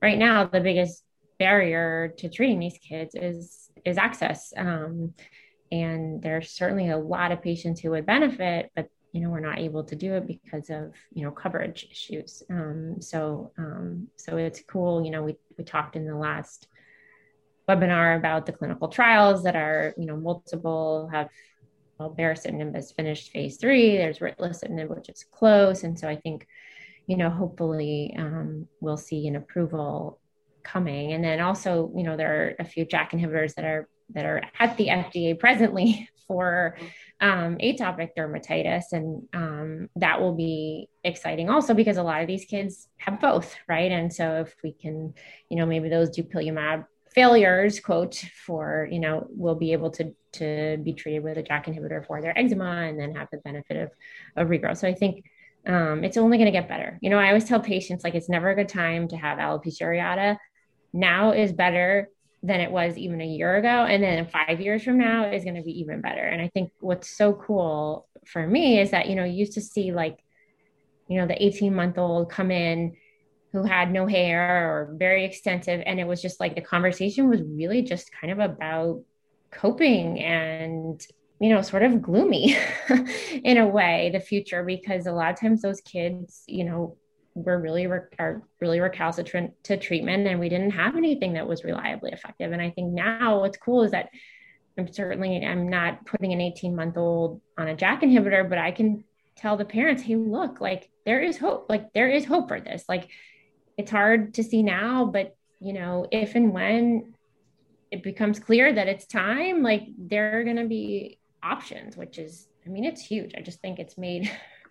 right 0.03 0.19
now 0.19 0.45
the 0.45 0.61
biggest 0.61 1.05
barrier 1.39 2.13
to 2.19 2.29
treating 2.29 2.59
these 2.59 2.79
kids 2.79 3.15
is 3.15 3.71
is 3.85 3.99
access 3.99 4.53
um, 4.57 5.15
and 5.71 6.23
there's 6.23 6.51
certainly 6.51 6.91
a 6.91 6.97
lot 6.97 7.33
of 7.33 7.43
patients 7.43 7.81
who 7.81 7.91
would 7.91 8.07
benefit 8.07 8.71
but 8.77 8.89
you 9.13 9.21
know 9.21 9.31
we're 9.31 9.41
not 9.41 9.59
able 9.59 9.85
to 9.85 9.95
do 9.95 10.15
it 10.15 10.27
because 10.27 10.71
of 10.71 10.95
you 11.13 11.25
know 11.25 11.31
coverage 11.31 11.87
issues 11.91 12.43
um, 12.51 12.97
so 13.01 13.53
um, 13.59 14.09
so 14.17 14.37
it's 14.37 14.63
cool 14.69 15.05
you 15.05 15.11
know 15.11 15.23
we, 15.23 15.37
we 15.57 15.65
talked 15.65 15.97
in 15.97 16.07
the 16.07 16.17
last 16.17 16.69
webinar 17.69 18.17
about 18.17 18.47
the 18.47 18.53
clinical 18.53 18.89
trials 18.89 19.45
that 19.45 19.57
are 19.57 19.95
you 19.97 20.07
know 20.07 20.17
multiple 20.17 21.09
have 21.13 21.29
well 21.99 22.15
baricitinib 22.19 22.75
has 22.75 22.93
finished 22.93 23.31
phase 23.31 23.57
three 23.57 23.97
there's 23.97 24.19
ritlecitinib 24.19 24.89
which 24.89 25.09
is 25.09 25.25
close 25.31 25.85
and 25.85 25.99
so 25.99 26.09
i 26.09 26.17
think 26.17 26.47
you 27.07 27.17
know 27.17 27.31
hopefully 27.31 28.15
um, 28.19 28.67
we'll 28.81 28.97
see 28.97 29.29
an 29.29 29.37
approval 29.37 30.19
coming. 30.63 31.13
And 31.13 31.23
then 31.23 31.41
also, 31.41 31.91
you 31.95 32.03
know, 32.03 32.17
there 32.17 32.43
are 32.43 32.55
a 32.59 32.65
few 32.65 32.85
JAK 32.85 33.13
inhibitors 33.13 33.55
that 33.55 33.65
are 33.65 33.89
that 34.15 34.25
are 34.25 34.43
at 34.59 34.77
the 34.77 34.89
FDA 34.89 35.39
presently 35.39 36.09
for 36.27 36.77
um, 37.21 37.57
atopic 37.59 38.11
dermatitis, 38.17 38.93
and 38.93 39.27
um, 39.33 39.89
that 39.97 40.21
will 40.21 40.35
be 40.35 40.89
exciting 41.05 41.51
also 41.51 41.75
because 41.75 41.97
a 41.97 42.03
lot 42.03 42.21
of 42.21 42.27
these 42.27 42.45
kids 42.45 42.89
have 42.97 43.21
both, 43.21 43.55
right? 43.69 43.93
And 43.93 44.13
so 44.13 44.41
if 44.41 44.55
we 44.63 44.73
can, 44.73 45.15
you 45.49 45.57
know, 45.57 45.67
maybe 45.67 45.89
those 45.89 46.11
dupilumab 46.11 46.87
failures 47.15 47.79
quote 47.79 48.25
for 48.47 48.89
you 48.91 48.99
know 48.99 49.27
we'll 49.29 49.55
be 49.55 49.73
able 49.73 49.91
to 49.91 50.15
to 50.33 50.79
be 50.83 50.95
treated 50.95 51.23
with 51.23 51.37
a 51.37 51.43
JAK 51.43 51.67
inhibitor 51.67 52.07
for 52.07 52.23
their 52.23 52.37
eczema 52.39 52.87
and 52.89 52.99
then 52.99 53.15
have 53.15 53.29
the 53.31 53.39
benefit 53.39 53.77
of 53.77 53.91
of 54.37 54.49
regrowth. 54.49 54.79
So 54.79 54.89
I 54.89 54.95
think 54.95 55.25
um, 55.67 56.03
it's 56.05 56.17
only 56.17 56.39
going 56.39 56.47
to 56.47 56.59
get 56.59 56.69
better. 56.69 56.99
You 57.03 57.11
know, 57.11 57.19
I 57.19 57.29
always 57.29 57.45
tell 57.45 57.61
patients 57.61 58.03
like 58.03 58.15
it's 58.15 58.29
never 58.29 58.51
a 58.51 58.55
good 58.55 58.69
time 58.69 59.09
to 59.09 59.17
have 59.17 59.39
alopecia 59.39 59.83
areata 59.83 60.37
now 60.93 61.33
is 61.33 61.53
better 61.53 62.09
than 62.43 62.61
it 62.61 62.71
was 62.71 62.97
even 62.99 63.21
a 63.21 63.27
year 63.27 63.57
ago 63.57 63.69
and 63.69 64.03
then 64.03 64.27
five 64.27 64.61
years 64.61 64.83
from 64.83 64.99
now 64.99 65.31
is 65.31 65.45
going 65.45 65.55
to 65.55 65.63
be 65.63 65.81
even 65.81 66.01
better 66.01 66.25
and 66.25 66.43
i 66.43 66.49
think 66.49 66.73
what's 66.81 67.09
so 67.09 67.33
cool 67.33 68.09
for 68.27 68.47
me 68.47 68.81
is 68.81 68.91
that, 68.91 69.09
you 69.09 69.15
know, 69.15 69.25
you 69.25 69.35
used 69.35 69.55
to 69.55 69.61
see 69.61 69.93
like, 69.93 70.19
you 71.09 71.19
know, 71.19 71.27
the 71.27 71.43
18 71.43 71.75
month 71.75 71.99
old 71.99 72.31
come 72.31 72.51
in 72.51 72.97
who 73.53 73.65
had 73.65 73.93
no 73.93 74.07
hair 74.07 74.71
or 74.71 74.95
very 74.97 75.25
extensive. 75.25 75.83
And 75.85 76.01
it 76.01 76.07
was 76.07 76.23
just 76.23 76.41
like 76.41 76.55
the 76.55 76.63
conversation 76.63 77.29
was 77.29 77.43
really 77.43 77.83
just 77.83 78.11
kind 78.13 78.33
of 78.33 78.39
about 78.39 79.03
coping 79.51 80.19
and 80.21 81.05
you 81.39 81.51
know 81.51 81.61
sort 81.61 81.83
of 81.83 82.01
gloomy 82.01 82.57
in 83.45 83.59
a 83.59 83.67
way 83.67 84.09
the 84.11 84.21
future 84.21 84.65
because 84.65 85.07
a 85.07 85.13
lot 85.13 85.31
of 85.31 85.39
times 85.39 85.61
those 85.61 85.83
kids 85.83 86.43
you 86.47 86.65
know 86.65 86.97
were 87.35 87.59
really 87.59 87.87
are 87.87 88.43
really 88.61 88.81
recalcitrant 88.81 89.53
to 89.65 89.77
treatment 89.77 90.27
and 90.27 90.39
we 90.39 90.49
didn't 90.49 90.73
have 90.73 90.97
anything 90.97 91.35
that 91.35 91.49
was 91.49 91.65
reliably 91.65 92.13
effective. 92.13 92.53
And 92.53 92.63
i 92.63 92.71
think 92.71 92.93
now 92.93 93.41
what's 93.41 93.57
cool 93.57 93.83
is 93.83 93.93
that 93.93 94.11
i'm 94.79 94.93
certainly 94.93 95.45
i'm 95.45 95.69
not 95.69 96.05
putting 96.07 96.33
an 96.33 96.41
18 96.41 96.75
month 96.75 96.97
old 96.97 97.41
on 97.59 97.69
a 97.69 97.75
JAK 97.75 98.03
inhibitor 98.03 98.49
but 98.49 98.59
i 98.59 98.71
can 98.71 99.05
tell 99.37 99.57
the 99.57 99.65
parents 99.65 100.03
hey 100.03 100.17
look 100.17 100.61
like 100.61 100.91
there 101.05 101.21
is 101.21 101.39
hope 101.39 101.67
like 101.69 101.93
there 101.93 102.09
is 102.09 102.25
hope 102.25 102.49
for 102.49 102.61
this. 102.61 102.85
Like 102.89 103.09
it's 103.77 103.91
hard 103.91 104.35
to 104.35 104.45
see 104.45 104.63
now 104.63 105.07
but 105.07 105.37
you 105.61 105.73
know 105.73 106.07
if 106.11 106.35
and 106.35 106.53
when 106.53 107.15
it 107.91 108.03
becomes 108.03 108.39
clear 108.39 108.73
that 108.73 108.89
it's 108.89 109.07
time 109.07 109.63
like 109.63 109.83
there 109.99 110.39
are 110.39 110.45
going 110.45 110.57
to 110.57 110.67
be 110.67 111.19
options 111.43 111.97
which 111.97 112.19
is 112.19 112.49
i 112.67 112.69
mean 112.69 112.85
it's 112.85 113.05
huge. 113.05 113.33
I 113.37 113.41
just 113.41 113.61
think 113.61 113.79
it's 113.79 113.99
made 113.99 114.31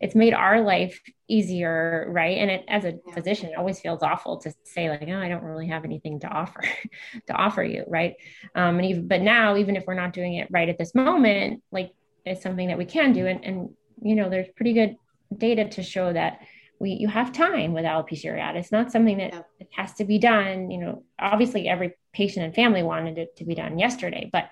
it's 0.00 0.14
made 0.14 0.32
our 0.32 0.62
life 0.62 1.00
easier 1.28 2.06
right? 2.08 2.38
And 2.38 2.50
it 2.50 2.64
as 2.68 2.84
a 2.84 2.94
physician 3.12 3.50
it 3.50 3.58
always 3.58 3.80
feels 3.80 4.02
awful 4.02 4.38
to 4.38 4.52
say 4.64 4.88
like 4.88 5.04
oh 5.08 5.18
i 5.18 5.28
don't 5.28 5.42
really 5.42 5.68
have 5.68 5.84
anything 5.84 6.20
to 6.20 6.28
offer 6.28 6.62
to 7.26 7.32
offer 7.32 7.62
you 7.62 7.84
right? 7.86 8.14
Um, 8.54 8.76
and 8.78 8.86
even 8.86 9.08
but 9.08 9.20
now 9.20 9.56
even 9.56 9.76
if 9.76 9.84
we're 9.86 9.94
not 9.94 10.12
doing 10.12 10.34
it 10.34 10.48
right 10.50 10.68
at 10.68 10.78
this 10.78 10.94
moment 10.94 11.62
like 11.70 11.92
it's 12.24 12.42
something 12.42 12.68
that 12.68 12.78
we 12.78 12.84
can 12.84 13.12
do. 13.12 13.26
And, 13.26 13.44
and 13.44 13.70
you 14.02 14.14
know 14.14 14.28
there's 14.28 14.48
pretty 14.56 14.72
good 14.72 14.96
data 15.36 15.68
to 15.68 15.82
show 15.82 16.12
that 16.12 16.40
we 16.78 16.92
you 16.92 17.08
have 17.08 17.32
time 17.32 17.72
with 17.72 17.84
alopecia 17.84 18.32
areata. 18.32 18.56
It's 18.56 18.72
not 18.72 18.90
something 18.90 19.18
that 19.18 19.34
yeah. 19.34 19.66
has 19.76 19.94
to 19.94 20.04
be 20.04 20.18
done 20.18 20.70
you 20.70 20.78
know 20.78 21.04
obviously 21.18 21.68
every 21.68 21.92
patient 22.12 22.44
and 22.44 22.54
family 22.54 22.82
wanted 22.82 23.18
it 23.18 23.36
to 23.36 23.44
be 23.44 23.54
done 23.54 23.78
yesterday 23.78 24.28
but 24.32 24.48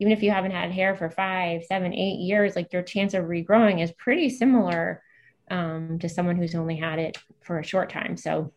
even 0.00 0.12
if 0.12 0.22
you 0.22 0.30
haven't 0.30 0.50
had 0.50 0.72
hair 0.72 0.96
for 0.96 1.10
five, 1.10 1.64
seven, 1.64 1.94
eight 1.94 2.18
years, 2.18 2.56
like 2.56 2.72
your 2.72 2.82
chance 2.82 3.14
of 3.14 3.24
regrowing 3.24 3.82
is 3.82 3.92
pretty 3.92 4.28
similar 4.28 5.02
um, 5.50 5.98
to 6.00 6.08
someone 6.08 6.36
who's 6.36 6.54
only 6.54 6.76
had 6.76 6.98
it 6.98 7.16
for 7.42 7.58
a 7.58 7.64
short 7.64 7.90
time. 7.90 8.16
So, 8.16 8.52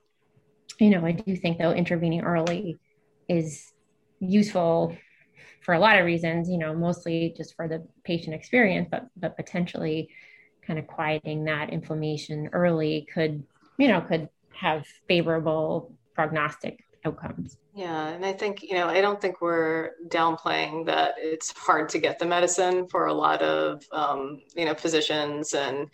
you 0.79 0.89
know, 0.89 1.05
I 1.05 1.11
do 1.11 1.35
think 1.35 1.57
though 1.57 1.71
intervening 1.71 2.21
early 2.21 2.77
is 3.27 3.71
useful 4.19 4.95
for 5.61 5.73
a 5.73 5.79
lot 5.79 5.99
of 5.99 6.05
reasons, 6.05 6.49
you 6.49 6.57
know, 6.57 6.73
mostly 6.73 7.33
just 7.35 7.55
for 7.55 7.67
the 7.67 7.85
patient 8.03 8.33
experience, 8.33 8.87
but 8.89 9.07
but 9.15 9.35
potentially 9.35 10.09
kind 10.65 10.79
of 10.79 10.87
quieting 10.87 11.45
that 11.45 11.71
inflammation 11.71 12.49
early 12.53 13.07
could, 13.13 13.43
you 13.77 13.87
know, 13.87 14.01
could 14.01 14.29
have 14.53 14.85
favorable 15.07 15.93
prognostic 16.15 16.79
outcomes. 17.05 17.57
Yeah, 17.73 18.07
and 18.07 18.25
I 18.25 18.33
think, 18.33 18.63
you 18.63 18.73
know, 18.73 18.87
I 18.87 19.01
don't 19.01 19.21
think 19.21 19.39
we're 19.41 19.91
downplaying 20.07 20.85
that 20.87 21.15
it's 21.17 21.51
hard 21.51 21.89
to 21.89 21.99
get 21.99 22.17
the 22.17 22.25
medicine 22.25 22.87
for 22.87 23.05
a 23.05 23.13
lot 23.13 23.41
of, 23.41 23.83
um, 23.91 24.41
you 24.55 24.65
know, 24.65 24.73
physicians 24.73 25.53
and, 25.53 25.89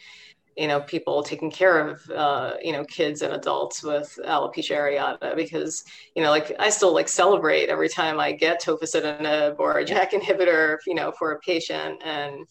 you 0.56 0.68
know, 0.68 0.82
people 0.82 1.24
taking 1.24 1.49
care 1.49 1.88
of, 1.88 2.10
uh, 2.12 2.54
you 2.62 2.72
know, 2.72 2.86
kids 2.86 3.22
and 3.22 3.34
adults 3.34 3.84
with 3.84 4.18
alopecia 4.26 4.78
areata 4.78 5.36
because, 5.36 5.84
you 6.16 6.22
know, 6.22 6.30
like 6.30 6.56
I 6.60 6.70
still 6.70 6.93
like 6.93 7.10
celebrate 7.10 7.70
every 7.70 7.89
time 7.89 8.20
I 8.20 8.32
get 8.32 8.62
tofacitinib 8.62 9.56
or 9.58 9.80
a 9.80 9.86
JAK 9.86 10.12
inhibitor, 10.12 10.78
you 10.86 10.93
know, 10.93 11.12
for 11.18 11.32
a 11.32 11.39
patient. 11.39 12.01
And, 12.06 12.45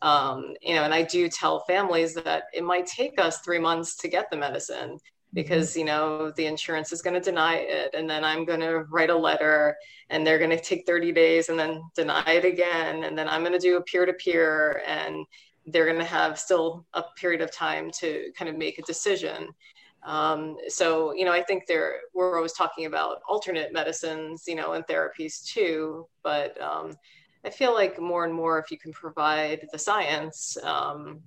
um, 0.00 0.54
you 0.62 0.74
know, 0.74 0.82
and 0.82 0.94
I 0.94 1.02
do 1.02 1.28
tell 1.28 1.64
families 1.68 2.14
that 2.14 2.44
it 2.54 2.64
might 2.64 2.86
take 2.86 3.20
us 3.20 3.40
three 3.40 3.58
months 3.58 3.96
to 3.98 4.08
get 4.08 4.30
the 4.30 4.36
medicine 4.36 4.98
because 5.34 5.76
you 5.76 5.84
know 5.84 6.30
the 6.32 6.46
insurance 6.46 6.92
is 6.92 7.02
going 7.02 7.14
to 7.14 7.20
deny 7.20 7.56
it 7.56 7.94
and 7.94 8.08
then 8.08 8.24
i'm 8.24 8.44
going 8.44 8.60
to 8.60 8.84
write 8.90 9.10
a 9.10 9.16
letter 9.16 9.76
and 10.10 10.26
they're 10.26 10.38
going 10.38 10.50
to 10.50 10.60
take 10.60 10.86
30 10.86 11.12
days 11.12 11.48
and 11.48 11.58
then 11.58 11.82
deny 11.94 12.24
it 12.26 12.44
again 12.44 13.04
and 13.04 13.16
then 13.16 13.28
i'm 13.28 13.42
going 13.42 13.52
to 13.52 13.58
do 13.58 13.76
a 13.76 13.82
peer-to-peer 13.82 14.82
and 14.86 15.26
they're 15.66 15.86
going 15.86 15.98
to 15.98 16.04
have 16.04 16.38
still 16.38 16.84
a 16.94 17.04
period 17.16 17.40
of 17.40 17.52
time 17.52 17.90
to 17.90 18.32
kind 18.36 18.48
of 18.48 18.56
make 18.56 18.78
a 18.78 18.82
decision. 18.82 19.48
Um, 20.04 20.56
so 20.66 21.14
you 21.14 21.24
know 21.24 21.30
i 21.30 21.40
think 21.40 21.68
there 21.68 22.00
we're 22.12 22.34
always 22.34 22.54
talking 22.54 22.86
about 22.86 23.22
alternate 23.28 23.72
medicines 23.72 24.42
you 24.48 24.56
know 24.56 24.72
and 24.72 24.84
therapies 24.88 25.44
too 25.44 26.08
but 26.24 26.60
um, 26.60 26.96
i 27.44 27.50
feel 27.50 27.72
like 27.72 28.00
more 28.00 28.24
and 28.24 28.34
more 28.34 28.58
if 28.58 28.72
you 28.72 28.78
can 28.78 28.92
provide 28.92 29.68
the 29.70 29.78
science 29.78 30.58
um, 30.64 31.20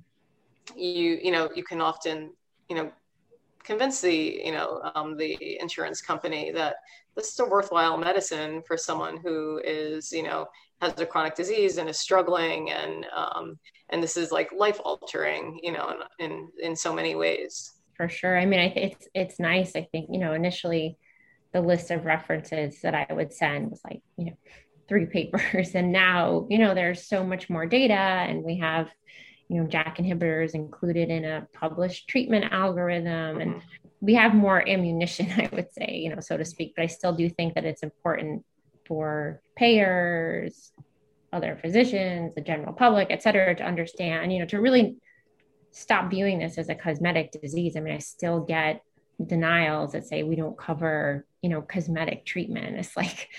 you 0.76 1.18
you 1.24 1.32
know 1.32 1.50
you 1.56 1.64
can 1.64 1.80
often 1.80 2.32
you 2.68 2.76
know 2.76 2.92
convince 3.66 4.02
the 4.02 4.42
you 4.46 4.52
know 4.52 4.82
um, 4.96 5.18
the 5.18 5.60
insurance 5.60 6.02
company 6.02 6.52
that 6.52 6.76
this 7.16 7.32
is 7.32 7.40
a 7.40 7.46
worthwhile 7.46 7.98
medicine 7.98 8.62
for 8.68 8.78
someone 8.78 9.18
who 9.18 9.62
is 9.64 10.12
you 10.12 10.24
know 10.24 10.48
has 10.82 10.94
a 11.00 11.06
chronic 11.06 11.36
disease 11.36 11.78
and 11.78 11.90
is 11.90 12.00
struggling 12.00 12.72
and 12.72 13.06
um, 13.16 13.58
and 13.90 14.02
this 14.02 14.18
is 14.18 14.32
like 14.32 14.52
life 14.52 14.80
altering 14.84 15.60
you 15.64 15.72
know 15.72 15.96
in, 16.20 16.26
in 16.26 16.50
in 16.62 16.76
so 16.76 16.94
many 16.94 17.16
ways. 17.16 17.74
For 17.98 18.10
sure. 18.10 18.38
I 18.38 18.46
mean 18.46 18.60
I 18.60 18.70
th- 18.70 18.94
it's 18.94 19.08
it's 19.14 19.40
nice. 19.40 19.76
I 19.76 19.88
think 19.92 20.10
you 20.12 20.20
know 20.20 20.34
initially 20.34 20.98
the 21.54 21.62
list 21.62 21.90
of 21.90 22.04
references 22.04 22.82
that 22.82 22.94
i 22.94 23.08
would 23.14 23.32
send 23.32 23.72
was 23.72 23.80
like 23.86 24.02
you 24.18 24.26
know 24.26 24.38
three 24.90 25.06
papers. 25.06 25.72
And 25.76 25.92
now 25.92 26.48
you 26.50 26.60
know 26.60 26.74
there's 26.74 27.08
so 27.08 27.24
much 27.24 27.50
more 27.50 27.66
data 27.66 27.94
and 27.94 28.44
we 28.44 28.60
have 28.60 28.88
you 29.50 29.62
know 29.62 29.68
JAK 29.68 29.98
inhibitors 29.98 30.54
included 30.54 31.10
in 31.10 31.26
a 31.26 31.48
published 31.54 32.08
treatment 32.08 32.46
algorithm. 32.52 33.42
And 33.42 33.56
mm-hmm. 33.56 33.68
we 34.02 34.16
have 34.16 34.34
more 34.34 34.68
ammunition 34.68 35.32
i 35.38 35.50
would 35.54 35.72
say 35.74 36.00
you 36.04 36.14
know 36.14 36.20
so 36.20 36.38
to 36.38 36.46
speak 36.46 36.74
but 36.76 36.84
i 36.84 36.88
still 36.88 37.14
do 37.14 37.30
think 37.30 37.56
that 37.56 37.66
it's 37.66 37.84
important 37.84 38.44
for 38.86 39.42
payers 39.56 40.72
other 41.34 41.58
physicians 41.62 42.36
the 42.36 42.42
general 42.42 42.74
public 42.74 43.08
et 43.10 43.24
cetera 43.24 43.56
to 43.56 43.64
understand 43.64 44.32
you 44.32 44.40
know 44.40 44.46
to 44.46 44.60
really 44.60 44.98
stop 45.76 46.10
viewing 46.10 46.40
this 46.40 46.58
as 46.58 46.70
a 46.70 46.76
cosmetic 46.76 47.32
disease. 47.32 47.76
I 47.76 47.82
mean 47.82 47.96
i 47.96 48.00
still 48.00 48.40
get 48.40 48.82
denials 49.24 49.92
that 49.92 50.06
say 50.06 50.24
we 50.24 50.36
don't 50.36 50.58
cover 50.58 51.26
you 51.42 51.50
know 51.50 51.62
cosmetic 51.62 52.26
treatment. 52.26 52.78
It's 52.78 52.96
like 52.96 53.30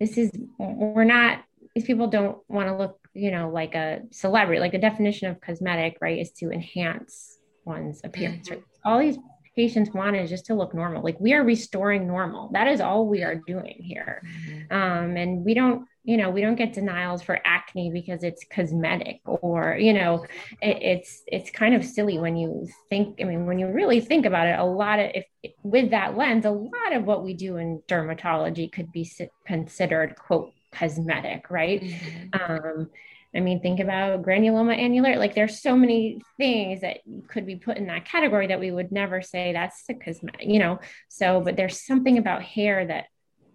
this 0.00 0.16
is 0.16 0.30
we're 0.58 1.04
not 1.04 1.44
these 1.74 1.84
people 1.84 2.06
don't 2.06 2.38
want 2.48 2.68
to 2.68 2.76
look 2.76 2.98
you 3.16 3.30
know, 3.30 3.50
like 3.50 3.74
a 3.74 4.00
celebrity, 4.10 4.60
like 4.60 4.72
the 4.72 4.78
definition 4.78 5.30
of 5.30 5.40
cosmetic, 5.40 5.98
right, 6.00 6.18
is 6.18 6.30
to 6.32 6.50
enhance 6.50 7.38
one's 7.64 8.00
appearance. 8.04 8.48
Mm-hmm. 8.48 8.60
All 8.84 8.98
these 8.98 9.18
patients 9.56 9.90
want 9.90 10.14
is 10.16 10.28
just 10.28 10.46
to 10.46 10.54
look 10.54 10.74
normal. 10.74 11.02
Like 11.02 11.18
we 11.18 11.32
are 11.32 11.42
restoring 11.42 12.06
normal. 12.06 12.50
That 12.52 12.68
is 12.68 12.80
all 12.80 13.06
we 13.06 13.22
are 13.22 13.36
doing 13.46 13.78
here. 13.80 14.22
Mm-hmm. 14.24 14.76
Um, 14.76 15.16
and 15.16 15.44
we 15.44 15.54
don't, 15.54 15.86
you 16.04 16.18
know, 16.18 16.30
we 16.30 16.42
don't 16.42 16.54
get 16.54 16.74
denials 16.74 17.22
for 17.22 17.40
acne 17.44 17.90
because 17.90 18.22
it's 18.22 18.44
cosmetic 18.52 19.20
or, 19.24 19.76
you 19.80 19.94
know, 19.94 20.24
it, 20.60 20.82
it's, 20.82 21.22
it's 21.26 21.50
kind 21.50 21.74
of 21.74 21.84
silly 21.84 22.18
when 22.18 22.36
you 22.36 22.68
think, 22.90 23.18
I 23.20 23.24
mean, 23.24 23.46
when 23.46 23.58
you 23.58 23.68
really 23.68 24.00
think 24.00 24.26
about 24.26 24.46
it, 24.46 24.58
a 24.58 24.64
lot 24.64 25.00
of, 25.00 25.10
if 25.14 25.24
with 25.62 25.90
that 25.90 26.16
lens, 26.16 26.44
a 26.44 26.50
lot 26.50 26.92
of 26.92 27.04
what 27.04 27.24
we 27.24 27.32
do 27.34 27.56
in 27.56 27.82
dermatology 27.88 28.70
could 28.70 28.92
be 28.92 29.10
considered 29.46 30.16
quote 30.16 30.52
cosmetic, 30.78 31.50
right? 31.50 31.82
Mm-hmm. 31.82 32.52
Um, 32.52 32.90
I 33.34 33.40
mean, 33.40 33.60
think 33.60 33.80
about 33.80 34.22
granuloma 34.22 34.78
annulare. 34.78 35.18
Like 35.18 35.34
there's 35.34 35.60
so 35.60 35.76
many 35.76 36.22
things 36.38 36.80
that 36.80 36.98
could 37.28 37.44
be 37.44 37.56
put 37.56 37.76
in 37.76 37.86
that 37.88 38.06
category 38.06 38.46
that 38.46 38.60
we 38.60 38.70
would 38.70 38.92
never 38.92 39.20
say 39.20 39.52
that's 39.52 39.84
the 39.84 39.94
cosmetic, 39.94 40.46
you 40.46 40.58
know. 40.58 40.80
So, 41.08 41.40
but 41.40 41.56
there's 41.56 41.84
something 41.84 42.18
about 42.18 42.42
hair 42.42 42.86
that 42.86 43.06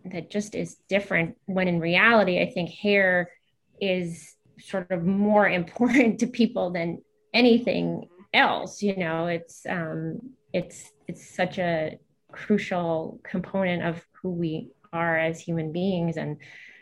that 0.05 0.29
just 0.29 0.55
is 0.55 0.75
different 0.87 1.37
when 1.45 1.67
in 1.67 1.79
reality, 1.79 2.41
I 2.41 2.51
think 2.51 2.69
hair 2.69 3.31
is 3.79 4.35
sort 4.59 4.91
of 4.91 5.03
more 5.03 5.47
important 5.61 6.19
to 6.19 6.27
people 6.27 6.71
than 6.71 7.01
anything 7.33 8.07
else. 8.33 8.83
You 8.83 8.95
know, 8.97 9.27
it's 9.27 9.65
um 9.67 10.33
it's 10.53 10.91
it's 11.07 11.35
such 11.35 11.57
a 11.57 11.97
crucial 12.31 13.19
component 13.23 13.83
of 13.83 14.05
who 14.21 14.29
we 14.29 14.69
are 14.93 15.17
as 15.17 15.39
human 15.39 15.71
beings 15.71 16.17
and 16.17 16.37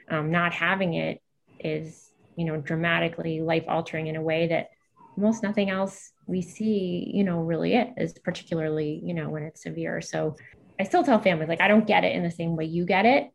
um, 0.10 0.32
not 0.32 0.54
having 0.54 0.94
it 0.94 1.22
is 1.60 2.12
you 2.36 2.46
know 2.46 2.58
dramatically 2.58 3.42
life 3.42 3.66
altering 3.68 4.08
in 4.08 4.16
a 4.16 4.22
way 4.22 4.48
that 4.48 4.70
almost 5.18 5.44
nothing 5.44 5.70
else 5.70 6.12
we 6.28 6.42
see 6.42 7.12
you 7.14 7.24
know 7.24 7.40
really 7.40 7.76
is 7.76 8.14
particularly 8.24 9.02
you 9.04 9.14
know 9.14 9.30
when 9.30 9.44
it's 9.44 9.64
severe. 9.64 10.02
So 10.02 10.36
i 10.80 10.84
still 10.84 11.04
tell 11.04 11.20
families 11.20 11.50
like 11.50 11.60
i 11.60 11.68
don't 11.68 11.86
get 11.86 12.06
it 12.06 12.16
in 12.16 12.24
the 12.24 12.32
same 12.32 12.56
way 12.56 12.64
you 12.64 12.86
get 12.86 13.06
it 13.06 13.30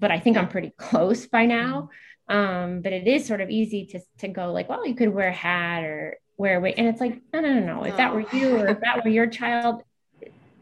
but 0.00 0.10
i 0.10 0.18
think 0.18 0.36
i'm 0.36 0.48
pretty 0.48 0.70
close 0.76 1.26
by 1.26 1.46
now. 1.46 1.90
Um, 2.30 2.82
but 2.82 2.92
it 2.92 3.08
is 3.08 3.24
sort 3.24 3.40
of 3.40 3.48
easy 3.48 3.86
to 3.86 4.00
to 4.18 4.28
go 4.28 4.52
like 4.52 4.68
well 4.68 4.86
you 4.86 4.94
could 4.94 5.14
wear 5.14 5.28
a 5.28 5.32
hat 5.32 5.84
or 5.84 6.18
wear 6.38 6.58
a 6.58 6.60
wig. 6.60 6.74
And 6.78 6.86
it's 6.86 7.00
like 7.00 7.20
no 7.32 7.40
no 7.40 7.52
no 7.54 7.74
no. 7.74 7.84
If 7.84 7.96
that 7.96 8.14
were 8.14 8.24
you 8.32 8.56
or 8.56 8.68
if 8.68 8.80
that 8.80 9.04
were 9.04 9.10
your 9.10 9.26
child 9.26 9.82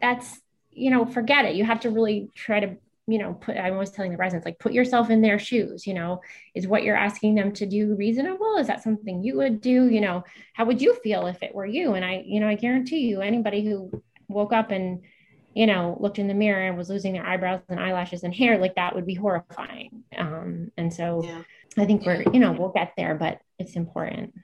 that's 0.00 0.40
you 0.72 0.90
know 0.90 1.04
forget 1.06 1.44
it. 1.44 1.54
You 1.54 1.64
have 1.64 1.80
to 1.80 1.90
really 1.90 2.30
try 2.34 2.60
to 2.60 2.76
you 3.06 3.18
know, 3.18 3.34
put, 3.34 3.56
I'm 3.56 3.74
always 3.74 3.90
telling 3.90 4.10
the 4.10 4.16
residents, 4.16 4.44
like, 4.44 4.58
put 4.58 4.72
yourself 4.72 5.10
in 5.10 5.22
their 5.22 5.38
shoes, 5.38 5.86
you 5.86 5.94
know, 5.94 6.20
is 6.54 6.66
what 6.66 6.82
you're 6.82 6.96
asking 6.96 7.36
them 7.36 7.52
to 7.52 7.66
do 7.66 7.94
reasonable? 7.94 8.56
Is 8.56 8.66
that 8.66 8.82
something 8.82 9.22
you 9.22 9.36
would 9.36 9.60
do? 9.60 9.86
You 9.88 10.00
know, 10.00 10.24
how 10.54 10.64
would 10.64 10.82
you 10.82 10.94
feel 11.04 11.26
if 11.26 11.42
it 11.42 11.54
were 11.54 11.66
you? 11.66 11.94
And 11.94 12.04
I, 12.04 12.24
you 12.26 12.40
know, 12.40 12.48
I 12.48 12.56
guarantee 12.56 13.08
you, 13.08 13.20
anybody 13.20 13.64
who 13.64 14.02
woke 14.28 14.52
up 14.52 14.72
and, 14.72 15.02
you 15.54 15.66
know, 15.66 15.96
looked 16.00 16.18
in 16.18 16.26
the 16.26 16.34
mirror 16.34 16.66
and 16.66 16.76
was 16.76 16.90
losing 16.90 17.12
their 17.12 17.24
eyebrows 17.24 17.60
and 17.68 17.78
eyelashes 17.78 18.24
and 18.24 18.34
hair, 18.34 18.58
like 18.58 18.74
that 18.74 18.94
would 18.94 19.06
be 19.06 19.14
horrifying. 19.14 20.02
Um, 20.16 20.72
and 20.76 20.92
so 20.92 21.22
yeah. 21.24 21.42
I 21.78 21.84
think 21.84 22.04
we're, 22.04 22.24
you 22.32 22.40
know, 22.40 22.52
we'll 22.52 22.70
get 22.70 22.92
there, 22.96 23.14
but 23.14 23.40
it's 23.58 23.76
important. 23.76 24.34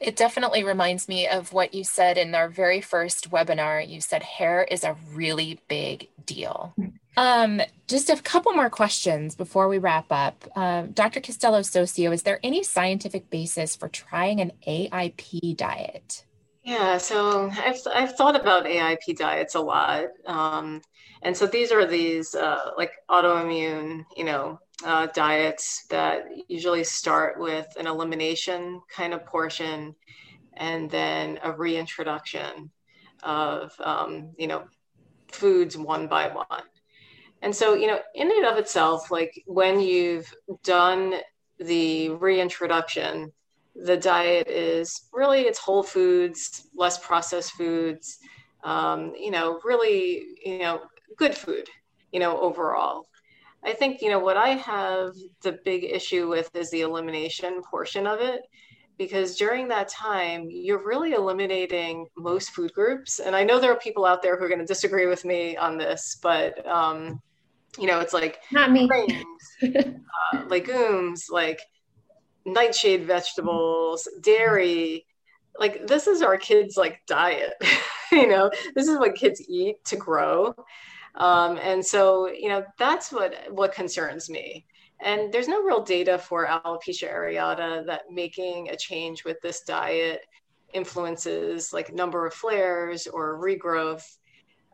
It 0.00 0.16
definitely 0.16 0.64
reminds 0.64 1.08
me 1.08 1.28
of 1.28 1.52
what 1.52 1.74
you 1.74 1.84
said 1.84 2.16
in 2.16 2.34
our 2.34 2.48
very 2.48 2.80
first 2.80 3.30
webinar. 3.30 3.86
You 3.86 4.00
said 4.00 4.22
hair 4.22 4.64
is 4.64 4.82
a 4.82 4.96
really 5.12 5.60
big 5.68 6.08
deal. 6.24 6.74
Um, 7.18 7.60
just 7.86 8.08
a 8.08 8.16
couple 8.16 8.52
more 8.52 8.70
questions 8.70 9.34
before 9.34 9.68
we 9.68 9.76
wrap 9.76 10.06
up. 10.10 10.46
Uh, 10.56 10.82
Dr. 10.94 11.20
Castelo-Soccio, 11.20 12.12
is 12.14 12.22
there 12.22 12.40
any 12.42 12.62
scientific 12.62 13.28
basis 13.28 13.76
for 13.76 13.88
trying 13.88 14.40
an 14.40 14.52
AIP 14.66 15.56
diet? 15.56 16.24
Yeah, 16.62 16.96
so 16.98 17.50
I've, 17.50 17.80
I've 17.92 18.16
thought 18.16 18.40
about 18.40 18.64
AIP 18.64 19.16
diets 19.16 19.54
a 19.54 19.60
lot. 19.60 20.04
Um, 20.26 20.80
and 21.22 21.36
so 21.36 21.46
these 21.46 21.72
are 21.72 21.86
these 21.86 22.34
uh, 22.34 22.70
like 22.78 22.92
autoimmune, 23.10 24.06
you 24.16 24.24
know, 24.24 24.58
uh, 24.84 25.06
diets 25.14 25.84
that 25.90 26.24
usually 26.48 26.84
start 26.84 27.38
with 27.38 27.66
an 27.78 27.86
elimination 27.86 28.80
kind 28.94 29.12
of 29.12 29.24
portion 29.26 29.94
and 30.56 30.90
then 30.90 31.38
a 31.42 31.52
reintroduction 31.52 32.70
of, 33.22 33.72
um, 33.82 34.32
you 34.38 34.46
know, 34.46 34.64
foods 35.30 35.76
one 35.76 36.06
by 36.06 36.28
one. 36.28 36.62
And 37.42 37.54
so, 37.54 37.74
you 37.74 37.86
know, 37.86 37.98
in 38.14 38.30
and 38.30 38.46
of 38.46 38.58
itself, 38.58 39.10
like 39.10 39.42
when 39.46 39.80
you've 39.80 40.32
done 40.62 41.14
the 41.58 42.10
reintroduction, 42.10 43.32
the 43.74 43.96
diet 43.96 44.48
is 44.48 45.08
really 45.12 45.42
it's 45.42 45.58
whole 45.58 45.82
foods, 45.82 46.68
less 46.74 46.98
processed 46.98 47.52
foods, 47.52 48.18
um, 48.64 49.14
you 49.18 49.30
know, 49.30 49.60
really, 49.64 50.24
you 50.44 50.58
know, 50.58 50.82
good 51.16 51.34
food, 51.34 51.68
you 52.12 52.20
know, 52.20 52.38
overall. 52.40 53.06
I 53.64 53.72
think, 53.72 54.00
you 54.00 54.08
know, 54.08 54.18
what 54.18 54.36
I 54.36 54.50
have 54.50 55.14
the 55.42 55.58
big 55.64 55.84
issue 55.84 56.28
with 56.28 56.54
is 56.54 56.70
the 56.70 56.80
elimination 56.80 57.62
portion 57.62 58.06
of 58.06 58.20
it, 58.20 58.42
because 58.96 59.36
during 59.36 59.68
that 59.68 59.88
time, 59.88 60.46
you're 60.50 60.84
really 60.84 61.12
eliminating 61.12 62.06
most 62.16 62.50
food 62.50 62.72
groups. 62.72 63.18
And 63.18 63.36
I 63.36 63.44
know 63.44 63.60
there 63.60 63.72
are 63.72 63.78
people 63.78 64.06
out 64.06 64.22
there 64.22 64.38
who 64.38 64.44
are 64.44 64.48
going 64.48 64.60
to 64.60 64.66
disagree 64.66 65.06
with 65.06 65.24
me 65.24 65.56
on 65.56 65.76
this, 65.76 66.18
but, 66.22 66.66
um, 66.66 67.20
you 67.78 67.86
know, 67.86 68.00
it's 68.00 68.12
like 68.12 68.40
not 68.50 68.72
me, 68.72 68.88
grains, 68.88 69.14
uh, 69.62 70.44
legumes, 70.48 71.26
like 71.30 71.60
nightshade 72.44 73.06
vegetables, 73.06 74.08
dairy. 74.20 75.06
Like 75.58 75.86
this 75.86 76.06
is 76.06 76.22
our 76.22 76.36
kids' 76.36 76.76
like 76.76 77.00
diet. 77.06 77.54
you 78.12 78.26
know, 78.26 78.50
this 78.74 78.88
is 78.88 78.98
what 78.98 79.14
kids 79.14 79.42
eat 79.48 79.84
to 79.84 79.96
grow. 79.96 80.54
Um, 81.16 81.58
and 81.62 81.84
so, 81.84 82.28
you 82.28 82.48
know, 82.48 82.64
that's 82.78 83.12
what 83.12 83.34
what 83.50 83.74
concerns 83.74 84.30
me. 84.30 84.66
And 85.02 85.32
there's 85.32 85.48
no 85.48 85.62
real 85.62 85.82
data 85.82 86.18
for 86.18 86.46
alopecia 86.46 87.10
areata 87.12 87.86
that 87.86 88.02
making 88.10 88.68
a 88.68 88.76
change 88.76 89.24
with 89.24 89.40
this 89.40 89.62
diet 89.62 90.26
influences 90.72 91.72
like 91.72 91.92
number 91.92 92.26
of 92.26 92.34
flares 92.34 93.06
or 93.06 93.40
regrowth. 93.40 94.04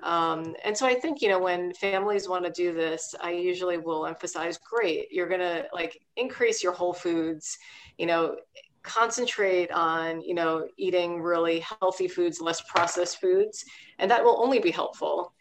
Um, 0.02 0.54
and 0.64 0.76
so 0.76 0.86
I 0.86 0.94
think, 0.94 1.22
you 1.22 1.28
know, 1.28 1.38
when 1.38 1.72
families 1.74 2.28
want 2.28 2.44
to 2.44 2.50
do 2.50 2.74
this, 2.74 3.14
I 3.20 3.30
usually 3.30 3.78
will 3.78 4.04
emphasize, 4.06 4.58
great, 4.58 5.10
you're 5.10 5.28
going 5.28 5.40
to 5.40 5.66
like 5.72 5.98
increase 6.16 6.62
your 6.62 6.72
whole 6.72 6.92
foods, 6.92 7.56
you 7.96 8.06
know, 8.06 8.36
concentrate 8.82 9.70
on, 9.72 10.20
you 10.20 10.34
know, 10.34 10.68
eating 10.76 11.22
really 11.22 11.60
healthy 11.80 12.08
foods, 12.08 12.40
less 12.40 12.60
processed 12.62 13.20
foods, 13.20 13.64
and 13.98 14.10
that 14.10 14.22
will 14.22 14.40
only 14.42 14.58
be 14.58 14.70
helpful 14.70 15.32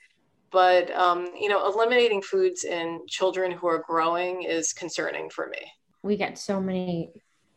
but 0.52 0.92
um, 0.92 1.30
you 1.40 1.50
know 1.50 1.66
eliminating 1.66 2.22
foods 2.22 2.64
in 2.64 3.02
children 3.08 3.52
who 3.52 3.68
are 3.68 3.84
growing 3.86 4.44
is 4.44 4.74
concerning 4.74 5.30
for 5.30 5.48
me. 5.48 5.60
We 6.04 6.18
get 6.18 6.38
so 6.38 6.62
many 6.62 7.12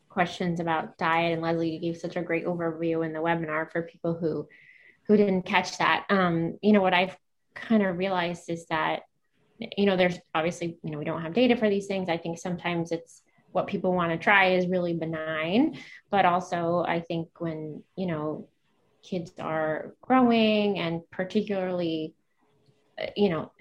questions 0.08 0.58
about 0.58 0.96
diet 0.98 1.32
and 1.32 1.42
leslie 1.42 1.70
you 1.70 1.78
gave 1.78 1.96
such 1.96 2.16
a 2.16 2.22
great 2.22 2.44
overview 2.46 3.04
in 3.04 3.12
the 3.12 3.20
webinar 3.20 3.70
for 3.70 3.82
people 3.82 4.14
who 4.14 4.48
who 5.06 5.16
didn't 5.16 5.42
catch 5.42 5.78
that. 5.78 6.06
Um, 6.10 6.58
you 6.62 6.72
know 6.72 6.82
what 6.82 6.94
i've 6.94 7.16
kind 7.54 7.82
of 7.82 7.98
realized 7.98 8.48
is 8.48 8.66
that 8.66 9.02
you 9.76 9.86
know 9.86 9.96
there's 9.96 10.18
obviously 10.34 10.78
you 10.82 10.90
know 10.90 10.98
we 10.98 11.04
don't 11.04 11.22
have 11.22 11.34
data 11.34 11.56
for 11.56 11.68
these 11.68 11.86
things. 11.86 12.08
I 12.08 12.16
think 12.16 12.38
sometimes 12.38 12.92
it's 12.92 13.22
what 13.52 13.66
people 13.66 13.92
want 13.92 14.12
to 14.12 14.18
try 14.18 14.52
is 14.52 14.68
really 14.68 14.94
benign 14.94 15.78
but 16.10 16.24
also 16.24 16.84
i 16.86 17.00
think 17.00 17.28
when 17.38 17.82
you 17.96 18.06
know 18.06 18.46
kids 19.02 19.32
are 19.38 19.94
growing 20.02 20.78
and 20.78 21.00
particularly 21.10 22.14
you 23.16 23.28
know, 23.28 23.52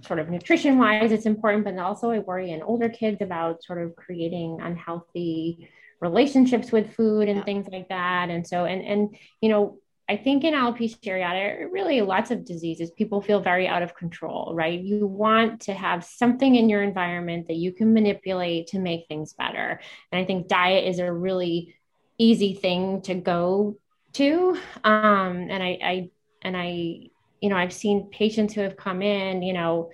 sort 0.00 0.18
of 0.18 0.30
nutrition 0.30 0.78
wise, 0.78 1.12
it's 1.12 1.26
important, 1.26 1.64
but 1.64 1.76
also 1.78 2.10
I 2.10 2.20
worry 2.20 2.50
in 2.50 2.62
older 2.62 2.88
kids 2.88 3.20
about 3.20 3.64
sort 3.64 3.82
of 3.82 3.96
creating 3.96 4.60
unhealthy 4.62 5.68
relationships 6.00 6.70
with 6.70 6.94
food 6.94 7.28
and 7.28 7.38
yeah. 7.38 7.44
things 7.44 7.66
like 7.72 7.88
that. 7.88 8.30
And 8.30 8.46
so, 8.46 8.64
and, 8.64 8.82
and, 8.82 9.16
you 9.40 9.48
know, 9.48 9.78
I 10.08 10.16
think 10.16 10.44
in 10.44 10.54
alopecia 10.54 10.98
areata, 11.04 11.66
really 11.70 12.00
lots 12.00 12.30
of 12.30 12.44
diseases, 12.44 12.90
people 12.92 13.20
feel 13.20 13.40
very 13.40 13.68
out 13.68 13.82
of 13.82 13.94
control, 13.94 14.52
right? 14.54 14.80
You 14.80 15.06
want 15.06 15.62
to 15.62 15.74
have 15.74 16.02
something 16.04 16.54
in 16.54 16.70
your 16.70 16.82
environment 16.82 17.48
that 17.48 17.56
you 17.56 17.72
can 17.72 17.92
manipulate 17.92 18.68
to 18.68 18.78
make 18.78 19.06
things 19.06 19.34
better. 19.34 19.80
And 20.10 20.20
I 20.20 20.24
think 20.24 20.48
diet 20.48 20.86
is 20.86 20.98
a 20.98 21.12
really 21.12 21.74
easy 22.16 22.54
thing 22.54 23.02
to 23.02 23.14
go 23.14 23.76
to. 24.14 24.58
Um, 24.82 25.48
and 25.50 25.62
I, 25.62 25.78
I, 25.82 26.10
and 26.40 26.56
I 26.56 27.10
you 27.40 27.48
know, 27.48 27.56
I've 27.56 27.72
seen 27.72 28.10
patients 28.10 28.54
who 28.54 28.60
have 28.60 28.76
come 28.76 29.02
in, 29.02 29.42
you 29.42 29.52
know, 29.52 29.90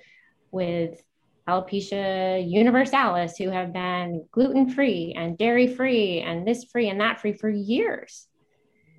with 0.51 1.03
alopecia 1.49 2.49
universalis 2.49 3.37
who 3.37 3.51
have 3.51 3.73
been 3.73 4.27
gluten 4.31 4.71
free 4.71 5.15
and 5.17 5.37
dairy 5.37 5.67
free 5.67 6.21
and 6.21 6.47
this 6.47 6.65
free 6.65 6.89
and 6.89 7.01
that 7.01 7.21
free 7.21 7.35
for 7.35 7.51
years. 7.51 8.27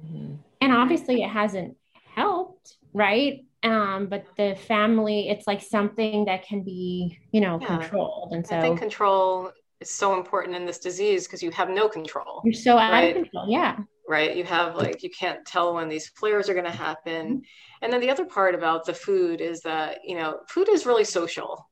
Mm-hmm. 0.06 0.36
And 0.62 0.74
obviously 0.74 1.24
it 1.24 1.30
hasn't 1.30 1.76
helped, 2.14 2.78
right? 2.93 3.46
Um, 3.64 4.08
but 4.08 4.26
the 4.38 4.56
family, 4.68 5.30
it's 5.30 5.48
like 5.48 5.62
something 5.62 6.26
that 6.26 6.46
can 6.46 6.64
be, 6.64 7.18
you 7.32 7.41
know, 7.41 7.58
yeah. 7.60 7.80
controlled. 7.80 8.34
And 8.34 8.46
so 8.46 8.58
I 8.58 8.62
think 8.62 8.78
control 8.78 9.52
is 9.80 9.89
so 9.89 10.16
important 10.16 10.56
in 10.56 10.66
this 10.66 10.78
disease 10.78 11.26
because 11.26 11.41
you 11.41 11.50
have 11.52 11.70
no 11.70 11.89
control. 11.89 12.41
You're 12.46 12.54
so 12.54 12.78
out 12.78 12.91
right? 12.91 13.18
of 13.18 13.24
control. 13.24 13.50
Yeah 13.50 13.78
right? 14.08 14.36
You 14.36 14.43
have 14.43 14.76
like, 14.76 15.03
you 15.03 15.10
can't 15.10 15.45
tell 15.45 15.74
when 15.74 15.89
these 15.89 16.10
flares 16.10 16.49
are 16.49 16.53
going 16.53 16.66
to 16.66 16.72
happen. 16.72 17.28
Mm-hmm. 17.28 17.39
And 17.82 17.93
then 17.93 18.01
the 18.01 18.10
other 18.10 18.26
part 18.26 18.56
about 18.56 18.86
the 18.86 18.93
food 18.93 19.41
is 19.41 19.62
that, 19.62 19.99
you 20.03 20.16
know, 20.16 20.39
food 20.47 20.70
is 20.70 20.86
really 20.86 21.03
social. 21.03 21.70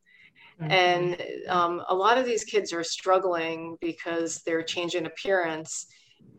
Mm-hmm. 0.61 0.71
And 0.71 1.21
um, 1.49 1.83
a 1.87 1.95
lot 1.95 2.17
of 2.17 2.25
these 2.25 2.43
kids 2.43 2.73
are 2.73 2.83
struggling 2.83 3.77
because 3.81 4.41
their 4.43 4.63
change 4.63 4.95
in 4.95 5.05
appearance 5.05 5.87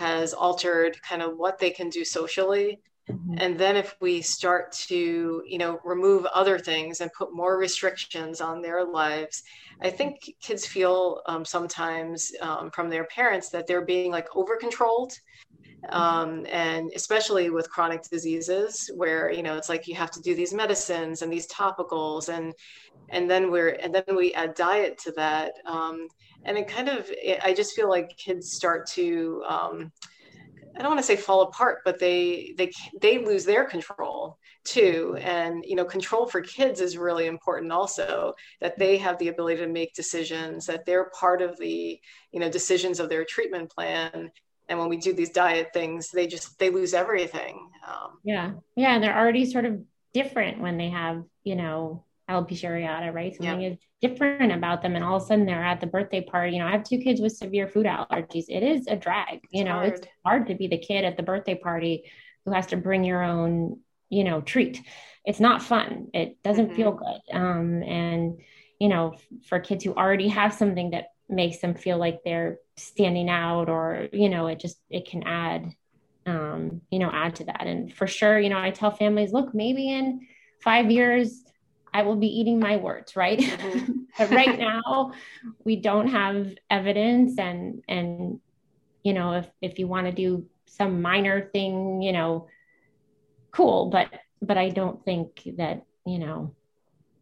has 0.01 0.35
altered 0.35 1.01
kind 1.03 1.23
of 1.23 1.37
what 1.37 1.59
they 1.59 1.71
can 1.71 1.89
do 1.89 2.05
socially. 2.05 2.81
Mm-hmm. 3.11 3.35
And 3.39 3.59
then 3.59 3.77
if 3.77 3.97
we 4.01 4.23
start 4.23 4.73
to, 4.89 5.43
you 5.47 5.59
know, 5.59 5.79
remove 5.85 6.25
other 6.27 6.59
things 6.59 7.01
and 7.01 7.13
put 7.13 7.35
more 7.35 7.59
restrictions 7.59 8.41
on 8.41 8.63
their 8.63 8.85
lives, 8.85 9.43
I 9.83 9.91
think 9.91 10.21
kids 10.41 10.67
feel 10.67 11.21
um, 11.27 11.45
sometimes 11.45 12.33
um, 12.41 12.71
from 12.71 12.89
their 12.89 13.05
parents 13.05 13.51
that 13.51 13.67
they're 13.67 13.85
being 13.85 14.11
like 14.11 14.29
over 14.35 14.57
controlled 14.57 15.13
um, 15.91 16.47
and 16.51 16.91
especially 16.95 17.51
with 17.51 17.71
chronic 17.71 18.03
diseases 18.03 18.91
where 18.97 19.33
you 19.33 19.43
know 19.43 19.57
it's 19.57 19.69
like 19.69 19.87
you 19.87 19.95
have 19.95 20.11
to 20.13 20.21
do 20.21 20.35
these 20.35 20.53
medicines 20.53 21.23
and 21.23 21.33
these 21.33 21.47
topicals 21.49 22.29
and 22.29 22.53
and 23.11 23.31
then 23.31 23.51
we're 23.51 23.71
and 23.71 23.95
then 23.95 24.17
we 24.17 24.33
add 24.35 24.55
diet 24.55 24.99
to 24.99 25.13
that. 25.13 25.53
Um, 25.67 26.09
and 26.47 26.59
it 26.59 26.69
kind 26.69 26.89
of 26.91 27.11
i 27.43 27.55
just 27.55 27.75
feel 27.75 27.89
like 27.89 28.17
kids 28.19 28.53
start 28.53 28.87
to 28.87 29.43
um, 29.49 29.91
i 30.77 30.83
don't 30.83 30.91
want 30.91 30.99
to 30.99 31.03
say 31.03 31.17
fall 31.17 31.43
apart 31.43 31.79
but 31.85 31.99
they 31.99 32.55
they 32.59 32.71
they 33.01 33.25
lose 33.25 33.45
their 33.45 33.65
control 33.65 34.39
too. 34.65 35.17
And 35.21 35.63
you 35.67 35.77
know 35.77 35.85
control 35.85 36.27
for 36.27 36.41
kids 36.41 36.81
is 36.81 36.97
really 36.97 37.27
important 37.27 37.71
also 37.71 38.33
that 38.61 38.79
they 38.79 38.97
have 38.99 39.19
the 39.19 39.29
ability 39.29 39.61
to 39.61 39.69
make 39.69 39.95
decisions 39.95 40.67
that 40.67 40.87
they're 40.87 41.11
part 41.11 41.43
of 41.43 41.57
the 41.59 42.01
you 42.33 42.41
know 42.41 42.51
decisions 42.51 42.99
of 42.99 43.09
their 43.09 43.25
treatment 43.25 43.71
plan 43.71 44.31
and 44.69 44.79
when 44.79 44.89
we 44.89 44.97
do 44.97 45.13
these 45.13 45.31
diet 45.31 45.71
things 45.73 46.11
they 46.11 46.27
just 46.27 46.59
they 46.59 46.71
lose 46.71 46.95
everything 46.95 47.71
um, 47.87 48.19
yeah 48.25 48.53
yeah 48.77 48.95
and 48.95 49.03
they're 49.03 49.17
already 49.17 49.45
sort 49.45 49.65
of 49.65 49.81
different 50.13 50.61
when 50.61 50.77
they 50.77 50.89
have 50.89 51.23
you 51.43 51.57
know 51.57 52.05
alopecia 52.31 52.71
areata 52.71 53.13
right 53.13 53.35
something 53.37 53.61
yeah. 53.61 53.71
is 53.71 53.79
different 54.01 54.53
about 54.53 54.83
them 54.83 54.97
and 54.97 55.05
all 55.05 55.17
of 55.17 55.23
a 55.23 55.27
sudden 55.27 55.45
they're 55.47 55.65
at 55.65 55.81
the 55.81 55.87
birthday 55.87 56.21
party 56.21 56.53
you 56.53 56.59
know 56.59 56.67
i 56.67 56.71
have 56.71 56.85
two 56.85 56.99
kids 56.99 57.21
with 57.21 57.33
severe 57.33 57.69
food 57.69 57.87
allergies 57.87 58.45
it 58.49 58.63
is 58.63 58.87
a 58.87 58.97
drag 58.97 59.41
you 59.51 59.61
it's 59.61 59.65
know 59.65 59.73
hard. 59.73 59.93
it's 59.93 60.07
hard 60.25 60.47
to 60.47 60.55
be 60.55 60.67
the 60.67 60.79
kid 60.79 61.05
at 61.05 61.17
the 61.17 61.23
birthday 61.23 61.55
party 61.55 62.11
who 62.45 62.53
has 62.53 62.67
to 62.67 62.77
bring 62.77 63.05
your 63.05 63.23
own 63.23 63.79
you 64.15 64.25
know, 64.25 64.41
treat. 64.41 64.81
It's 65.25 65.41
not 65.41 65.63
fun. 65.63 66.09
It 66.15 66.43
doesn't 66.43 66.69
mm-hmm. 66.69 66.77
feel 66.77 66.93
good. 66.93 67.37
Um, 67.37 67.83
and, 67.83 68.41
you 68.79 68.89
know, 68.89 69.17
for 69.49 69.59
kids 69.59 69.85
who 69.85 69.95
already 69.95 70.29
have 70.29 70.55
something 70.55 70.91
that 70.91 71.07
makes 71.29 71.59
them 71.59 71.75
feel 71.75 71.99
like 71.99 72.21
they're 72.25 72.59
standing 72.77 73.29
out 73.29 73.69
or, 73.69 74.09
you 74.13 74.29
know, 74.29 74.47
it 74.47 74.59
just, 74.59 74.79
it 74.91 75.09
can 75.09 75.23
add, 75.25 75.73
um, 76.27 76.81
you 76.91 76.99
know, 76.99 77.11
add 77.13 77.37
to 77.37 77.45
that. 77.45 77.67
And 77.67 77.93
for 77.93 78.07
sure, 78.07 78.39
you 78.39 78.49
know, 78.49 78.59
I 78.59 78.71
tell 78.71 78.91
families, 78.91 79.33
look, 79.33 79.55
maybe 79.55 79.91
in 79.91 80.27
five 80.61 80.91
years, 80.91 81.45
I 81.95 82.03
will 82.03 82.17
be 82.17 82.27
eating 82.27 82.59
my 82.59 82.77
words, 82.77 83.15
right? 83.15 83.39
Mm-hmm. 83.39 83.93
but 84.19 84.31
right 84.31 84.59
now, 84.59 85.13
we 85.65 85.77
don't 85.77 86.09
have 86.09 86.53
evidence, 86.69 87.39
and 87.39 87.83
and 87.89 88.41
you 89.05 89.13
know, 89.13 89.35
if 89.35 89.49
if 89.63 89.79
you 89.79 89.87
want 89.87 90.07
to 90.07 90.13
do 90.13 90.45
some 90.67 91.01
minor 91.01 91.51
thing, 91.53 92.03
you 92.03 92.13
know, 92.13 92.49
cool, 93.53 93.91
but 93.91 94.09
but 94.43 94.59
I 94.59 94.71
don't 94.71 95.05
think 95.05 95.43
that 95.57 95.85
you 96.05 96.19
know 96.19 96.55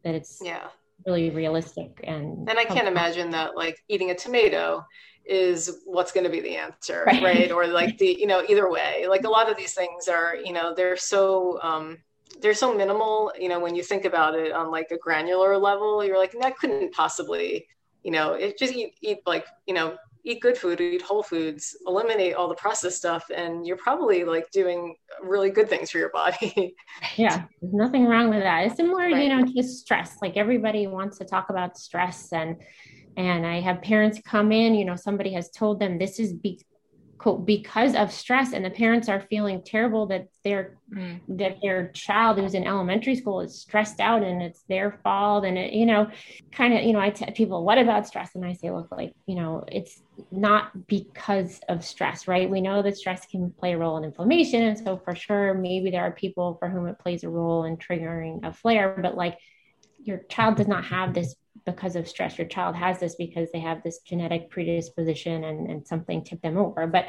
that 0.05 0.15
it's 0.15 0.41
yeah 0.43 0.69
really 1.07 1.31
realistic 1.31 2.01
and 2.05 2.49
and 2.49 2.59
I 2.59 2.65
can't 2.65 2.89
imagine 2.89 3.31
that 3.31 3.57
like 3.57 3.83
eating 3.89 4.11
a 4.11 4.15
tomato 4.15 4.85
is 5.25 5.83
what's 5.85 6.13
going 6.13 6.25
to 6.25 6.31
be 6.31 6.41
the 6.41 6.57
answer 6.57 7.05
right. 7.07 7.23
right. 7.23 7.53
or 7.53 7.67
like 7.67 7.99
the 7.99 8.17
you 8.19 8.27
know 8.27 8.43
either 8.49 8.71
way 8.71 9.07
like 9.09 9.25
a 9.25 9.29
lot 9.29 9.51
of 9.51 9.57
these 9.57 9.75
things 9.75 10.09
are 10.09 10.37
you 10.37 10.53
know 10.53 10.75
they're 10.75 10.97
so 10.97 11.61
um 11.63 11.99
they're 12.41 12.55
so 12.55 12.75
minimal 12.75 13.33
you 13.39 13.49
know 13.49 13.61
when 13.61 13.75
you 13.75 13.83
think 13.83 14.05
about 14.05 14.35
it 14.35 14.53
on 14.53 14.71
like 14.71 14.91
a 14.91 14.99
granular 14.99 15.57
level 15.57 16.05
you're 16.05 16.19
like 16.19 16.35
that 16.41 16.57
couldn't 16.59 16.93
possibly 16.93 17.67
you 18.03 18.11
know 18.11 18.33
it 18.33 18.59
just 18.59 18.73
eat, 18.73 18.95
eat 19.01 19.19
like 19.27 19.47
you 19.67 19.75
know 19.75 19.97
eat 20.25 20.41
good 20.41 20.57
food 20.57 20.81
eat 20.81 21.03
whole 21.03 21.23
foods 21.23 21.77
eliminate 21.87 22.35
all 22.35 22.49
the 22.49 22.55
processed 22.55 22.99
stuff 22.99 23.25
and 23.35 23.67
you're 23.67 23.77
probably 23.77 24.25
like 24.25 24.49
doing 24.53 24.95
really 25.23 25.51
good 25.51 25.69
things 25.69 25.91
for 25.91 25.99
your 25.99 26.11
body. 26.11 26.75
Yeah 27.17 27.45
there's 27.61 27.75
nothing 27.75 28.07
wrong 28.07 28.31
with 28.31 28.43
that. 28.43 28.67
It's 28.67 28.77
similar 28.77 29.05
right. 29.05 29.23
you 29.23 29.29
know 29.29 29.45
to 29.45 29.63
stress. 29.63 30.17
Like 30.23 30.37
everybody 30.37 30.87
wants 30.87 31.19
to 31.19 31.25
talk 31.25 31.51
about 31.51 31.77
stress 31.77 32.33
and 32.33 32.57
and 33.17 33.47
i 33.47 33.61
have 33.61 33.83
parents 33.83 34.19
come 34.25 34.53
in 34.53 34.75
you 34.75 34.85
know 34.85 34.97
somebody 34.97 35.33
has 35.33 35.51
told 35.51 35.79
them 35.79 35.99
this 35.99 36.19
is 36.19 36.33
be- 36.33 36.65
because 37.45 37.95
of 37.95 38.13
stress 38.13 38.53
and 38.53 38.65
the 38.65 38.71
parents 38.71 39.09
are 39.09 39.21
feeling 39.21 39.63
terrible 39.63 40.07
that 40.07 40.29
their 40.45 40.77
mm. 40.93 41.21
that 41.29 41.57
their 41.63 41.89
child 41.89 42.39
who's 42.39 42.55
in 42.55 42.67
elementary 42.67 43.15
school 43.15 43.41
is 43.41 43.61
stressed 43.61 44.01
out 44.01 44.23
and 44.23 44.43
it's 44.43 44.63
their 44.69 44.99
fault 45.05 45.45
and 45.45 45.57
it 45.57 45.73
you 45.73 45.87
know 45.87 46.11
kind 46.51 46.75
of 46.75 46.83
you 46.83 46.93
know 46.93 47.01
I 47.01 47.11
tell 47.11 47.31
people 47.33 47.65
what 47.65 47.79
about 47.79 48.07
stress 48.07 48.35
and 48.35 48.45
I 48.45 48.55
say 48.55 48.71
look 48.71 48.91
like 48.91 49.13
you 49.27 49.37
know 49.37 49.65
it's 49.69 50.03
not 50.31 50.87
because 50.87 51.61
of 51.69 51.85
stress 51.85 52.27
right 52.27 52.51
we 52.51 52.61
know 52.61 52.83
that 52.83 52.97
stress 52.97 53.25
can 53.27 53.53
play 53.53 53.73
a 53.73 53.79
role 53.79 53.97
in 53.97 54.05
inflammation 54.05 54.63
and 54.63 54.79
so 54.79 54.97
for 54.97 55.15
sure 55.15 55.55
maybe 55.55 55.91
there 55.91 56.03
are 56.03 56.13
people 56.13 56.57
for 56.59 56.69
whom 56.69 56.87
it 56.87 56.99
plays 56.99 57.25
a 57.25 57.29
role 57.29 57.65
in 57.65 57.77
triggering 57.77 58.45
a 58.45 58.53
flare 58.53 58.99
but 59.01 59.17
like 59.17 59.39
your 60.03 60.19
child 60.29 60.57
does 60.57 60.69
not 60.69 60.85
have 60.85 61.15
this 61.15 61.37
because 61.65 61.97
of 61.97 62.09
stress. 62.09 62.39
Your 62.39 62.47
child 62.47 62.77
has 62.77 63.01
this 63.01 63.15
because 63.15 63.51
they 63.53 63.61
have 63.61 63.83
this 63.83 63.99
genetic 64.01 64.51
predisposition 64.51 65.45
and, 65.45 65.71
and 65.71 65.87
something 65.87 66.25
tipped 66.25 66.43
them 66.43 66.57
over. 66.57 66.87
But 66.87 67.07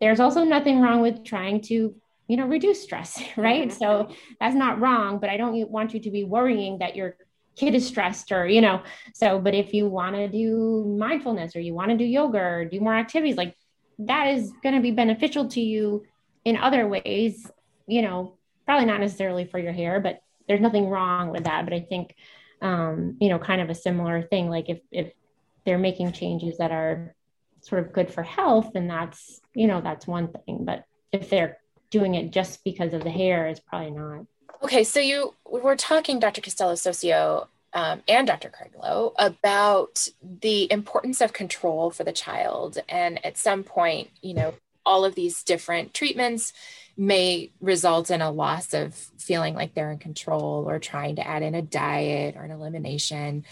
there's 0.00 0.20
also 0.20 0.44
nothing 0.44 0.80
wrong 0.80 1.00
with 1.00 1.24
trying 1.24 1.60
to, 1.62 1.94
you 2.28 2.36
know, 2.36 2.46
reduce 2.46 2.82
stress, 2.82 3.22
right? 3.36 3.68
Mm-hmm. 3.68 3.78
So 3.78 4.10
that's 4.40 4.54
not 4.54 4.80
wrong, 4.80 5.18
but 5.18 5.30
I 5.30 5.36
don't 5.36 5.70
want 5.70 5.94
you 5.94 6.00
to 6.00 6.10
be 6.10 6.24
worrying 6.24 6.78
that 6.78 6.96
your 6.96 7.16
kid 7.56 7.74
is 7.74 7.86
stressed 7.86 8.30
or, 8.30 8.46
you 8.46 8.60
know, 8.60 8.82
so, 9.14 9.40
but 9.40 9.54
if 9.54 9.74
you 9.74 9.88
want 9.88 10.14
to 10.14 10.28
do 10.28 10.96
mindfulness 10.98 11.56
or 11.56 11.60
you 11.60 11.74
want 11.74 11.90
to 11.90 11.96
do 11.96 12.04
yoga 12.04 12.38
or 12.38 12.64
do 12.64 12.80
more 12.80 12.94
activities, 12.94 13.36
like 13.36 13.56
that 13.98 14.28
is 14.28 14.52
going 14.62 14.76
to 14.76 14.80
be 14.80 14.92
beneficial 14.92 15.48
to 15.48 15.60
you 15.60 16.04
in 16.44 16.56
other 16.56 16.86
ways, 16.86 17.50
you 17.86 18.02
know, 18.02 18.34
probably 18.64 18.86
not 18.86 19.00
necessarily 19.00 19.44
for 19.44 19.58
your 19.58 19.72
hair, 19.72 19.98
but 19.98 20.20
there's 20.46 20.60
nothing 20.60 20.88
wrong 20.88 21.30
with 21.30 21.44
that. 21.44 21.64
But 21.64 21.74
I 21.74 21.80
think, 21.80 22.14
um, 22.60 23.16
you 23.20 23.28
know, 23.28 23.38
kind 23.38 23.60
of 23.60 23.70
a 23.70 23.74
similar 23.74 24.22
thing. 24.22 24.48
Like 24.48 24.68
if 24.68 24.80
if 24.90 25.12
they're 25.64 25.78
making 25.78 26.12
changes 26.12 26.58
that 26.58 26.72
are 26.72 27.14
sort 27.60 27.84
of 27.84 27.92
good 27.92 28.12
for 28.12 28.22
health, 28.22 28.70
then 28.74 28.88
that's 28.88 29.40
you 29.54 29.66
know 29.66 29.80
that's 29.80 30.06
one 30.06 30.28
thing. 30.28 30.64
But 30.64 30.84
if 31.12 31.30
they're 31.30 31.58
doing 31.90 32.14
it 32.14 32.30
just 32.30 32.64
because 32.64 32.92
of 32.92 33.02
the 33.02 33.10
hair, 33.10 33.46
it's 33.46 33.60
probably 33.60 33.90
not. 33.90 34.26
Okay, 34.62 34.84
so 34.84 35.00
you 35.00 35.34
we 35.50 35.60
were 35.60 35.76
talking, 35.76 36.18
Dr. 36.18 36.40
Castelo-Soccio 36.40 37.46
um, 37.72 38.02
and 38.08 38.26
Dr. 38.26 38.50
Craiglow 38.50 39.12
about 39.18 40.08
the 40.22 40.70
importance 40.72 41.20
of 41.20 41.32
control 41.32 41.90
for 41.90 42.04
the 42.04 42.12
child, 42.12 42.78
and 42.88 43.24
at 43.24 43.36
some 43.36 43.62
point, 43.62 44.10
you 44.20 44.34
know, 44.34 44.54
all 44.84 45.04
of 45.04 45.14
these 45.14 45.42
different 45.42 45.94
treatments 45.94 46.52
may 46.98 47.52
result 47.60 48.10
in 48.10 48.20
a 48.20 48.30
loss 48.30 48.74
of 48.74 48.92
feeling 49.18 49.54
like 49.54 49.72
they're 49.72 49.92
in 49.92 49.98
control 49.98 50.68
or 50.68 50.80
trying 50.80 51.14
to 51.16 51.26
add 51.26 51.42
in 51.44 51.54
a 51.54 51.62
diet 51.62 52.34
or 52.36 52.42
an 52.42 52.50
elimination. 52.50 53.44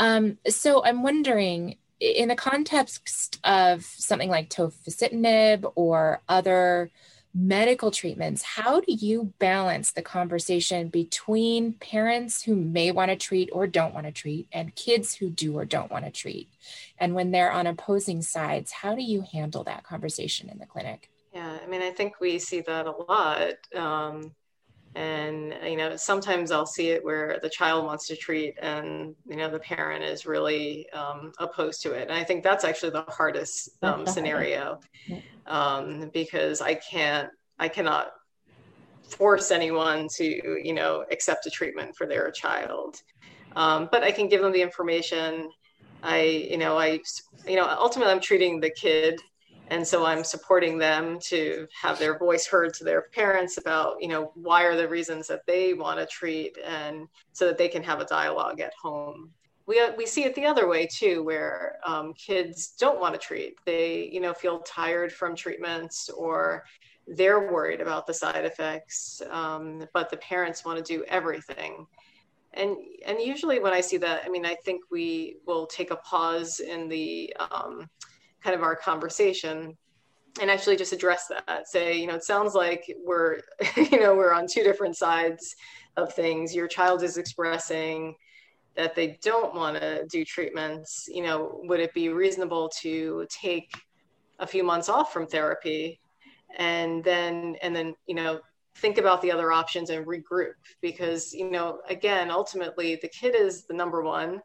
Um, 0.00 0.36
so 0.48 0.84
I'm 0.84 1.04
wondering, 1.04 1.76
in 2.00 2.28
the 2.28 2.34
context 2.34 3.38
of 3.44 3.84
something 3.84 4.28
like 4.28 4.50
tofacitinib 4.50 5.72
or 5.76 6.22
other 6.28 6.90
medical 7.32 7.92
treatments, 7.92 8.42
how 8.42 8.80
do 8.80 8.92
you 8.92 9.32
balance 9.38 9.92
the 9.92 10.02
conversation 10.02 10.88
between 10.88 11.74
parents 11.74 12.42
who 12.42 12.56
may 12.56 12.90
want 12.90 13.10
to 13.10 13.16
treat 13.16 13.48
or 13.52 13.68
don't 13.68 13.94
want 13.94 14.06
to 14.06 14.12
treat 14.12 14.48
and 14.52 14.74
kids 14.74 15.14
who 15.14 15.30
do 15.30 15.56
or 15.56 15.64
don't 15.64 15.90
want 15.90 16.04
to 16.04 16.10
treat? 16.10 16.48
And 16.98 17.14
when 17.14 17.30
they're 17.30 17.52
on 17.52 17.68
opposing 17.68 18.22
sides, 18.22 18.72
how 18.72 18.96
do 18.96 19.02
you 19.02 19.24
handle 19.32 19.62
that 19.64 19.84
conversation 19.84 20.48
in 20.48 20.58
the 20.58 20.66
clinic? 20.66 21.10
Yeah, 21.38 21.58
I 21.62 21.68
mean, 21.68 21.82
I 21.82 21.92
think 21.92 22.14
we 22.20 22.36
see 22.40 22.62
that 22.62 22.86
a 22.86 22.90
lot. 22.90 23.52
Um, 23.72 24.32
and, 24.96 25.54
you 25.64 25.76
know, 25.76 25.94
sometimes 25.94 26.50
I'll 26.50 26.66
see 26.66 26.88
it 26.88 27.04
where 27.04 27.38
the 27.40 27.48
child 27.48 27.84
wants 27.84 28.08
to 28.08 28.16
treat 28.16 28.54
and, 28.60 29.14
you 29.24 29.36
know, 29.36 29.48
the 29.48 29.60
parent 29.60 30.02
is 30.02 30.26
really 30.26 30.90
um, 30.90 31.30
opposed 31.38 31.80
to 31.82 31.92
it. 31.92 32.08
And 32.08 32.18
I 32.18 32.24
think 32.24 32.42
that's 32.42 32.64
actually 32.64 32.90
the 32.90 33.04
hardest 33.06 33.70
um, 33.84 34.04
scenario 34.04 34.80
um, 35.46 36.10
because 36.12 36.60
I 36.60 36.74
can't, 36.74 37.28
I 37.60 37.68
cannot 37.68 38.10
force 39.08 39.52
anyone 39.52 40.08
to, 40.16 40.24
you 40.24 40.72
know, 40.72 41.04
accept 41.12 41.46
a 41.46 41.50
treatment 41.50 41.94
for 41.96 42.08
their 42.08 42.32
child. 42.32 42.96
Um, 43.54 43.88
but 43.92 44.02
I 44.02 44.10
can 44.10 44.26
give 44.28 44.42
them 44.42 44.52
the 44.52 44.62
information. 44.62 45.50
I, 46.02 46.20
you 46.50 46.58
know, 46.58 46.76
I, 46.76 46.98
you 47.46 47.54
know, 47.54 47.68
ultimately 47.78 48.12
I'm 48.12 48.20
treating 48.20 48.58
the 48.58 48.70
kid 48.70 49.20
and 49.70 49.86
so 49.86 50.04
i'm 50.04 50.24
supporting 50.24 50.78
them 50.78 51.18
to 51.20 51.66
have 51.80 51.98
their 51.98 52.18
voice 52.18 52.46
heard 52.46 52.74
to 52.74 52.84
their 52.84 53.02
parents 53.14 53.58
about 53.58 53.96
you 54.00 54.08
know 54.08 54.32
why 54.34 54.64
are 54.64 54.76
the 54.76 54.88
reasons 54.88 55.26
that 55.26 55.46
they 55.46 55.74
want 55.74 55.98
to 55.98 56.06
treat 56.06 56.56
and 56.64 57.06
so 57.32 57.46
that 57.46 57.58
they 57.58 57.68
can 57.68 57.82
have 57.82 58.00
a 58.00 58.04
dialogue 58.04 58.60
at 58.60 58.72
home. 58.80 59.30
We, 59.66 59.80
we 59.96 60.06
see 60.06 60.24
it 60.24 60.34
the 60.34 60.46
other 60.46 60.66
way 60.66 60.86
too 60.86 61.22
where 61.22 61.78
um, 61.86 62.14
kids 62.14 62.74
don't 62.80 63.00
want 63.00 63.14
to 63.14 63.20
treat. 63.20 63.56
They 63.64 64.08
you 64.12 64.20
know 64.20 64.34
feel 64.34 64.60
tired 64.60 65.12
from 65.12 65.36
treatments 65.36 66.08
or 66.08 66.64
they're 67.06 67.50
worried 67.52 67.80
about 67.80 68.06
the 68.06 68.14
side 68.14 68.44
effects 68.44 69.22
um, 69.30 69.86
but 69.94 70.10
the 70.10 70.16
parents 70.18 70.64
want 70.64 70.84
to 70.84 70.92
do 70.96 71.04
everything. 71.04 71.86
And 72.54 72.76
and 73.06 73.20
usually 73.20 73.60
when 73.60 73.74
i 73.74 73.80
see 73.80 73.98
that 73.98 74.22
i 74.24 74.28
mean 74.30 74.46
i 74.46 74.54
think 74.64 74.80
we 74.90 75.36
will 75.46 75.66
take 75.66 75.90
a 75.90 75.96
pause 75.96 76.60
in 76.60 76.88
the 76.88 77.32
um, 77.50 77.88
kind 78.42 78.54
of 78.54 78.62
our 78.62 78.76
conversation 78.76 79.76
and 80.40 80.50
actually 80.50 80.76
just 80.76 80.92
address 80.92 81.26
that. 81.28 81.68
Say 81.68 81.98
you 81.98 82.06
know 82.06 82.14
it 82.14 82.24
sounds 82.24 82.54
like 82.54 82.84
we're 83.04 83.40
you 83.76 84.00
know 84.00 84.14
we're 84.14 84.32
on 84.32 84.46
two 84.46 84.62
different 84.62 84.96
sides 84.96 85.56
of 85.96 86.12
things. 86.12 86.54
Your 86.54 86.68
child 86.68 87.02
is 87.02 87.16
expressing 87.16 88.14
that 88.76 88.94
they 88.94 89.18
don't 89.22 89.54
want 89.54 89.76
to 89.80 90.06
do 90.06 90.24
treatments. 90.24 91.08
You 91.12 91.22
know 91.22 91.60
would 91.64 91.80
it 91.80 91.94
be 91.94 92.08
reasonable 92.08 92.70
to 92.80 93.26
take 93.28 93.72
a 94.38 94.46
few 94.46 94.62
months 94.62 94.88
off 94.88 95.12
from 95.12 95.26
therapy 95.26 96.00
and 96.56 97.02
then 97.02 97.56
and 97.62 97.74
then 97.74 97.94
you 98.06 98.14
know 98.14 98.40
think 98.76 98.98
about 98.98 99.20
the 99.20 99.32
other 99.32 99.50
options 99.50 99.90
and 99.90 100.06
regroup? 100.06 100.52
Because 100.80 101.32
you 101.32 101.50
know 101.50 101.80
again 101.88 102.30
ultimately 102.30 102.98
the 103.02 103.08
kid 103.08 103.34
is 103.34 103.64
the 103.64 103.74
number 103.74 104.02
one 104.02 104.40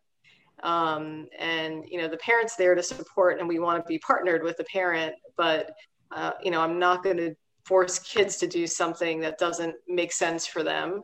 um, 0.64 1.28
and 1.38 1.84
you 1.88 2.00
know 2.00 2.08
the 2.08 2.18
parents 2.18 2.56
there 2.56 2.74
to 2.74 2.82
support 2.82 3.40
and 3.40 3.48
we 3.48 3.60
want 3.60 3.84
to 3.84 3.88
be 3.88 4.00
partnered 4.00 4.44
with 4.44 4.58
the 4.58 4.64
parent 4.64 5.14
but 5.38 5.72
uh, 6.12 6.32
you 6.42 6.50
know 6.50 6.62
i'm 6.62 6.80
not 6.80 7.04
going 7.04 7.18
to 7.18 7.36
force 7.66 8.00
kids 8.00 8.38
to 8.38 8.48
do 8.48 8.66
something 8.68 9.22
that 9.22 9.38
doesn't 9.38 9.74
make 9.88 10.12
sense 10.12 10.46
for 10.46 10.64
them. 10.64 11.02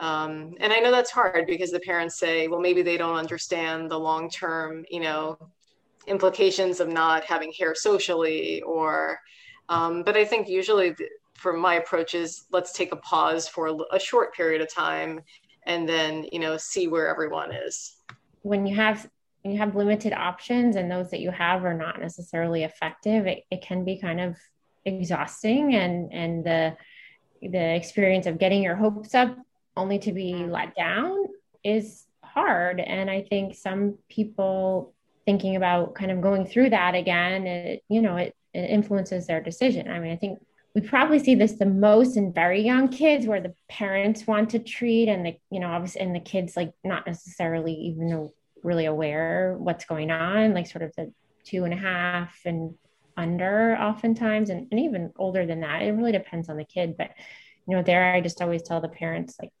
Um, 0.00 0.54
and 0.58 0.72
i 0.72 0.80
know 0.80 0.90
that's 0.90 1.12
hard 1.12 1.46
because 1.46 1.70
the 1.70 1.78
parents 1.80 2.18
say 2.18 2.48
well 2.48 2.60
maybe 2.60 2.82
they 2.82 2.96
don't 2.96 3.16
understand 3.16 3.90
the 3.90 3.98
long 3.98 4.28
term 4.28 4.84
you 4.90 4.98
know 4.98 5.38
implications 6.08 6.80
of 6.80 6.88
not 6.88 7.22
having 7.22 7.52
hair 7.52 7.76
socially 7.76 8.60
or 8.62 9.20
um, 9.68 10.02
but 10.02 10.16
i 10.16 10.24
think 10.24 10.48
usually 10.48 10.90
the, 10.90 11.08
for 11.34 11.52
my 11.52 11.74
approach 11.74 12.16
is 12.16 12.46
let's 12.50 12.72
take 12.72 12.90
a 12.90 12.96
pause 12.96 13.46
for 13.46 13.78
a 13.92 14.00
short 14.00 14.34
period 14.34 14.60
of 14.60 14.72
time 14.72 15.20
and 15.66 15.88
then 15.88 16.26
you 16.32 16.40
know 16.40 16.56
see 16.56 16.88
where 16.88 17.06
everyone 17.06 17.52
is 17.52 17.98
when 18.44 18.66
you 18.66 18.76
have 18.76 19.08
you 19.44 19.58
have 19.58 19.76
limited 19.76 20.14
options 20.14 20.76
and 20.76 20.90
those 20.90 21.10
that 21.10 21.20
you 21.20 21.30
have 21.30 21.64
are 21.64 21.74
not 21.74 22.00
necessarily 22.00 22.64
effective 22.64 23.26
it, 23.26 23.44
it 23.50 23.60
can 23.60 23.84
be 23.84 23.98
kind 23.98 24.20
of 24.20 24.36
exhausting 24.84 25.74
and 25.74 26.12
and 26.12 26.44
the 26.44 26.76
the 27.42 27.74
experience 27.74 28.26
of 28.26 28.38
getting 28.38 28.62
your 28.62 28.76
hopes 28.76 29.14
up 29.14 29.36
only 29.76 29.98
to 29.98 30.12
be 30.12 30.32
mm-hmm. 30.32 30.50
let 30.50 30.74
down 30.74 31.26
is 31.62 32.06
hard. 32.22 32.80
And 32.80 33.10
I 33.10 33.22
think 33.22 33.54
some 33.54 33.98
people 34.08 34.92
thinking 35.24 35.56
about 35.56 35.94
kind 35.94 36.10
of 36.10 36.20
going 36.20 36.46
through 36.46 36.70
that 36.70 36.94
again, 36.94 37.46
it, 37.46 37.82
you 37.88 38.02
know, 38.02 38.16
it, 38.16 38.34
it 38.52 38.70
influences 38.70 39.26
their 39.26 39.40
decision. 39.40 39.90
I 39.90 39.98
mean, 39.98 40.12
I 40.12 40.16
think 40.16 40.44
we 40.74 40.80
probably 40.80 41.20
see 41.20 41.36
this 41.36 41.52
the 41.52 41.66
most 41.66 42.16
in 42.16 42.32
very 42.32 42.60
young 42.60 42.88
kids 42.88 43.26
where 43.26 43.40
the 43.40 43.54
parents 43.68 44.26
want 44.26 44.50
to 44.50 44.58
treat 44.58 45.08
and 45.08 45.24
the, 45.24 45.38
you 45.50 45.60
know, 45.60 45.68
obviously, 45.68 46.00
and 46.00 46.14
the 46.14 46.20
kids 46.20 46.56
like 46.56 46.72
not 46.82 47.06
necessarily 47.06 47.72
even 47.72 48.28
really 48.62 48.86
aware 48.86 49.54
what's 49.58 49.84
going 49.84 50.10
on, 50.10 50.52
like 50.52 50.66
sort 50.66 50.82
of 50.82 50.92
the 50.96 51.12
two 51.44 51.64
and 51.64 51.72
a 51.72 51.76
half 51.76 52.40
and 52.44 52.74
under 53.16 53.76
oftentimes, 53.76 54.50
and, 54.50 54.66
and 54.72 54.80
even 54.80 55.12
older 55.16 55.46
than 55.46 55.60
that. 55.60 55.82
It 55.82 55.92
really 55.92 56.10
depends 56.10 56.48
on 56.48 56.56
the 56.56 56.64
kid. 56.64 56.96
But, 56.96 57.10
you 57.68 57.76
know, 57.76 57.82
there 57.82 58.12
I 58.12 58.20
just 58.20 58.42
always 58.42 58.62
tell 58.62 58.80
the 58.80 58.88
parents, 58.88 59.36
like, 59.40 59.52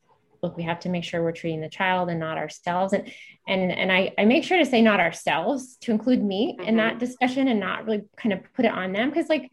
look, 0.42 0.56
we 0.56 0.64
have 0.64 0.80
to 0.80 0.88
make 0.88 1.04
sure 1.04 1.22
we're 1.22 1.32
treating 1.32 1.60
the 1.60 1.68
child 1.68 2.10
and 2.10 2.18
not 2.18 2.38
ourselves. 2.38 2.92
And 2.92 3.10
and 3.46 3.70
and 3.70 3.92
I, 3.92 4.12
I 4.18 4.24
make 4.24 4.44
sure 4.44 4.58
to 4.58 4.66
say 4.66 4.82
not 4.82 5.00
ourselves 5.00 5.76
to 5.82 5.92
include 5.92 6.22
me 6.22 6.56
mm-hmm. 6.58 6.68
in 6.68 6.76
that 6.76 6.98
discussion 6.98 7.46
and 7.46 7.60
not 7.60 7.84
really 7.84 8.02
kind 8.16 8.32
of 8.32 8.40
put 8.54 8.64
it 8.64 8.72
on 8.72 8.92
them. 8.92 9.12
Cause 9.12 9.28
like, 9.28 9.50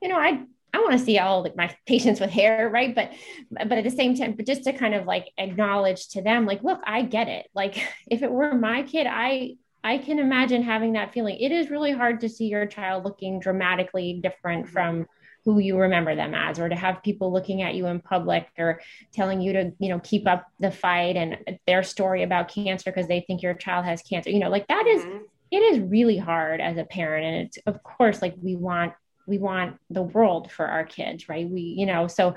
you 0.00 0.08
know, 0.08 0.16
I 0.16 0.44
I 0.72 0.78
want 0.78 0.92
to 0.92 0.98
see 0.98 1.18
all 1.18 1.42
like 1.42 1.56
my 1.56 1.74
patients 1.86 2.20
with 2.20 2.30
hair, 2.30 2.68
right? 2.68 2.94
But 2.94 3.12
but 3.50 3.72
at 3.72 3.84
the 3.84 3.90
same 3.90 4.16
time, 4.16 4.32
but 4.32 4.46
just 4.46 4.64
to 4.64 4.72
kind 4.72 4.94
of 4.94 5.06
like 5.06 5.30
acknowledge 5.38 6.08
to 6.10 6.22
them, 6.22 6.46
like, 6.46 6.62
look, 6.62 6.80
I 6.84 7.02
get 7.02 7.28
it. 7.28 7.46
Like 7.54 7.82
if 8.10 8.22
it 8.22 8.30
were 8.30 8.54
my 8.54 8.82
kid, 8.82 9.06
I 9.08 9.56
I 9.82 9.98
can 9.98 10.18
imagine 10.18 10.62
having 10.62 10.92
that 10.92 11.12
feeling. 11.12 11.38
It 11.38 11.52
is 11.52 11.70
really 11.70 11.92
hard 11.92 12.20
to 12.20 12.28
see 12.28 12.46
your 12.46 12.66
child 12.66 13.04
looking 13.04 13.40
dramatically 13.40 14.20
different 14.22 14.68
from 14.68 15.06
who 15.44 15.58
you 15.58 15.78
remember 15.78 16.14
them 16.14 16.34
as 16.34 16.58
or 16.58 16.68
to 16.68 16.76
have 16.76 17.02
people 17.02 17.32
looking 17.32 17.62
at 17.62 17.74
you 17.74 17.86
in 17.86 18.00
public 18.00 18.46
or 18.58 18.80
telling 19.12 19.40
you 19.40 19.52
to 19.54 19.72
you 19.78 19.88
know 19.88 19.98
keep 20.00 20.28
up 20.28 20.46
the 20.58 20.70
fight 20.70 21.16
and 21.16 21.38
their 21.66 21.82
story 21.82 22.22
about 22.22 22.48
cancer 22.48 22.90
because 22.90 23.08
they 23.08 23.20
think 23.20 23.42
your 23.42 23.54
child 23.54 23.84
has 23.84 24.02
cancer 24.02 24.30
you 24.30 24.38
know 24.38 24.50
like 24.50 24.66
that 24.68 24.86
is, 24.86 25.02
mm-hmm. 25.02 25.24
it 25.50 25.62
is 25.62 25.78
really 25.80 26.18
hard 26.18 26.60
as 26.60 26.76
a 26.76 26.84
parent 26.84 27.24
and 27.24 27.46
it's 27.46 27.58
of 27.66 27.82
course 27.82 28.20
like 28.20 28.34
we 28.42 28.54
want 28.54 28.92
we 29.30 29.38
want 29.38 29.78
the 29.88 30.02
world 30.02 30.50
for 30.50 30.66
our 30.66 30.84
kids 30.84 31.28
right? 31.28 31.48
We 31.48 31.62
you 31.62 31.86
know 31.86 32.06
so 32.06 32.34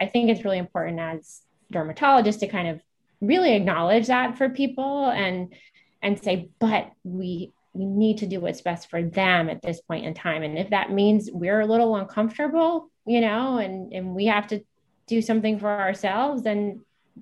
i 0.00 0.06
think 0.06 0.28
it's 0.28 0.44
really 0.44 0.58
important 0.58 1.00
as 1.00 1.40
dermatologists 1.72 2.40
to 2.40 2.48
kind 2.48 2.68
of 2.68 2.80
really 3.22 3.54
acknowledge 3.54 4.08
that 4.08 4.36
for 4.36 4.48
people 4.50 5.06
and 5.06 5.54
and 6.02 6.22
say 6.22 6.50
but 6.58 6.90
we 7.04 7.52
we 7.74 7.86
need 7.86 8.18
to 8.18 8.26
do 8.26 8.40
what's 8.40 8.60
best 8.60 8.90
for 8.90 9.02
them 9.02 9.48
at 9.48 9.62
this 9.62 9.80
point 9.80 10.04
in 10.04 10.12
time. 10.12 10.42
And 10.42 10.58
if 10.58 10.70
that 10.70 10.92
means 10.92 11.30
we're 11.32 11.60
a 11.60 11.66
little 11.66 11.96
uncomfortable 11.96 12.90
you 13.06 13.20
know 13.20 13.58
and 13.58 13.92
and 13.92 14.14
we 14.14 14.26
have 14.26 14.46
to 14.48 14.62
do 15.06 15.22
something 15.22 15.58
for 15.58 15.68
ourselves 15.68 16.42
then 16.42 16.80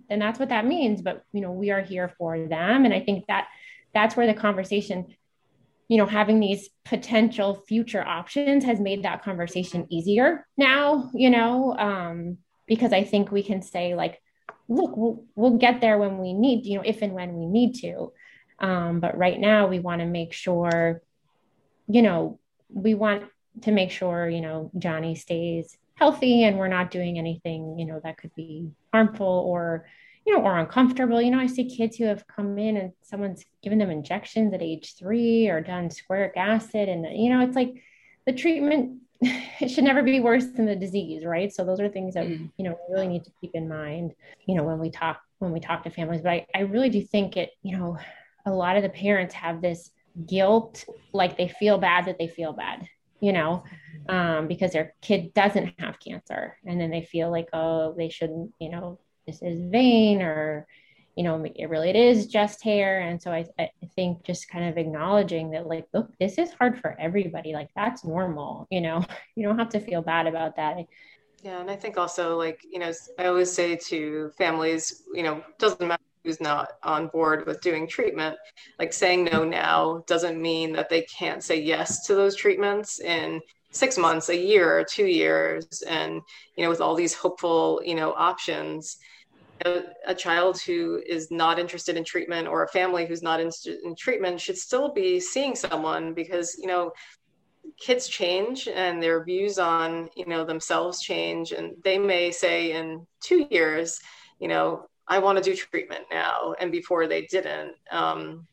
then 0.08 0.18
that's 0.18 0.38
what 0.38 0.48
that 0.48 0.66
means. 0.66 1.02
But 1.02 1.24
you 1.32 1.40
know 1.40 1.52
we 1.52 1.70
are 1.70 1.82
here 1.82 2.12
for 2.18 2.38
them. 2.38 2.84
And 2.84 2.94
i 2.94 3.00
think 3.00 3.26
that 3.26 3.48
that's 3.92 4.16
where 4.16 4.26
the 4.26 4.34
conversation 4.34 5.14
you 5.91 5.99
know 5.99 6.07
having 6.07 6.41
these 6.41 6.70
potential 6.84 7.62
future 7.68 8.07
options 8.07 8.64
has 8.64 8.78
made 8.80 9.03
that 9.03 9.22
conversation 9.22 9.86
easier 9.91 10.47
now 10.57 11.11
you 11.12 11.28
know 11.28 11.76
um 11.76 12.38
because 12.66 12.93
i 12.93 13.03
think 13.03 13.30
we 13.30 13.43
can 13.43 13.61
say 13.61 13.95
like 13.95 14.22
look 14.68 14.97
we'll, 14.97 15.24
we'll 15.34 15.59
get 15.59 15.80
there 15.80 15.99
when 15.99 16.16
we 16.18 16.32
need 16.32 16.64
you 16.64 16.76
know 16.76 16.84
if 16.84 17.03
and 17.03 17.12
when 17.12 17.34
we 17.34 17.47
need 17.47 17.74
to. 17.74 18.12
Um, 18.61 19.01
but 19.01 19.16
right 19.16 19.41
now, 19.41 19.68
we 19.68 19.78
want 19.78 20.01
to 20.01 20.07
make 20.07 20.32
sure, 20.32 21.03
you 21.88 22.03
know, 22.03 22.38
we 22.68 22.95
want 22.95 23.24
to 23.62 23.72
make 23.72 23.91
sure, 23.91 24.28
you 24.28 24.43
know, 24.43 24.70
Johnny 24.78 25.14
stays 25.14 25.76
healthy 25.95 26.45
and 26.45 26.59
we're 26.59 26.68
not 26.68 26.91
doing 26.91 27.18
anything, 27.18 27.78
you 27.78 27.86
know, 27.86 28.01
that 28.05 28.18
could 28.18 28.34
be 28.34 28.70
harmful 28.93 29.45
or, 29.49 29.86
you 30.30 30.36
know, 30.36 30.44
or 30.44 30.58
uncomfortable. 30.58 31.20
You 31.20 31.32
know, 31.32 31.40
I 31.40 31.48
see 31.48 31.64
kids 31.64 31.96
who 31.96 32.04
have 32.04 32.24
come 32.28 32.56
in 32.56 32.76
and 32.76 32.92
someone's 33.02 33.44
given 33.64 33.78
them 33.78 33.90
injections 33.90 34.54
at 34.54 34.62
age 34.62 34.94
three 34.96 35.48
or 35.48 35.60
done 35.60 35.90
squaric 35.90 36.36
acid. 36.36 36.88
And, 36.88 37.04
you 37.20 37.30
know, 37.30 37.40
it's 37.40 37.56
like 37.56 37.82
the 38.26 38.32
treatment, 38.32 39.00
it 39.20 39.68
should 39.70 39.82
never 39.82 40.04
be 40.04 40.20
worse 40.20 40.46
than 40.46 40.66
the 40.66 40.76
disease, 40.76 41.24
right? 41.24 41.52
So 41.52 41.64
those 41.64 41.80
are 41.80 41.88
things 41.88 42.14
that, 42.14 42.26
mm. 42.26 42.48
you 42.56 42.64
know, 42.64 42.78
we 42.88 42.94
really 42.94 43.08
need 43.08 43.24
to 43.24 43.32
keep 43.40 43.50
in 43.54 43.68
mind, 43.68 44.14
you 44.46 44.54
know, 44.54 44.62
when 44.62 44.78
we 44.78 44.88
talk, 44.88 45.20
when 45.40 45.50
we 45.50 45.58
talk 45.58 45.82
to 45.82 45.90
families. 45.90 46.20
But 46.20 46.30
I, 46.30 46.46
I 46.54 46.60
really 46.60 46.90
do 46.90 47.02
think 47.02 47.36
it, 47.36 47.50
you 47.62 47.76
know, 47.76 47.98
a 48.46 48.52
lot 48.52 48.76
of 48.76 48.84
the 48.84 48.88
parents 48.88 49.34
have 49.34 49.60
this 49.60 49.90
guilt, 50.28 50.84
like 51.12 51.36
they 51.36 51.48
feel 51.48 51.76
bad 51.76 52.04
that 52.04 52.18
they 52.18 52.28
feel 52.28 52.52
bad, 52.52 52.86
you 53.18 53.32
know, 53.32 53.64
um, 54.08 54.46
because 54.46 54.70
their 54.70 54.94
kid 55.02 55.34
doesn't 55.34 55.74
have 55.80 55.98
cancer. 55.98 56.56
And 56.64 56.80
then 56.80 56.90
they 56.90 57.02
feel 57.02 57.32
like, 57.32 57.48
oh, 57.52 57.94
they 57.96 58.10
shouldn't, 58.10 58.52
you 58.60 58.70
know, 58.70 59.00
this 59.30 59.42
is 59.42 59.70
vain 59.70 60.22
or, 60.22 60.66
you 61.16 61.24
know, 61.24 61.44
it 61.54 61.68
really 61.68 61.90
it 61.90 61.96
is 61.96 62.26
just 62.26 62.62
hair. 62.62 63.00
And 63.00 63.20
so 63.20 63.30
I, 63.30 63.46
I 63.58 63.70
think 63.94 64.24
just 64.24 64.48
kind 64.48 64.68
of 64.68 64.78
acknowledging 64.78 65.50
that, 65.50 65.66
like, 65.66 65.86
look, 65.92 66.10
this 66.18 66.38
is 66.38 66.52
hard 66.52 66.80
for 66.80 66.96
everybody. 66.98 67.52
Like, 67.52 67.68
that's 67.76 68.04
normal, 68.04 68.66
you 68.70 68.80
know, 68.80 69.04
you 69.36 69.46
don't 69.46 69.58
have 69.58 69.70
to 69.70 69.80
feel 69.80 70.02
bad 70.02 70.26
about 70.26 70.56
that. 70.56 70.78
Yeah, 71.42 71.60
and 71.60 71.70
I 71.70 71.76
think 71.76 71.96
also 71.96 72.36
like 72.36 72.60
you 72.70 72.78
know 72.78 72.92
I 73.18 73.26
always 73.26 73.50
say 73.50 73.74
to 73.74 74.30
families, 74.36 75.04
you 75.14 75.22
know, 75.22 75.42
doesn't 75.58 75.86
matter 75.86 76.02
who's 76.22 76.40
not 76.40 76.72
on 76.82 77.08
board 77.08 77.46
with 77.46 77.62
doing 77.62 77.86
treatment 77.86 78.36
like 78.78 78.92
saying 78.92 79.24
no 79.24 79.42
now 79.42 80.04
doesn't 80.06 80.40
mean 80.40 80.72
that 80.72 80.90
they 80.90 81.00
can't 81.02 81.42
say 81.42 81.58
yes 81.58 82.06
to 82.06 82.14
those 82.14 82.36
treatments 82.36 83.00
in 83.00 83.40
six 83.70 83.96
months 83.96 84.28
a 84.28 84.36
year 84.36 84.84
two 84.84 85.06
years 85.06 85.82
and 85.88 86.20
you 86.56 86.64
know 86.64 86.68
with 86.68 86.80
all 86.80 86.94
these 86.94 87.14
hopeful 87.14 87.80
you 87.84 87.94
know 87.94 88.12
options 88.14 88.98
a, 89.64 89.82
a 90.06 90.14
child 90.14 90.61
who 90.61 91.02
is 91.06 91.30
not 91.30 91.58
interested 91.58 91.96
in 91.96 92.04
treatment 92.04 92.48
or 92.48 92.64
a 92.64 92.68
family 92.68 93.06
who's 93.06 93.22
not 93.22 93.40
interested 93.40 93.78
in 93.84 93.94
treatment 93.94 94.40
should 94.40 94.58
still 94.58 94.92
be 94.92 95.20
seeing 95.20 95.54
someone 95.54 96.14
because 96.14 96.56
you 96.58 96.66
know 96.66 96.92
kids 97.78 98.08
change 98.08 98.68
and 98.68 99.02
their 99.02 99.24
views 99.24 99.58
on 99.58 100.08
you 100.16 100.26
know 100.26 100.44
themselves 100.44 101.00
change 101.00 101.52
and 101.52 101.74
they 101.84 101.98
may 101.98 102.30
say 102.30 102.72
in 102.72 103.06
two 103.20 103.46
years 103.50 104.00
you 104.38 104.48
know 104.48 104.86
I 105.11 105.18
want 105.18 105.38
to 105.38 105.44
do 105.44 105.56
treatment 105.56 106.04
now, 106.08 106.54
and 106.61 106.70
before 106.70 107.08
they 107.08 107.22
didn't. 107.22 107.74
Um, 107.90 108.46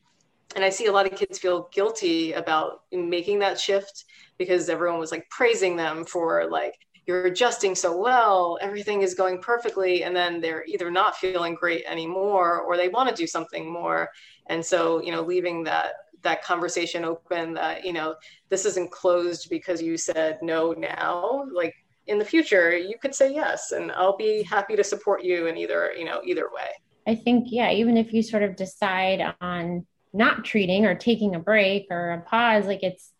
and 0.56 0.64
I 0.64 0.70
see 0.70 0.86
a 0.86 0.92
lot 0.92 1.06
of 1.06 1.16
kids 1.16 1.38
feel 1.38 1.68
guilty 1.72 2.32
about 2.32 2.82
making 2.90 3.38
that 3.38 3.60
shift 3.60 4.06
because 4.38 4.68
everyone 4.68 4.98
was 4.98 5.12
like 5.12 5.28
praising 5.30 5.76
them 5.76 6.04
for 6.04 6.50
like 6.50 6.74
you're 7.08 7.24
adjusting 7.24 7.74
so 7.74 7.96
well, 7.96 8.58
everything 8.60 9.00
is 9.00 9.14
going 9.14 9.40
perfectly, 9.40 10.04
and 10.04 10.14
then 10.14 10.42
they're 10.42 10.64
either 10.66 10.90
not 10.90 11.16
feeling 11.16 11.54
great 11.54 11.82
anymore 11.86 12.60
or 12.60 12.76
they 12.76 12.90
want 12.90 13.08
to 13.08 13.14
do 13.14 13.26
something 13.26 13.72
more. 13.72 14.10
And 14.48 14.64
so, 14.64 15.02
you 15.02 15.10
know, 15.10 15.22
leaving 15.22 15.64
that 15.64 15.94
that 16.22 16.44
conversation 16.44 17.04
open 17.04 17.54
that 17.54 17.84
you 17.84 17.92
know 17.92 18.14
this 18.48 18.66
isn't 18.66 18.90
closed 18.90 19.48
because 19.48 19.80
you 19.80 19.96
said 19.96 20.36
no 20.42 20.72
now 20.72 21.44
like 21.52 21.72
in 22.08 22.18
the 22.18 22.24
future 22.24 22.76
you 22.76 22.96
could 23.00 23.14
say 23.14 23.32
yes 23.32 23.70
and 23.70 23.92
i'll 23.92 24.16
be 24.16 24.42
happy 24.42 24.74
to 24.74 24.82
support 24.82 25.22
you 25.22 25.46
in 25.46 25.56
either 25.56 25.92
you 25.96 26.04
know 26.04 26.20
either 26.24 26.48
way 26.52 26.70
i 27.06 27.14
think 27.14 27.46
yeah 27.50 27.70
even 27.70 27.96
if 27.96 28.12
you 28.12 28.20
sort 28.20 28.42
of 28.42 28.56
decide 28.56 29.32
on 29.40 29.86
not 30.12 30.44
treating 30.44 30.86
or 30.86 30.96
taking 30.96 31.36
a 31.36 31.38
break 31.38 31.86
or 31.88 32.10
a 32.10 32.20
pause 32.22 32.66
like 32.66 32.82
it's 32.82 33.12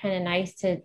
kind 0.00 0.14
of 0.14 0.22
nice 0.22 0.54
to 0.54 0.80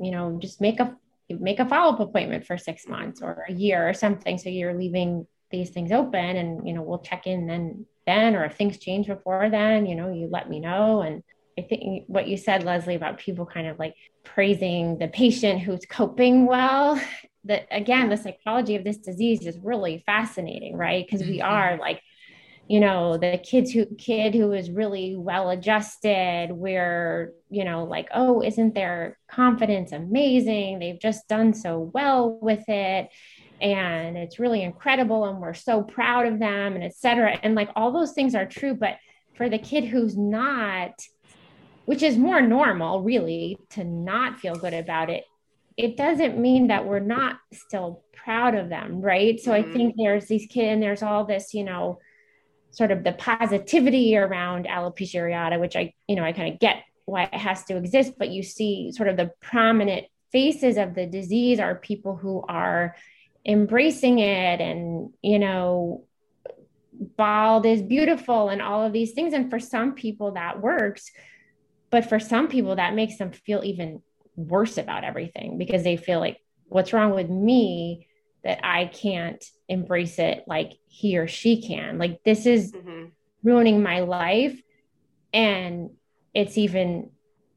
you 0.00 0.10
know 0.10 0.36
just 0.42 0.60
make 0.60 0.80
a 0.80 0.96
make 1.40 1.58
a 1.58 1.66
follow-up 1.66 2.00
appointment 2.00 2.46
for 2.46 2.56
six 2.58 2.86
months 2.86 3.22
or 3.22 3.44
a 3.48 3.52
year 3.52 3.88
or 3.88 3.94
something 3.94 4.38
so 4.38 4.48
you're 4.48 4.74
leaving 4.74 5.26
these 5.50 5.70
things 5.70 5.92
open 5.92 6.36
and 6.36 6.66
you 6.66 6.72
know 6.72 6.82
we'll 6.82 6.98
check 6.98 7.26
in 7.26 7.46
then 7.46 7.86
then 8.06 8.34
or 8.34 8.44
if 8.44 8.56
things 8.56 8.78
change 8.78 9.06
before 9.06 9.50
then 9.50 9.86
you 9.86 9.94
know 9.94 10.12
you 10.12 10.28
let 10.30 10.48
me 10.48 10.60
know 10.60 11.02
and 11.02 11.22
I 11.58 11.62
think 11.62 12.04
what 12.06 12.28
you 12.28 12.36
said, 12.36 12.64
Leslie, 12.64 12.94
about 12.94 13.18
people 13.18 13.46
kind 13.46 13.66
of 13.66 13.78
like 13.78 13.94
praising 14.24 14.98
the 14.98 15.08
patient 15.08 15.60
who's 15.60 15.84
coping 15.88 16.46
well. 16.46 17.00
That 17.44 17.66
again, 17.70 18.08
the 18.08 18.16
psychology 18.16 18.76
of 18.76 18.84
this 18.84 18.98
disease 18.98 19.46
is 19.46 19.58
really 19.58 20.02
fascinating, 20.06 20.76
right? 20.76 21.04
Because 21.04 21.26
we 21.26 21.38
mm-hmm. 21.38 21.52
are 21.52 21.76
like, 21.76 22.00
you 22.68 22.80
know, 22.80 23.18
the 23.18 23.38
kids 23.42 23.70
who 23.72 23.86
kid 23.86 24.34
who 24.34 24.52
is 24.52 24.70
really 24.70 25.16
well 25.16 25.50
adjusted, 25.50 26.48
we're, 26.52 27.32
you 27.50 27.64
know, 27.64 27.84
like, 27.84 28.08
oh, 28.14 28.42
isn't 28.42 28.74
their 28.74 29.18
confidence 29.30 29.92
amazing? 29.92 30.78
They've 30.78 31.00
just 31.00 31.28
done 31.28 31.54
so 31.54 31.90
well 31.92 32.38
with 32.40 32.66
it. 32.68 33.10
And 33.60 34.16
it's 34.16 34.38
really 34.38 34.62
incredible. 34.62 35.24
And 35.26 35.40
we're 35.40 35.54
so 35.54 35.82
proud 35.82 36.26
of 36.26 36.38
them 36.38 36.74
and 36.74 36.84
etc. 36.84 37.38
And 37.42 37.54
like 37.54 37.70
all 37.76 37.92
those 37.92 38.12
things 38.12 38.34
are 38.34 38.46
true. 38.46 38.74
But 38.74 38.96
for 39.34 39.48
the 39.48 39.58
kid 39.58 39.84
who's 39.84 40.16
not, 40.16 40.92
which 41.84 42.02
is 42.02 42.16
more 42.16 42.40
normal, 42.40 43.02
really, 43.02 43.58
to 43.70 43.84
not 43.84 44.38
feel 44.38 44.54
good 44.54 44.74
about 44.74 45.10
it. 45.10 45.24
It 45.76 45.96
doesn't 45.96 46.38
mean 46.38 46.68
that 46.68 46.86
we're 46.86 47.00
not 47.00 47.38
still 47.52 48.04
proud 48.12 48.54
of 48.54 48.68
them, 48.68 49.00
right? 49.00 49.40
So 49.40 49.50
mm-hmm. 49.50 49.68
I 49.68 49.72
think 49.72 49.94
there's 49.96 50.26
these 50.26 50.46
kids, 50.46 50.74
and 50.74 50.82
there's 50.82 51.02
all 51.02 51.24
this, 51.24 51.54
you 51.54 51.64
know, 51.64 51.98
sort 52.72 52.90
of 52.90 53.04
the 53.04 53.12
positivity 53.12 54.16
around 54.16 54.66
alopecia 54.66 55.20
areata, 55.20 55.60
which 55.60 55.76
I, 55.76 55.94
you 56.08 56.16
know, 56.16 56.24
I 56.24 56.32
kind 56.32 56.52
of 56.52 56.58
get 56.58 56.82
why 57.04 57.24
it 57.24 57.34
has 57.34 57.64
to 57.64 57.76
exist, 57.76 58.14
but 58.18 58.30
you 58.30 58.42
see 58.42 58.92
sort 58.92 59.08
of 59.08 59.16
the 59.16 59.32
prominent 59.40 60.06
faces 60.30 60.76
of 60.76 60.94
the 60.94 61.06
disease 61.06 61.60
are 61.60 61.74
people 61.74 62.16
who 62.16 62.42
are 62.48 62.96
embracing 63.44 64.20
it 64.20 64.60
and 64.60 65.10
you 65.20 65.38
know 65.38 66.04
bald 67.16 67.66
is 67.66 67.82
beautiful 67.82 68.48
and 68.48 68.62
all 68.62 68.84
of 68.84 68.92
these 68.92 69.12
things. 69.12 69.34
And 69.34 69.50
for 69.50 69.58
some 69.58 69.94
people 69.94 70.32
that 70.32 70.60
works 70.60 71.10
but 71.92 72.08
for 72.08 72.18
some 72.18 72.48
people 72.48 72.76
that 72.76 72.94
makes 72.94 73.18
them 73.18 73.30
feel 73.30 73.62
even 73.62 74.02
worse 74.34 74.78
about 74.78 75.04
everything 75.04 75.58
because 75.58 75.84
they 75.84 75.98
feel 75.98 76.18
like 76.18 76.38
what's 76.64 76.94
wrong 76.94 77.14
with 77.14 77.28
me 77.28 78.08
that 78.44 78.64
I 78.64 78.86
can't 78.86 79.44
embrace 79.68 80.18
it 80.18 80.44
like 80.46 80.72
he 80.88 81.16
or 81.16 81.28
she 81.28 81.62
can. 81.62 81.98
Like 81.98 82.22
this 82.24 82.46
is 82.46 82.72
mm-hmm. 82.72 83.06
ruining 83.42 83.82
my 83.82 84.00
life. 84.00 84.60
And 85.32 85.90
it's 86.34 86.58
even 86.58 87.10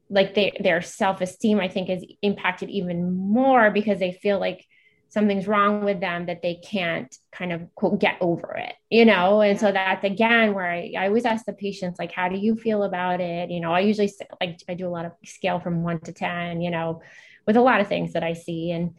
like 0.08 0.34
they, 0.34 0.56
their 0.60 0.82
self-esteem, 0.82 1.60
I 1.60 1.68
think, 1.68 1.90
is 1.90 2.04
impacted 2.22 2.70
even 2.70 3.16
more 3.16 3.70
because 3.70 3.98
they 3.98 4.12
feel 4.12 4.38
like 4.38 4.64
something's 5.08 5.46
wrong 5.46 5.84
with 5.84 6.00
them 6.00 6.26
that 6.26 6.42
they 6.42 6.54
can't 6.54 7.14
kind 7.32 7.52
of 7.52 7.74
quote, 7.74 7.98
get 7.98 8.16
over 8.20 8.54
it, 8.56 8.74
you 8.90 9.04
know? 9.04 9.40
And 9.40 9.58
so 9.58 9.72
that's 9.72 10.04
again 10.04 10.54
where 10.54 10.70
I, 10.70 10.92
I 10.96 11.06
always 11.08 11.24
ask 11.24 11.44
the 11.44 11.52
patients, 11.52 11.98
like, 11.98 12.12
how 12.12 12.28
do 12.28 12.36
you 12.36 12.56
feel 12.56 12.82
about 12.82 13.20
it? 13.20 13.50
You 13.50 13.60
know, 13.60 13.72
I 13.72 13.80
usually 13.80 14.12
like, 14.40 14.60
I 14.68 14.74
do 14.74 14.86
a 14.86 14.90
lot 14.90 15.04
of 15.04 15.12
scale 15.24 15.58
from 15.58 15.82
one 15.82 16.00
to 16.00 16.12
10, 16.12 16.60
you 16.60 16.70
know, 16.70 17.02
with 17.46 17.56
a 17.56 17.60
lot 17.60 17.80
of 17.80 17.88
things 17.88 18.12
that 18.12 18.22
I 18.22 18.34
see. 18.34 18.70
And, 18.70 18.94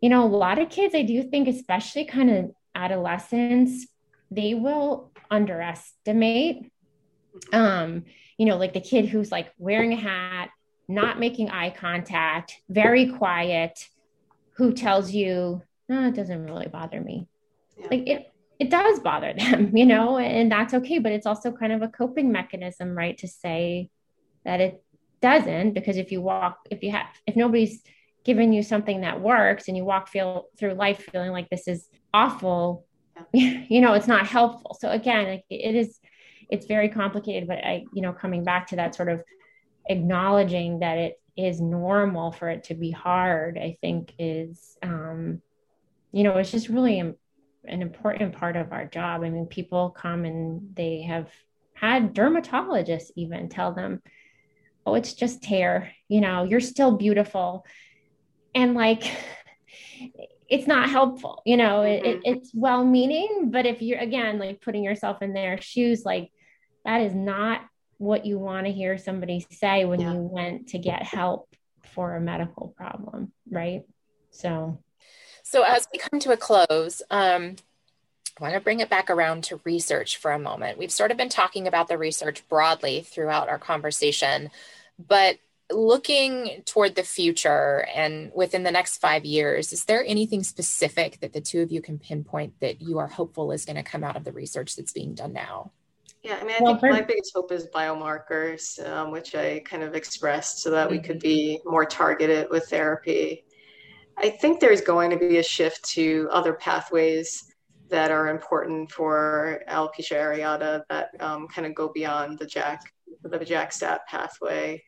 you 0.00 0.08
know, 0.08 0.24
a 0.24 0.26
lot 0.26 0.58
of 0.58 0.68
kids, 0.68 0.94
I 0.94 1.02
do 1.02 1.22
think, 1.22 1.48
especially 1.48 2.04
kind 2.04 2.30
of 2.30 2.52
adolescents, 2.74 3.86
they 4.30 4.54
will 4.54 5.10
underestimate, 5.30 6.70
um, 7.52 8.04
you 8.36 8.46
know, 8.46 8.56
like 8.56 8.74
the 8.74 8.80
kid 8.80 9.06
who's 9.08 9.32
like 9.32 9.52
wearing 9.58 9.92
a 9.92 9.96
hat, 9.96 10.50
not 10.88 11.18
making 11.18 11.50
eye 11.50 11.70
contact, 11.70 12.60
very 12.68 13.12
quiet, 13.12 13.88
who 14.56 14.72
tells 14.72 15.12
you, 15.12 15.62
no, 15.88 16.08
it 16.08 16.14
doesn't 16.14 16.44
really 16.44 16.68
bother 16.68 17.00
me. 17.00 17.28
Yeah. 17.78 17.86
Like 17.90 18.06
it, 18.06 18.32
it 18.58 18.70
does 18.70 19.00
bother 19.00 19.32
them, 19.38 19.76
you 19.76 19.86
know, 19.86 20.18
and 20.18 20.50
that's 20.50 20.74
okay. 20.74 20.98
But 20.98 21.12
it's 21.12 21.26
also 21.26 21.52
kind 21.52 21.72
of 21.72 21.82
a 21.82 21.88
coping 21.88 22.32
mechanism, 22.32 22.96
right? 22.96 23.16
To 23.18 23.28
say 23.28 23.90
that 24.44 24.60
it 24.60 24.82
doesn't, 25.20 25.72
because 25.72 25.96
if 25.96 26.12
you 26.12 26.20
walk, 26.20 26.58
if 26.70 26.82
you 26.82 26.90
have, 26.92 27.06
if 27.26 27.36
nobody's 27.36 27.82
given 28.26 28.52
you 28.52 28.60
something 28.60 29.02
that 29.02 29.20
works 29.20 29.68
and 29.68 29.76
you 29.76 29.84
walk 29.84 30.08
feel 30.08 30.46
through 30.58 30.74
life 30.74 31.08
feeling 31.12 31.30
like 31.30 31.48
this 31.48 31.68
is 31.68 31.88
awful 32.12 32.84
you 33.32 33.80
know 33.80 33.94
it's 33.94 34.08
not 34.08 34.26
helpful. 34.26 34.76
So 34.78 34.90
again 34.90 35.26
like 35.26 35.44
it 35.48 35.76
is 35.76 35.98
it's 36.50 36.66
very 36.66 36.88
complicated 36.88 37.48
but 37.48 37.58
i 37.58 37.84
you 37.94 38.02
know 38.02 38.12
coming 38.12 38.44
back 38.44 38.66
to 38.68 38.76
that 38.76 38.94
sort 38.94 39.08
of 39.08 39.22
acknowledging 39.88 40.80
that 40.80 40.98
it 40.98 41.20
is 41.36 41.60
normal 41.60 42.32
for 42.32 42.48
it 42.48 42.64
to 42.64 42.74
be 42.74 42.90
hard 42.90 43.58
i 43.58 43.76
think 43.80 44.12
is 44.18 44.76
um 44.82 45.40
you 46.12 46.24
know 46.24 46.36
it's 46.36 46.50
just 46.50 46.68
really 46.68 46.98
an 46.98 47.82
important 47.82 48.32
part 48.32 48.56
of 48.56 48.72
our 48.72 48.86
job. 48.86 49.22
I 49.22 49.30
mean 49.30 49.46
people 49.46 49.90
come 49.90 50.24
and 50.24 50.74
they 50.74 51.02
have 51.02 51.30
had 51.74 52.14
dermatologists 52.14 53.10
even 53.16 53.48
tell 53.48 53.72
them 53.72 54.02
oh 54.86 54.94
it's 54.94 55.12
just 55.12 55.44
hair 55.44 55.92
you 56.08 56.20
know 56.20 56.44
you're 56.44 56.60
still 56.60 56.96
beautiful 56.96 57.66
and 58.56 58.74
like 58.74 59.04
it's 60.48 60.66
not 60.66 60.90
helpful 60.90 61.42
you 61.44 61.56
know 61.56 61.80
mm-hmm. 61.80 62.04
it, 62.04 62.20
it's 62.24 62.50
well 62.54 62.84
meaning 62.84 63.50
but 63.52 63.66
if 63.66 63.82
you're 63.82 63.98
again 63.98 64.38
like 64.38 64.60
putting 64.60 64.82
yourself 64.82 65.22
in 65.22 65.32
their 65.32 65.60
shoes 65.60 66.04
like 66.04 66.32
that 66.84 67.02
is 67.02 67.14
not 67.14 67.60
what 67.98 68.26
you 68.26 68.38
want 68.38 68.66
to 68.66 68.72
hear 68.72 68.98
somebody 68.98 69.46
say 69.50 69.84
when 69.84 70.00
yeah. 70.00 70.12
you 70.12 70.20
went 70.20 70.68
to 70.68 70.78
get 70.78 71.02
help 71.02 71.54
for 71.94 72.16
a 72.16 72.20
medical 72.20 72.74
problem 72.76 73.30
right 73.50 73.82
so 74.30 74.78
so 75.42 75.62
as 75.62 75.86
we 75.92 75.98
come 75.98 76.18
to 76.18 76.32
a 76.32 76.36
close 76.36 77.02
um 77.10 77.54
I 78.38 78.42
want 78.42 78.54
to 78.54 78.60
bring 78.60 78.80
it 78.80 78.90
back 78.90 79.08
around 79.08 79.44
to 79.44 79.62
research 79.64 80.18
for 80.18 80.30
a 80.30 80.38
moment. 80.38 80.76
We've 80.76 80.92
sort 80.92 81.10
of 81.10 81.16
been 81.16 81.30
talking 81.30 81.66
about 81.66 81.88
the 81.88 81.96
research 81.96 82.46
broadly 82.50 83.00
throughout 83.00 83.48
our 83.48 83.58
conversation, 83.58 84.50
but 84.98 85.38
looking 85.70 86.62
toward 86.64 86.94
the 86.94 87.02
future 87.02 87.86
and 87.94 88.30
within 88.34 88.62
the 88.62 88.70
next 88.70 88.98
five 88.98 89.24
years, 89.24 89.72
is 89.72 89.84
there 89.84 90.04
anything 90.06 90.42
specific 90.42 91.20
that 91.20 91.32
the 91.32 91.40
two 91.40 91.60
of 91.62 91.72
you 91.72 91.82
can 91.82 91.98
pinpoint 91.98 92.54
that 92.60 92.80
you 92.80 92.98
are 92.98 93.08
hopeful 93.08 93.52
is 93.52 93.64
going 93.64 93.76
to 93.76 93.82
come 93.82 94.04
out 94.04 94.16
of 94.16 94.24
the 94.24 94.32
research 94.32 94.76
that's 94.76 94.92
being 94.92 95.14
done 95.14 95.32
now? 95.32 95.72
Yeah, 96.22 96.38
I 96.40 96.44
mean, 96.44 96.56
I 96.58 96.62
well, 96.62 96.76
think 96.76 96.92
my 96.92 97.02
biggest 97.02 97.32
hope 97.34 97.52
is 97.52 97.68
biomarkers, 97.68 98.84
um, 98.88 99.12
which 99.12 99.34
I 99.34 99.60
kind 99.60 99.82
of 99.82 99.94
expressed 99.94 100.58
so 100.58 100.70
that 100.70 100.90
we 100.90 100.98
could 100.98 101.20
be 101.20 101.60
more 101.64 101.84
targeted 101.84 102.48
with 102.50 102.68
therapy. 102.68 103.44
I 104.16 104.30
think 104.30 104.58
there's 104.58 104.80
going 104.80 105.10
to 105.10 105.16
be 105.16 105.38
a 105.38 105.42
shift 105.42 105.84
to 105.90 106.28
other 106.32 106.54
pathways 106.54 107.52
that 107.90 108.10
are 108.10 108.28
important 108.28 108.90
for 108.90 109.62
alopecia 109.68 110.16
areata 110.16 110.82
that 110.88 111.10
um, 111.20 111.46
kind 111.48 111.66
of 111.66 111.74
go 111.74 111.92
beyond 111.94 112.38
the 112.38 112.46
JAK, 112.46 112.80
the 113.22 113.38
JAK-STAT 113.38 114.06
pathway. 114.08 114.82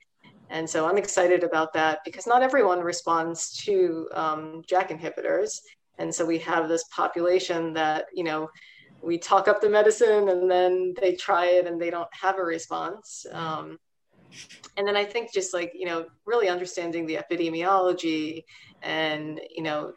And 0.51 0.69
so 0.69 0.87
I'm 0.87 0.99
excited 0.99 1.45
about 1.45 1.73
that 1.75 2.01
because 2.05 2.27
not 2.27 2.43
everyone 2.43 2.81
responds 2.81 3.53
to 3.65 4.09
um, 4.13 4.63
JAK 4.67 4.91
inhibitors. 4.91 5.61
And 5.99 6.15
so 6.15 6.25
we 6.25 6.39
have 6.39 6.69
this 6.69 6.85
population 6.85 7.73
that, 7.75 8.07
you 8.15 8.25
know, 8.25 8.49
we 9.03 9.19
talk 9.19 9.47
up 9.47 9.61
the 9.61 9.69
medicine 9.69 10.29
and 10.29 10.51
then 10.51 10.95
they 11.01 11.15
try 11.15 11.47
it 11.47 11.67
and 11.67 11.81
they 11.81 11.91
don't 11.91 12.09
have 12.13 12.39
a 12.39 12.43
response. 12.43 13.27
Um, 13.33 13.79
and 14.77 14.87
then 14.87 14.97
I 14.97 15.05
think 15.05 15.33
just 15.33 15.55
like, 15.55 15.73
you 15.75 15.87
know, 15.87 16.07
really 16.27 16.49
understanding 16.49 17.07
the 17.07 17.17
epidemiology 17.17 18.45
and, 18.83 19.41
you 19.55 19.63
know, 19.63 19.93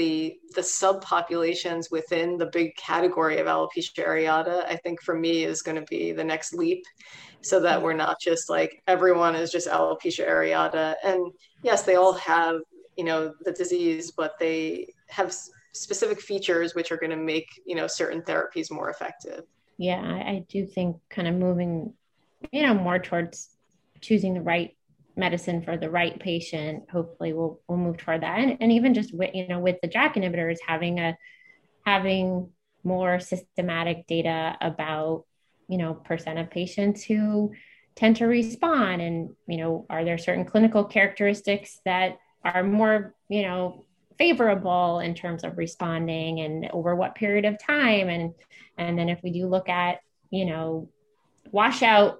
the 0.00 0.38
the 0.54 0.62
subpopulations 0.62 1.90
within 1.90 2.38
the 2.38 2.46
big 2.46 2.74
category 2.76 3.38
of 3.38 3.46
alopecia 3.46 4.02
areata, 4.06 4.64
I 4.64 4.76
think 4.76 5.02
for 5.02 5.14
me 5.14 5.44
is 5.44 5.60
going 5.60 5.76
to 5.76 5.86
be 5.90 6.12
the 6.12 6.24
next 6.24 6.54
leap 6.54 6.82
so 7.42 7.60
that 7.60 7.76
mm-hmm. 7.76 7.84
we're 7.84 7.92
not 7.92 8.16
just 8.18 8.48
like 8.48 8.82
everyone 8.86 9.34
is 9.34 9.52
just 9.52 9.68
alopecia 9.68 10.26
areata. 10.26 10.94
And 11.04 11.30
yes, 11.62 11.82
they 11.82 11.96
all 11.96 12.14
have, 12.14 12.56
you 12.96 13.04
know, 13.04 13.34
the 13.44 13.52
disease, 13.52 14.10
but 14.10 14.38
they 14.40 14.88
have 15.08 15.34
specific 15.74 16.18
features 16.18 16.74
which 16.74 16.90
are 16.90 16.96
going 16.96 17.10
to 17.10 17.24
make, 17.34 17.48
you 17.66 17.76
know, 17.76 17.86
certain 17.86 18.22
therapies 18.22 18.70
more 18.70 18.88
effective. 18.88 19.44
Yeah, 19.76 20.00
I 20.00 20.46
do 20.48 20.64
think 20.64 20.96
kind 21.10 21.28
of 21.28 21.34
moving, 21.34 21.92
you 22.52 22.62
know, 22.62 22.72
more 22.72 22.98
towards 22.98 23.50
choosing 24.00 24.32
the 24.32 24.40
right 24.40 24.74
medicine 25.16 25.62
for 25.62 25.76
the 25.76 25.90
right 25.90 26.18
patient. 26.18 26.84
Hopefully 26.90 27.32
we'll 27.32 27.60
we'll 27.68 27.78
move 27.78 27.96
toward 27.96 28.22
that. 28.22 28.38
And, 28.38 28.56
and 28.60 28.72
even 28.72 28.94
just 28.94 29.14
with 29.14 29.34
you 29.34 29.48
know 29.48 29.60
with 29.60 29.76
the 29.82 29.88
JAK 29.88 30.14
inhibitors 30.14 30.58
having 30.66 31.00
a 31.00 31.16
having 31.84 32.50
more 32.84 33.20
systematic 33.20 34.06
data 34.06 34.56
about 34.60 35.24
you 35.68 35.78
know 35.78 35.94
percent 35.94 36.38
of 36.38 36.50
patients 36.50 37.04
who 37.04 37.52
tend 37.96 38.16
to 38.16 38.26
respond 38.26 39.02
and 39.02 39.30
you 39.46 39.58
know 39.58 39.86
are 39.90 40.04
there 40.04 40.18
certain 40.18 40.44
clinical 40.44 40.84
characteristics 40.84 41.80
that 41.84 42.16
are 42.44 42.62
more 42.62 43.14
you 43.28 43.42
know 43.42 43.84
favorable 44.20 45.00
in 45.00 45.14
terms 45.14 45.44
of 45.44 45.56
responding 45.56 46.40
and 46.40 46.68
over 46.72 46.94
what 46.94 47.14
period 47.14 47.46
of 47.46 47.58
time? 47.58 48.08
And 48.10 48.34
and 48.76 48.98
then 48.98 49.08
if 49.08 49.18
we 49.22 49.32
do 49.32 49.46
look 49.46 49.68
at 49.68 50.00
you 50.30 50.44
know 50.44 50.90
washout 51.50 52.18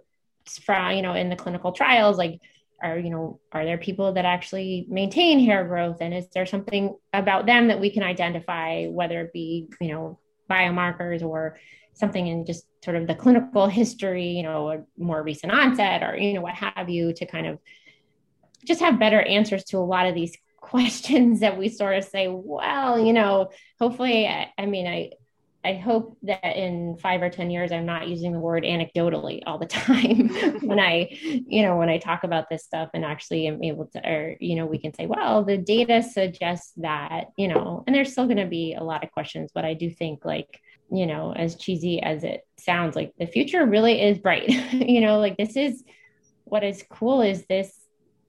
from 0.64 0.96
you 0.96 1.02
know 1.02 1.12
in 1.12 1.28
the 1.28 1.36
clinical 1.36 1.72
trials 1.72 2.16
like 2.16 2.40
are 2.82 2.98
you 2.98 3.10
know 3.10 3.40
are 3.52 3.64
there 3.64 3.78
people 3.78 4.12
that 4.12 4.24
actually 4.24 4.86
maintain 4.88 5.40
hair 5.40 5.64
growth? 5.64 5.98
And 6.00 6.14
is 6.14 6.28
there 6.34 6.46
something 6.46 6.96
about 7.12 7.46
them 7.46 7.68
that 7.68 7.80
we 7.80 7.90
can 7.90 8.02
identify 8.02 8.86
whether 8.86 9.20
it 9.22 9.32
be 9.32 9.68
you 9.80 9.88
know 9.88 10.18
biomarkers 10.50 11.22
or 11.22 11.58
something 11.94 12.26
in 12.26 12.44
just 12.44 12.64
sort 12.84 12.96
of 12.96 13.06
the 13.06 13.14
clinical 13.14 13.66
history, 13.80 14.28
you 14.28 14.42
know, 14.42 14.70
a 14.70 14.84
more 14.98 15.22
recent 15.22 15.52
onset 15.52 16.02
or, 16.02 16.16
you 16.16 16.34
know, 16.34 16.40
what 16.40 16.54
have 16.54 16.88
you 16.88 17.12
to 17.14 17.26
kind 17.26 17.46
of 17.46 17.58
just 18.66 18.80
have 18.80 18.98
better 18.98 19.20
answers 19.22 19.64
to 19.64 19.78
a 19.78 19.80
lot 19.80 20.06
of 20.06 20.14
these 20.14 20.36
questions 20.60 21.40
that 21.40 21.58
we 21.58 21.68
sort 21.68 21.96
of 21.96 22.04
say, 22.04 22.28
well, 22.28 22.98
you 22.98 23.12
know, 23.12 23.50
hopefully, 23.80 24.26
I, 24.26 24.52
I 24.58 24.66
mean, 24.66 24.86
I, 24.86 25.10
I 25.62 25.74
hope 25.74 26.16
that 26.22 26.56
in 26.56 26.96
five 26.96 27.20
or 27.20 27.28
10 27.28 27.50
years, 27.50 27.70
I'm 27.70 27.84
not 27.84 28.08
using 28.08 28.32
the 28.32 28.38
word 28.38 28.64
anecdotally 28.64 29.42
all 29.46 29.58
the 29.58 29.66
time 29.66 30.28
when 30.60 30.80
I, 30.80 31.08
you 31.10 31.62
know, 31.62 31.76
when 31.76 31.90
I 31.90 31.98
talk 31.98 32.24
about 32.24 32.48
this 32.48 32.64
stuff 32.64 32.90
and 32.94 33.04
actually 33.04 33.46
am 33.46 33.62
able 33.62 33.86
to, 33.86 34.08
or, 34.08 34.36
you 34.40 34.56
know, 34.56 34.66
we 34.66 34.78
can 34.78 34.94
say, 34.94 35.06
well, 35.06 35.44
the 35.44 35.58
data 35.58 36.02
suggests 36.02 36.72
that, 36.78 37.26
you 37.36 37.48
know, 37.48 37.84
and 37.86 37.94
there's 37.94 38.12
still 38.12 38.26
going 38.26 38.38
to 38.38 38.46
be 38.46 38.74
a 38.74 38.82
lot 38.82 39.04
of 39.04 39.10
questions, 39.10 39.50
but 39.54 39.64
I 39.64 39.74
do 39.74 39.90
think 39.90 40.24
like, 40.24 40.60
you 40.90 41.06
know, 41.06 41.32
as 41.32 41.56
cheesy 41.56 42.02
as 42.02 42.24
it 42.24 42.40
sounds, 42.58 42.96
like 42.96 43.12
the 43.18 43.26
future 43.26 43.64
really 43.66 44.00
is 44.00 44.18
bright. 44.18 44.48
you 44.72 45.00
know, 45.00 45.18
like 45.18 45.36
this 45.36 45.56
is 45.56 45.84
what 46.44 46.64
is 46.64 46.84
cool 46.90 47.20
is 47.22 47.44
this 47.46 47.72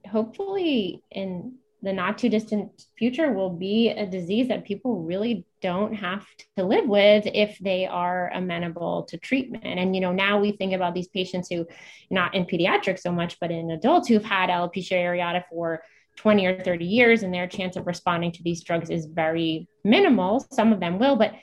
hopefully 0.07 1.01
in 1.11 1.55
the 1.81 1.93
not 1.93 2.17
too 2.17 2.29
distant 2.29 2.85
future 2.97 3.31
will 3.31 3.49
be 3.49 3.89
a 3.89 4.05
disease 4.05 4.49
that 4.49 4.65
people 4.65 5.01
really 5.01 5.45
don't 5.61 5.93
have 5.93 6.25
to 6.57 6.63
live 6.63 6.87
with 6.87 7.27
if 7.27 7.57
they 7.59 7.85
are 7.85 8.31
amenable 8.33 9.03
to 9.03 9.17
treatment. 9.17 9.63
And, 9.63 9.95
you 9.95 10.01
know, 10.01 10.11
now 10.11 10.39
we 10.39 10.51
think 10.51 10.73
about 10.73 10.93
these 10.93 11.07
patients 11.07 11.49
who, 11.49 11.67
not 12.09 12.35
in 12.35 12.45
pediatrics 12.45 12.99
so 12.99 13.11
much, 13.11 13.39
but 13.39 13.51
in 13.51 13.71
adults 13.71 14.07
who've 14.07 14.23
had 14.23 14.49
alopecia 14.49 14.93
areata 14.93 15.43
for 15.49 15.83
20 16.17 16.45
or 16.45 16.59
30 16.59 16.85
years 16.85 17.23
and 17.23 17.33
their 17.33 17.47
chance 17.47 17.75
of 17.75 17.87
responding 17.87 18.31
to 18.33 18.43
these 18.43 18.63
drugs 18.63 18.89
is 18.89 19.05
very 19.05 19.67
minimal. 19.83 20.45
Some 20.51 20.73
of 20.73 20.79
them 20.79 20.99
will, 20.99 21.15
but 21.15 21.33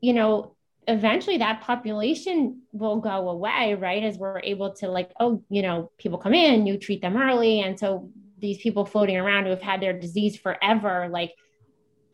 you 0.00 0.12
know, 0.12 0.54
eventually 0.88 1.38
that 1.38 1.62
population 1.62 2.62
will 2.72 3.00
go 3.00 3.28
away, 3.28 3.74
right? 3.74 4.04
As 4.04 4.18
we're 4.18 4.40
able 4.40 4.74
to 4.74 4.88
like, 4.88 5.10
oh, 5.18 5.42
you 5.48 5.62
know, 5.62 5.90
people 5.98 6.18
come 6.18 6.34
in, 6.34 6.66
you 6.66 6.78
treat 6.78 7.00
them 7.00 7.16
early. 7.16 7.60
And 7.60 7.78
so 7.78 8.10
these 8.38 8.58
people 8.58 8.84
floating 8.84 9.16
around 9.16 9.44
who 9.44 9.50
have 9.50 9.62
had 9.62 9.80
their 9.80 9.98
disease 9.98 10.36
forever, 10.36 11.08
like 11.10 11.34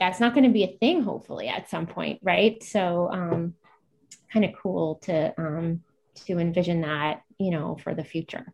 that's 0.03 0.21
not 0.21 0.35
going 0.35 0.45
to 0.45 0.51
be 0.51 0.65
a 0.65 0.77
thing, 0.79 1.03
hopefully, 1.03 1.49
at 1.49 1.71
some 1.71 1.87
point, 1.87 2.19
right? 2.23 2.63
So 2.63 3.09
um 3.13 3.55
kind 4.33 4.45
of 4.45 4.53
cool 4.61 4.97
to 5.03 5.35
um 5.39 5.83
to 6.27 6.39
envision 6.39 6.83
that, 6.83 7.23
you 7.39 7.51
know, 7.51 7.77
for 7.83 7.95
the 7.95 8.05
future. 8.05 8.47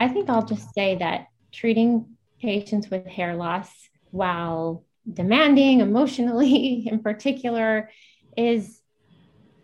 I 0.00 0.08
think 0.08 0.28
I'll 0.28 0.44
just 0.44 0.72
say 0.74 0.96
that 0.96 1.26
treating 1.52 2.16
patients 2.40 2.90
with 2.90 3.06
hair 3.06 3.34
loss 3.36 3.70
while 4.10 4.84
demanding 5.10 5.80
emotionally 5.80 6.86
in 6.90 7.00
particular 7.00 7.90
is 8.36 8.80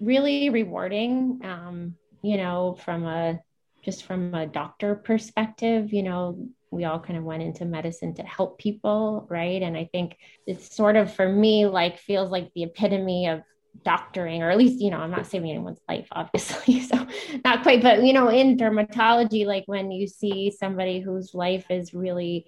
really 0.01 0.51
rewarding 0.51 1.41
um, 1.45 1.95
you 2.23 2.37
know 2.37 2.77
from 2.85 3.05
a 3.05 3.39
just 3.85 4.05
from 4.05 4.35
a 4.35 4.47
doctor 4.47 4.95
perspective 4.95 5.93
you 5.93 6.03
know 6.03 6.49
we 6.71 6.85
all 6.85 7.01
kind 7.01 7.19
of 7.19 7.25
went 7.25 7.43
into 7.43 7.65
medicine 7.65 8.15
to 8.15 8.23
help 8.23 8.59
people 8.59 9.27
right? 9.31 9.63
And 9.63 9.77
i 9.77 9.89
think 9.91 10.17
it's 10.47 10.75
sort 10.75 10.97
of 10.97 11.13
for 11.15 11.29
me 11.29 11.67
like 11.67 11.99
feels 11.99 12.31
like 12.31 12.51
the 12.55 12.65
epitome 12.65 13.29
of 13.29 13.43
doctoring 13.85 14.43
or 14.43 14.51
at 14.51 14.59
least 14.59 14.81
you 14.81 14.91
know 14.91 14.99
i'm 14.99 15.11
not 15.11 15.27
saving 15.27 15.51
anyone's 15.51 15.81
life 15.89 16.09
obviously 16.11 16.81
so 16.91 17.07
not 17.45 17.63
quite 17.63 17.81
but 17.81 18.03
you 18.03 18.13
know 18.13 18.29
in 18.29 18.57
dermatology 18.57 19.47
like 19.47 19.63
when 19.67 19.93
you 19.93 20.07
see 20.07 20.51
somebody 20.51 21.01
whose 21.01 21.33
life 21.33 21.71
is 21.71 21.95
really 21.95 22.47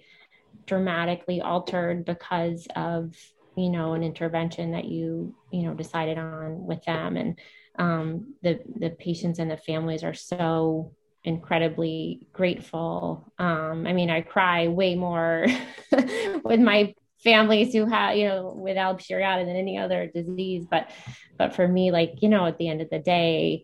dramatically 0.65 1.39
altered 1.39 2.03
because 2.03 2.67
of 2.75 3.15
you 3.55 3.69
know 3.69 3.93
an 3.93 4.03
intervention 4.03 4.71
that 4.71 4.85
you 4.85 5.35
you 5.51 5.63
know 5.63 5.73
decided 5.73 6.17
on 6.17 6.65
with 6.65 6.83
them 6.85 7.17
and 7.17 7.39
um, 7.79 8.35
the 8.41 8.59
the 8.79 8.89
patients 8.89 9.39
and 9.39 9.49
the 9.49 9.57
families 9.57 10.03
are 10.03 10.13
so 10.13 10.93
incredibly 11.23 12.27
grateful 12.33 13.31
um, 13.37 13.85
i 13.85 13.93
mean 13.93 14.09
i 14.09 14.21
cry 14.21 14.67
way 14.67 14.95
more 14.95 15.45
with 16.43 16.59
my 16.59 16.93
families 17.23 17.73
who 17.73 17.85
have 17.85 18.15
you 18.15 18.27
know 18.27 18.53
with 18.55 18.75
areata 18.75 19.45
than 19.45 19.55
any 19.55 19.77
other 19.77 20.09
disease 20.13 20.65
but 20.69 20.89
but 21.37 21.55
for 21.55 21.67
me 21.67 21.91
like 21.91 22.15
you 22.21 22.29
know 22.29 22.45
at 22.45 22.57
the 22.57 22.67
end 22.67 22.81
of 22.81 22.89
the 22.89 22.99
day 22.99 23.63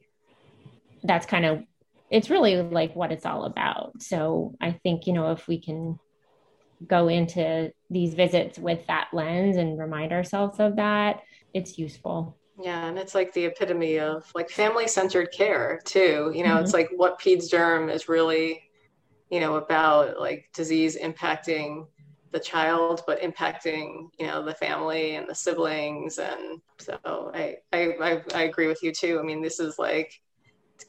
that's 1.03 1.25
kind 1.25 1.45
of 1.45 1.63
it's 2.09 2.29
really 2.29 2.61
like 2.61 2.95
what 2.95 3.11
it's 3.11 3.25
all 3.25 3.45
about 3.45 4.01
so 4.01 4.55
i 4.61 4.71
think 4.71 5.07
you 5.07 5.13
know 5.13 5.31
if 5.31 5.47
we 5.47 5.59
can 5.59 5.99
go 6.85 7.07
into 7.07 7.71
these 7.89 8.13
visits 8.13 8.59
with 8.59 8.85
that 8.87 9.07
lens 9.13 9.57
and 9.57 9.79
remind 9.79 10.11
ourselves 10.11 10.59
of 10.59 10.75
that, 10.75 11.21
it's 11.53 11.77
useful. 11.77 12.37
Yeah, 12.59 12.87
and 12.87 12.97
it's 12.97 13.13
like 13.13 13.33
the 13.33 13.45
epitome 13.45 13.99
of 13.99 14.29
like 14.33 14.49
family 14.49 14.87
centered 14.87 15.31
care 15.31 15.79
too. 15.85 16.31
You 16.33 16.43
know, 16.43 16.55
mm-hmm. 16.55 16.63
it's 16.63 16.73
like 16.73 16.89
what 16.95 17.19
peds 17.19 17.51
derm 17.51 17.93
is 17.93 18.09
really, 18.09 18.63
you 19.29 19.39
know, 19.39 19.55
about 19.55 20.19
like 20.19 20.49
disease 20.53 20.97
impacting 20.97 21.85
the 22.31 22.39
child, 22.39 23.03
but 23.05 23.21
impacting 23.21 24.09
you 24.19 24.27
know 24.27 24.43
the 24.43 24.55
family 24.55 25.15
and 25.15 25.29
the 25.29 25.35
siblings. 25.35 26.17
And 26.17 26.59
so 26.79 27.31
I 27.33 27.57
I 27.71 27.93
I, 28.01 28.21
I 28.33 28.41
agree 28.43 28.67
with 28.67 28.81
you 28.81 28.91
too. 28.91 29.19
I 29.19 29.23
mean, 29.23 29.41
this 29.41 29.59
is 29.59 29.77
like 29.77 30.11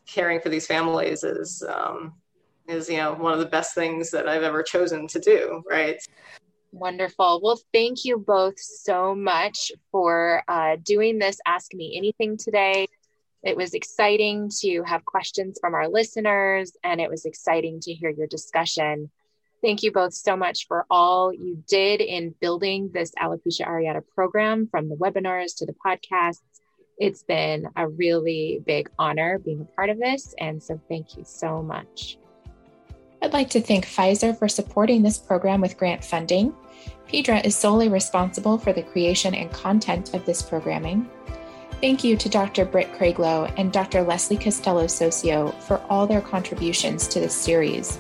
caring 0.07 0.41
for 0.41 0.49
these 0.49 0.66
families 0.66 1.23
is 1.23 1.62
um, 1.69 2.14
is 2.66 2.89
you 2.89 2.97
know 2.97 3.12
one 3.14 3.35
of 3.35 3.41
the 3.41 3.47
best 3.47 3.75
things 3.75 4.11
that 4.11 4.27
I've 4.27 4.43
ever 4.43 4.62
chosen 4.62 5.07
to 5.09 5.21
do. 5.21 5.62
Right. 5.69 6.01
Wonderful. 6.73 7.41
Well, 7.43 7.61
thank 7.73 8.05
you 8.05 8.19
both 8.19 8.59
so 8.59 9.14
much 9.14 9.73
for 9.91 10.43
uh, 10.49 10.77
doing 10.83 11.19
this 11.19 11.39
Ask 11.47 11.73
Me 11.73 11.95
Anything 11.97 12.37
today. 12.37 12.87
It 13.43 13.57
was 13.57 13.73
exciting 13.73 14.51
to 14.61 14.83
have 14.83 15.05
questions 15.05 15.59
from 15.61 15.75
our 15.75 15.89
listeners, 15.89 16.73
and 16.85 17.01
it 17.01 17.09
was 17.09 17.25
exciting 17.25 17.81
to 17.81 17.95
hear 17.95 18.11
your 18.11 18.27
discussion. 18.27 19.11
Thank 19.62 19.83
you 19.83 19.93
both 19.93 20.12
so 20.12 20.37
much 20.37 20.66
for 20.66 20.85
all 20.91 21.33
you 21.33 21.62
did 21.69 22.01
in 22.01 22.35
building 22.41 22.91
this 22.93 23.12
Alopecia 23.21 23.66
Areata 23.66 24.03
program 24.14 24.69
from 24.71 24.89
the 24.89 24.97
webinars 24.97 25.57
to 25.57 25.66
the 25.66 25.75
podcasts. 25.85 26.43
It's 26.99 27.23
been 27.23 27.69
a 27.77 27.89
really 27.89 28.61
big 28.66 28.91
honor 28.99 29.39
being 29.39 29.62
a 29.62 29.64
part 29.64 29.91
of 29.91 29.99
this. 29.99 30.35
And 30.39 30.62
so, 30.62 30.81
thank 30.89 31.16
you 31.16 31.25
so 31.25 31.62
much. 31.62 32.19
I'd 33.21 33.33
like 33.33 33.51
to 33.51 33.61
thank 33.61 33.85
Pfizer 33.85 34.39
for 34.39 34.49
supporting 34.49 35.03
this 35.03 35.19
program 35.19 35.61
with 35.61 35.77
grant 35.77 36.05
funding. 36.05 36.55
PeDRA 37.09 37.45
is 37.45 37.57
solely 37.57 37.89
responsible 37.89 38.59
for 38.59 38.73
the 38.73 38.83
creation 38.83 39.35
and 39.35 39.51
content 39.51 40.14
of 40.14 40.25
this 40.25 40.41
programming. 40.41 41.09
Thank 41.81 42.05
you 42.05 42.16
to 42.16 42.29
Dr. 42.29 42.64
Britt 42.64 42.93
Craiglow 42.93 43.53
and 43.57 43.73
Dr. 43.73 44.03
Leslie 44.03 44.37
Castelo-Soccio 44.37 45.61
for 45.62 45.81
all 45.89 46.07
their 46.07 46.21
contributions 46.21 47.09
to 47.09 47.21
this 47.21 47.35
series. 47.35 47.99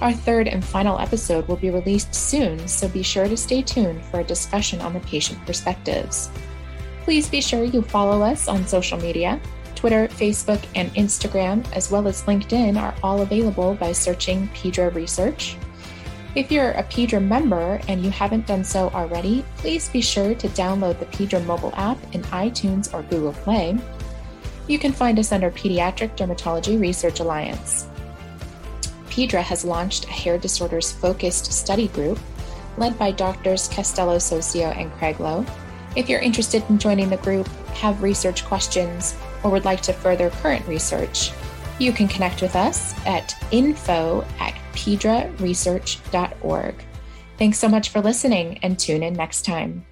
Our 0.00 0.12
third 0.12 0.48
and 0.48 0.64
final 0.64 0.98
episode 0.98 1.46
will 1.48 1.56
be 1.56 1.70
released 1.70 2.14
soon, 2.14 2.66
so 2.66 2.88
be 2.88 3.02
sure 3.02 3.28
to 3.28 3.36
stay 3.36 3.62
tuned 3.62 4.04
for 4.04 4.20
a 4.20 4.24
discussion 4.24 4.80
on 4.80 4.92
the 4.92 5.00
patient 5.00 5.44
perspectives. 5.46 6.30
Please 7.02 7.28
be 7.28 7.40
sure 7.40 7.64
you 7.64 7.82
follow 7.82 8.22
us 8.22 8.48
on 8.48 8.66
social 8.66 8.98
media. 8.98 9.40
Twitter, 9.78 10.08
Facebook, 10.08 10.60
and 10.74 10.92
Instagram, 10.94 11.64
as 11.72 11.88
well 11.88 12.08
as 12.08 12.24
LinkedIn, 12.24 12.76
are 12.76 12.96
all 13.00 13.22
available 13.22 13.74
by 13.74 13.92
searching 13.92 14.48
PeDRA 14.48 14.92
Research. 14.92 15.56
If 16.34 16.50
you're 16.50 16.72
a 16.72 16.82
PeDRA 16.82 17.24
member 17.24 17.80
and 17.86 18.02
you 18.02 18.10
haven't 18.10 18.48
done 18.48 18.64
so 18.64 18.88
already, 18.88 19.44
please 19.56 19.88
be 19.88 20.00
sure 20.00 20.34
to 20.34 20.48
download 20.48 20.98
the 20.98 21.06
PeDRA 21.06 21.46
mobile 21.46 21.72
app 21.76 21.96
in 22.12 22.22
iTunes 22.22 22.92
or 22.92 23.04
Google 23.04 23.32
Play. 23.34 23.78
You 24.66 24.80
can 24.80 24.90
find 24.90 25.16
us 25.16 25.30
under 25.30 25.48
Pediatric 25.52 26.16
Dermatology 26.16 26.80
Research 26.80 27.20
Alliance. 27.20 27.86
PeDRA 29.08 29.42
has 29.42 29.64
launched 29.64 30.06
a 30.06 30.10
hair 30.10 30.38
disorders 30.38 30.90
focused 30.90 31.52
study 31.52 31.86
group 31.86 32.18
led 32.78 32.98
by 32.98 33.12
doctors 33.12 33.68
Castelo-Soccio 33.68 34.76
and 34.76 34.90
Craiglow. 34.94 35.48
If 35.94 36.08
you're 36.08 36.20
interested 36.20 36.64
in 36.68 36.78
joining 36.78 37.10
the 37.10 37.16
group, 37.18 37.46
have 37.74 38.02
research 38.02 38.44
questions, 38.44 39.16
or 39.42 39.50
would 39.50 39.64
like 39.64 39.80
to 39.82 39.92
further 39.92 40.30
current 40.30 40.64
research, 40.66 41.32
you 41.78 41.92
can 41.92 42.08
connect 42.08 42.42
with 42.42 42.56
us 42.56 42.94
at 43.06 43.34
info 43.50 44.24
at 44.40 44.54
pedraresearch.org. 44.72 46.74
Thanks 47.38 47.58
so 47.58 47.68
much 47.68 47.90
for 47.90 48.00
listening 48.00 48.58
and 48.62 48.78
tune 48.78 49.02
in 49.02 49.14
next 49.14 49.44
time. 49.44 49.84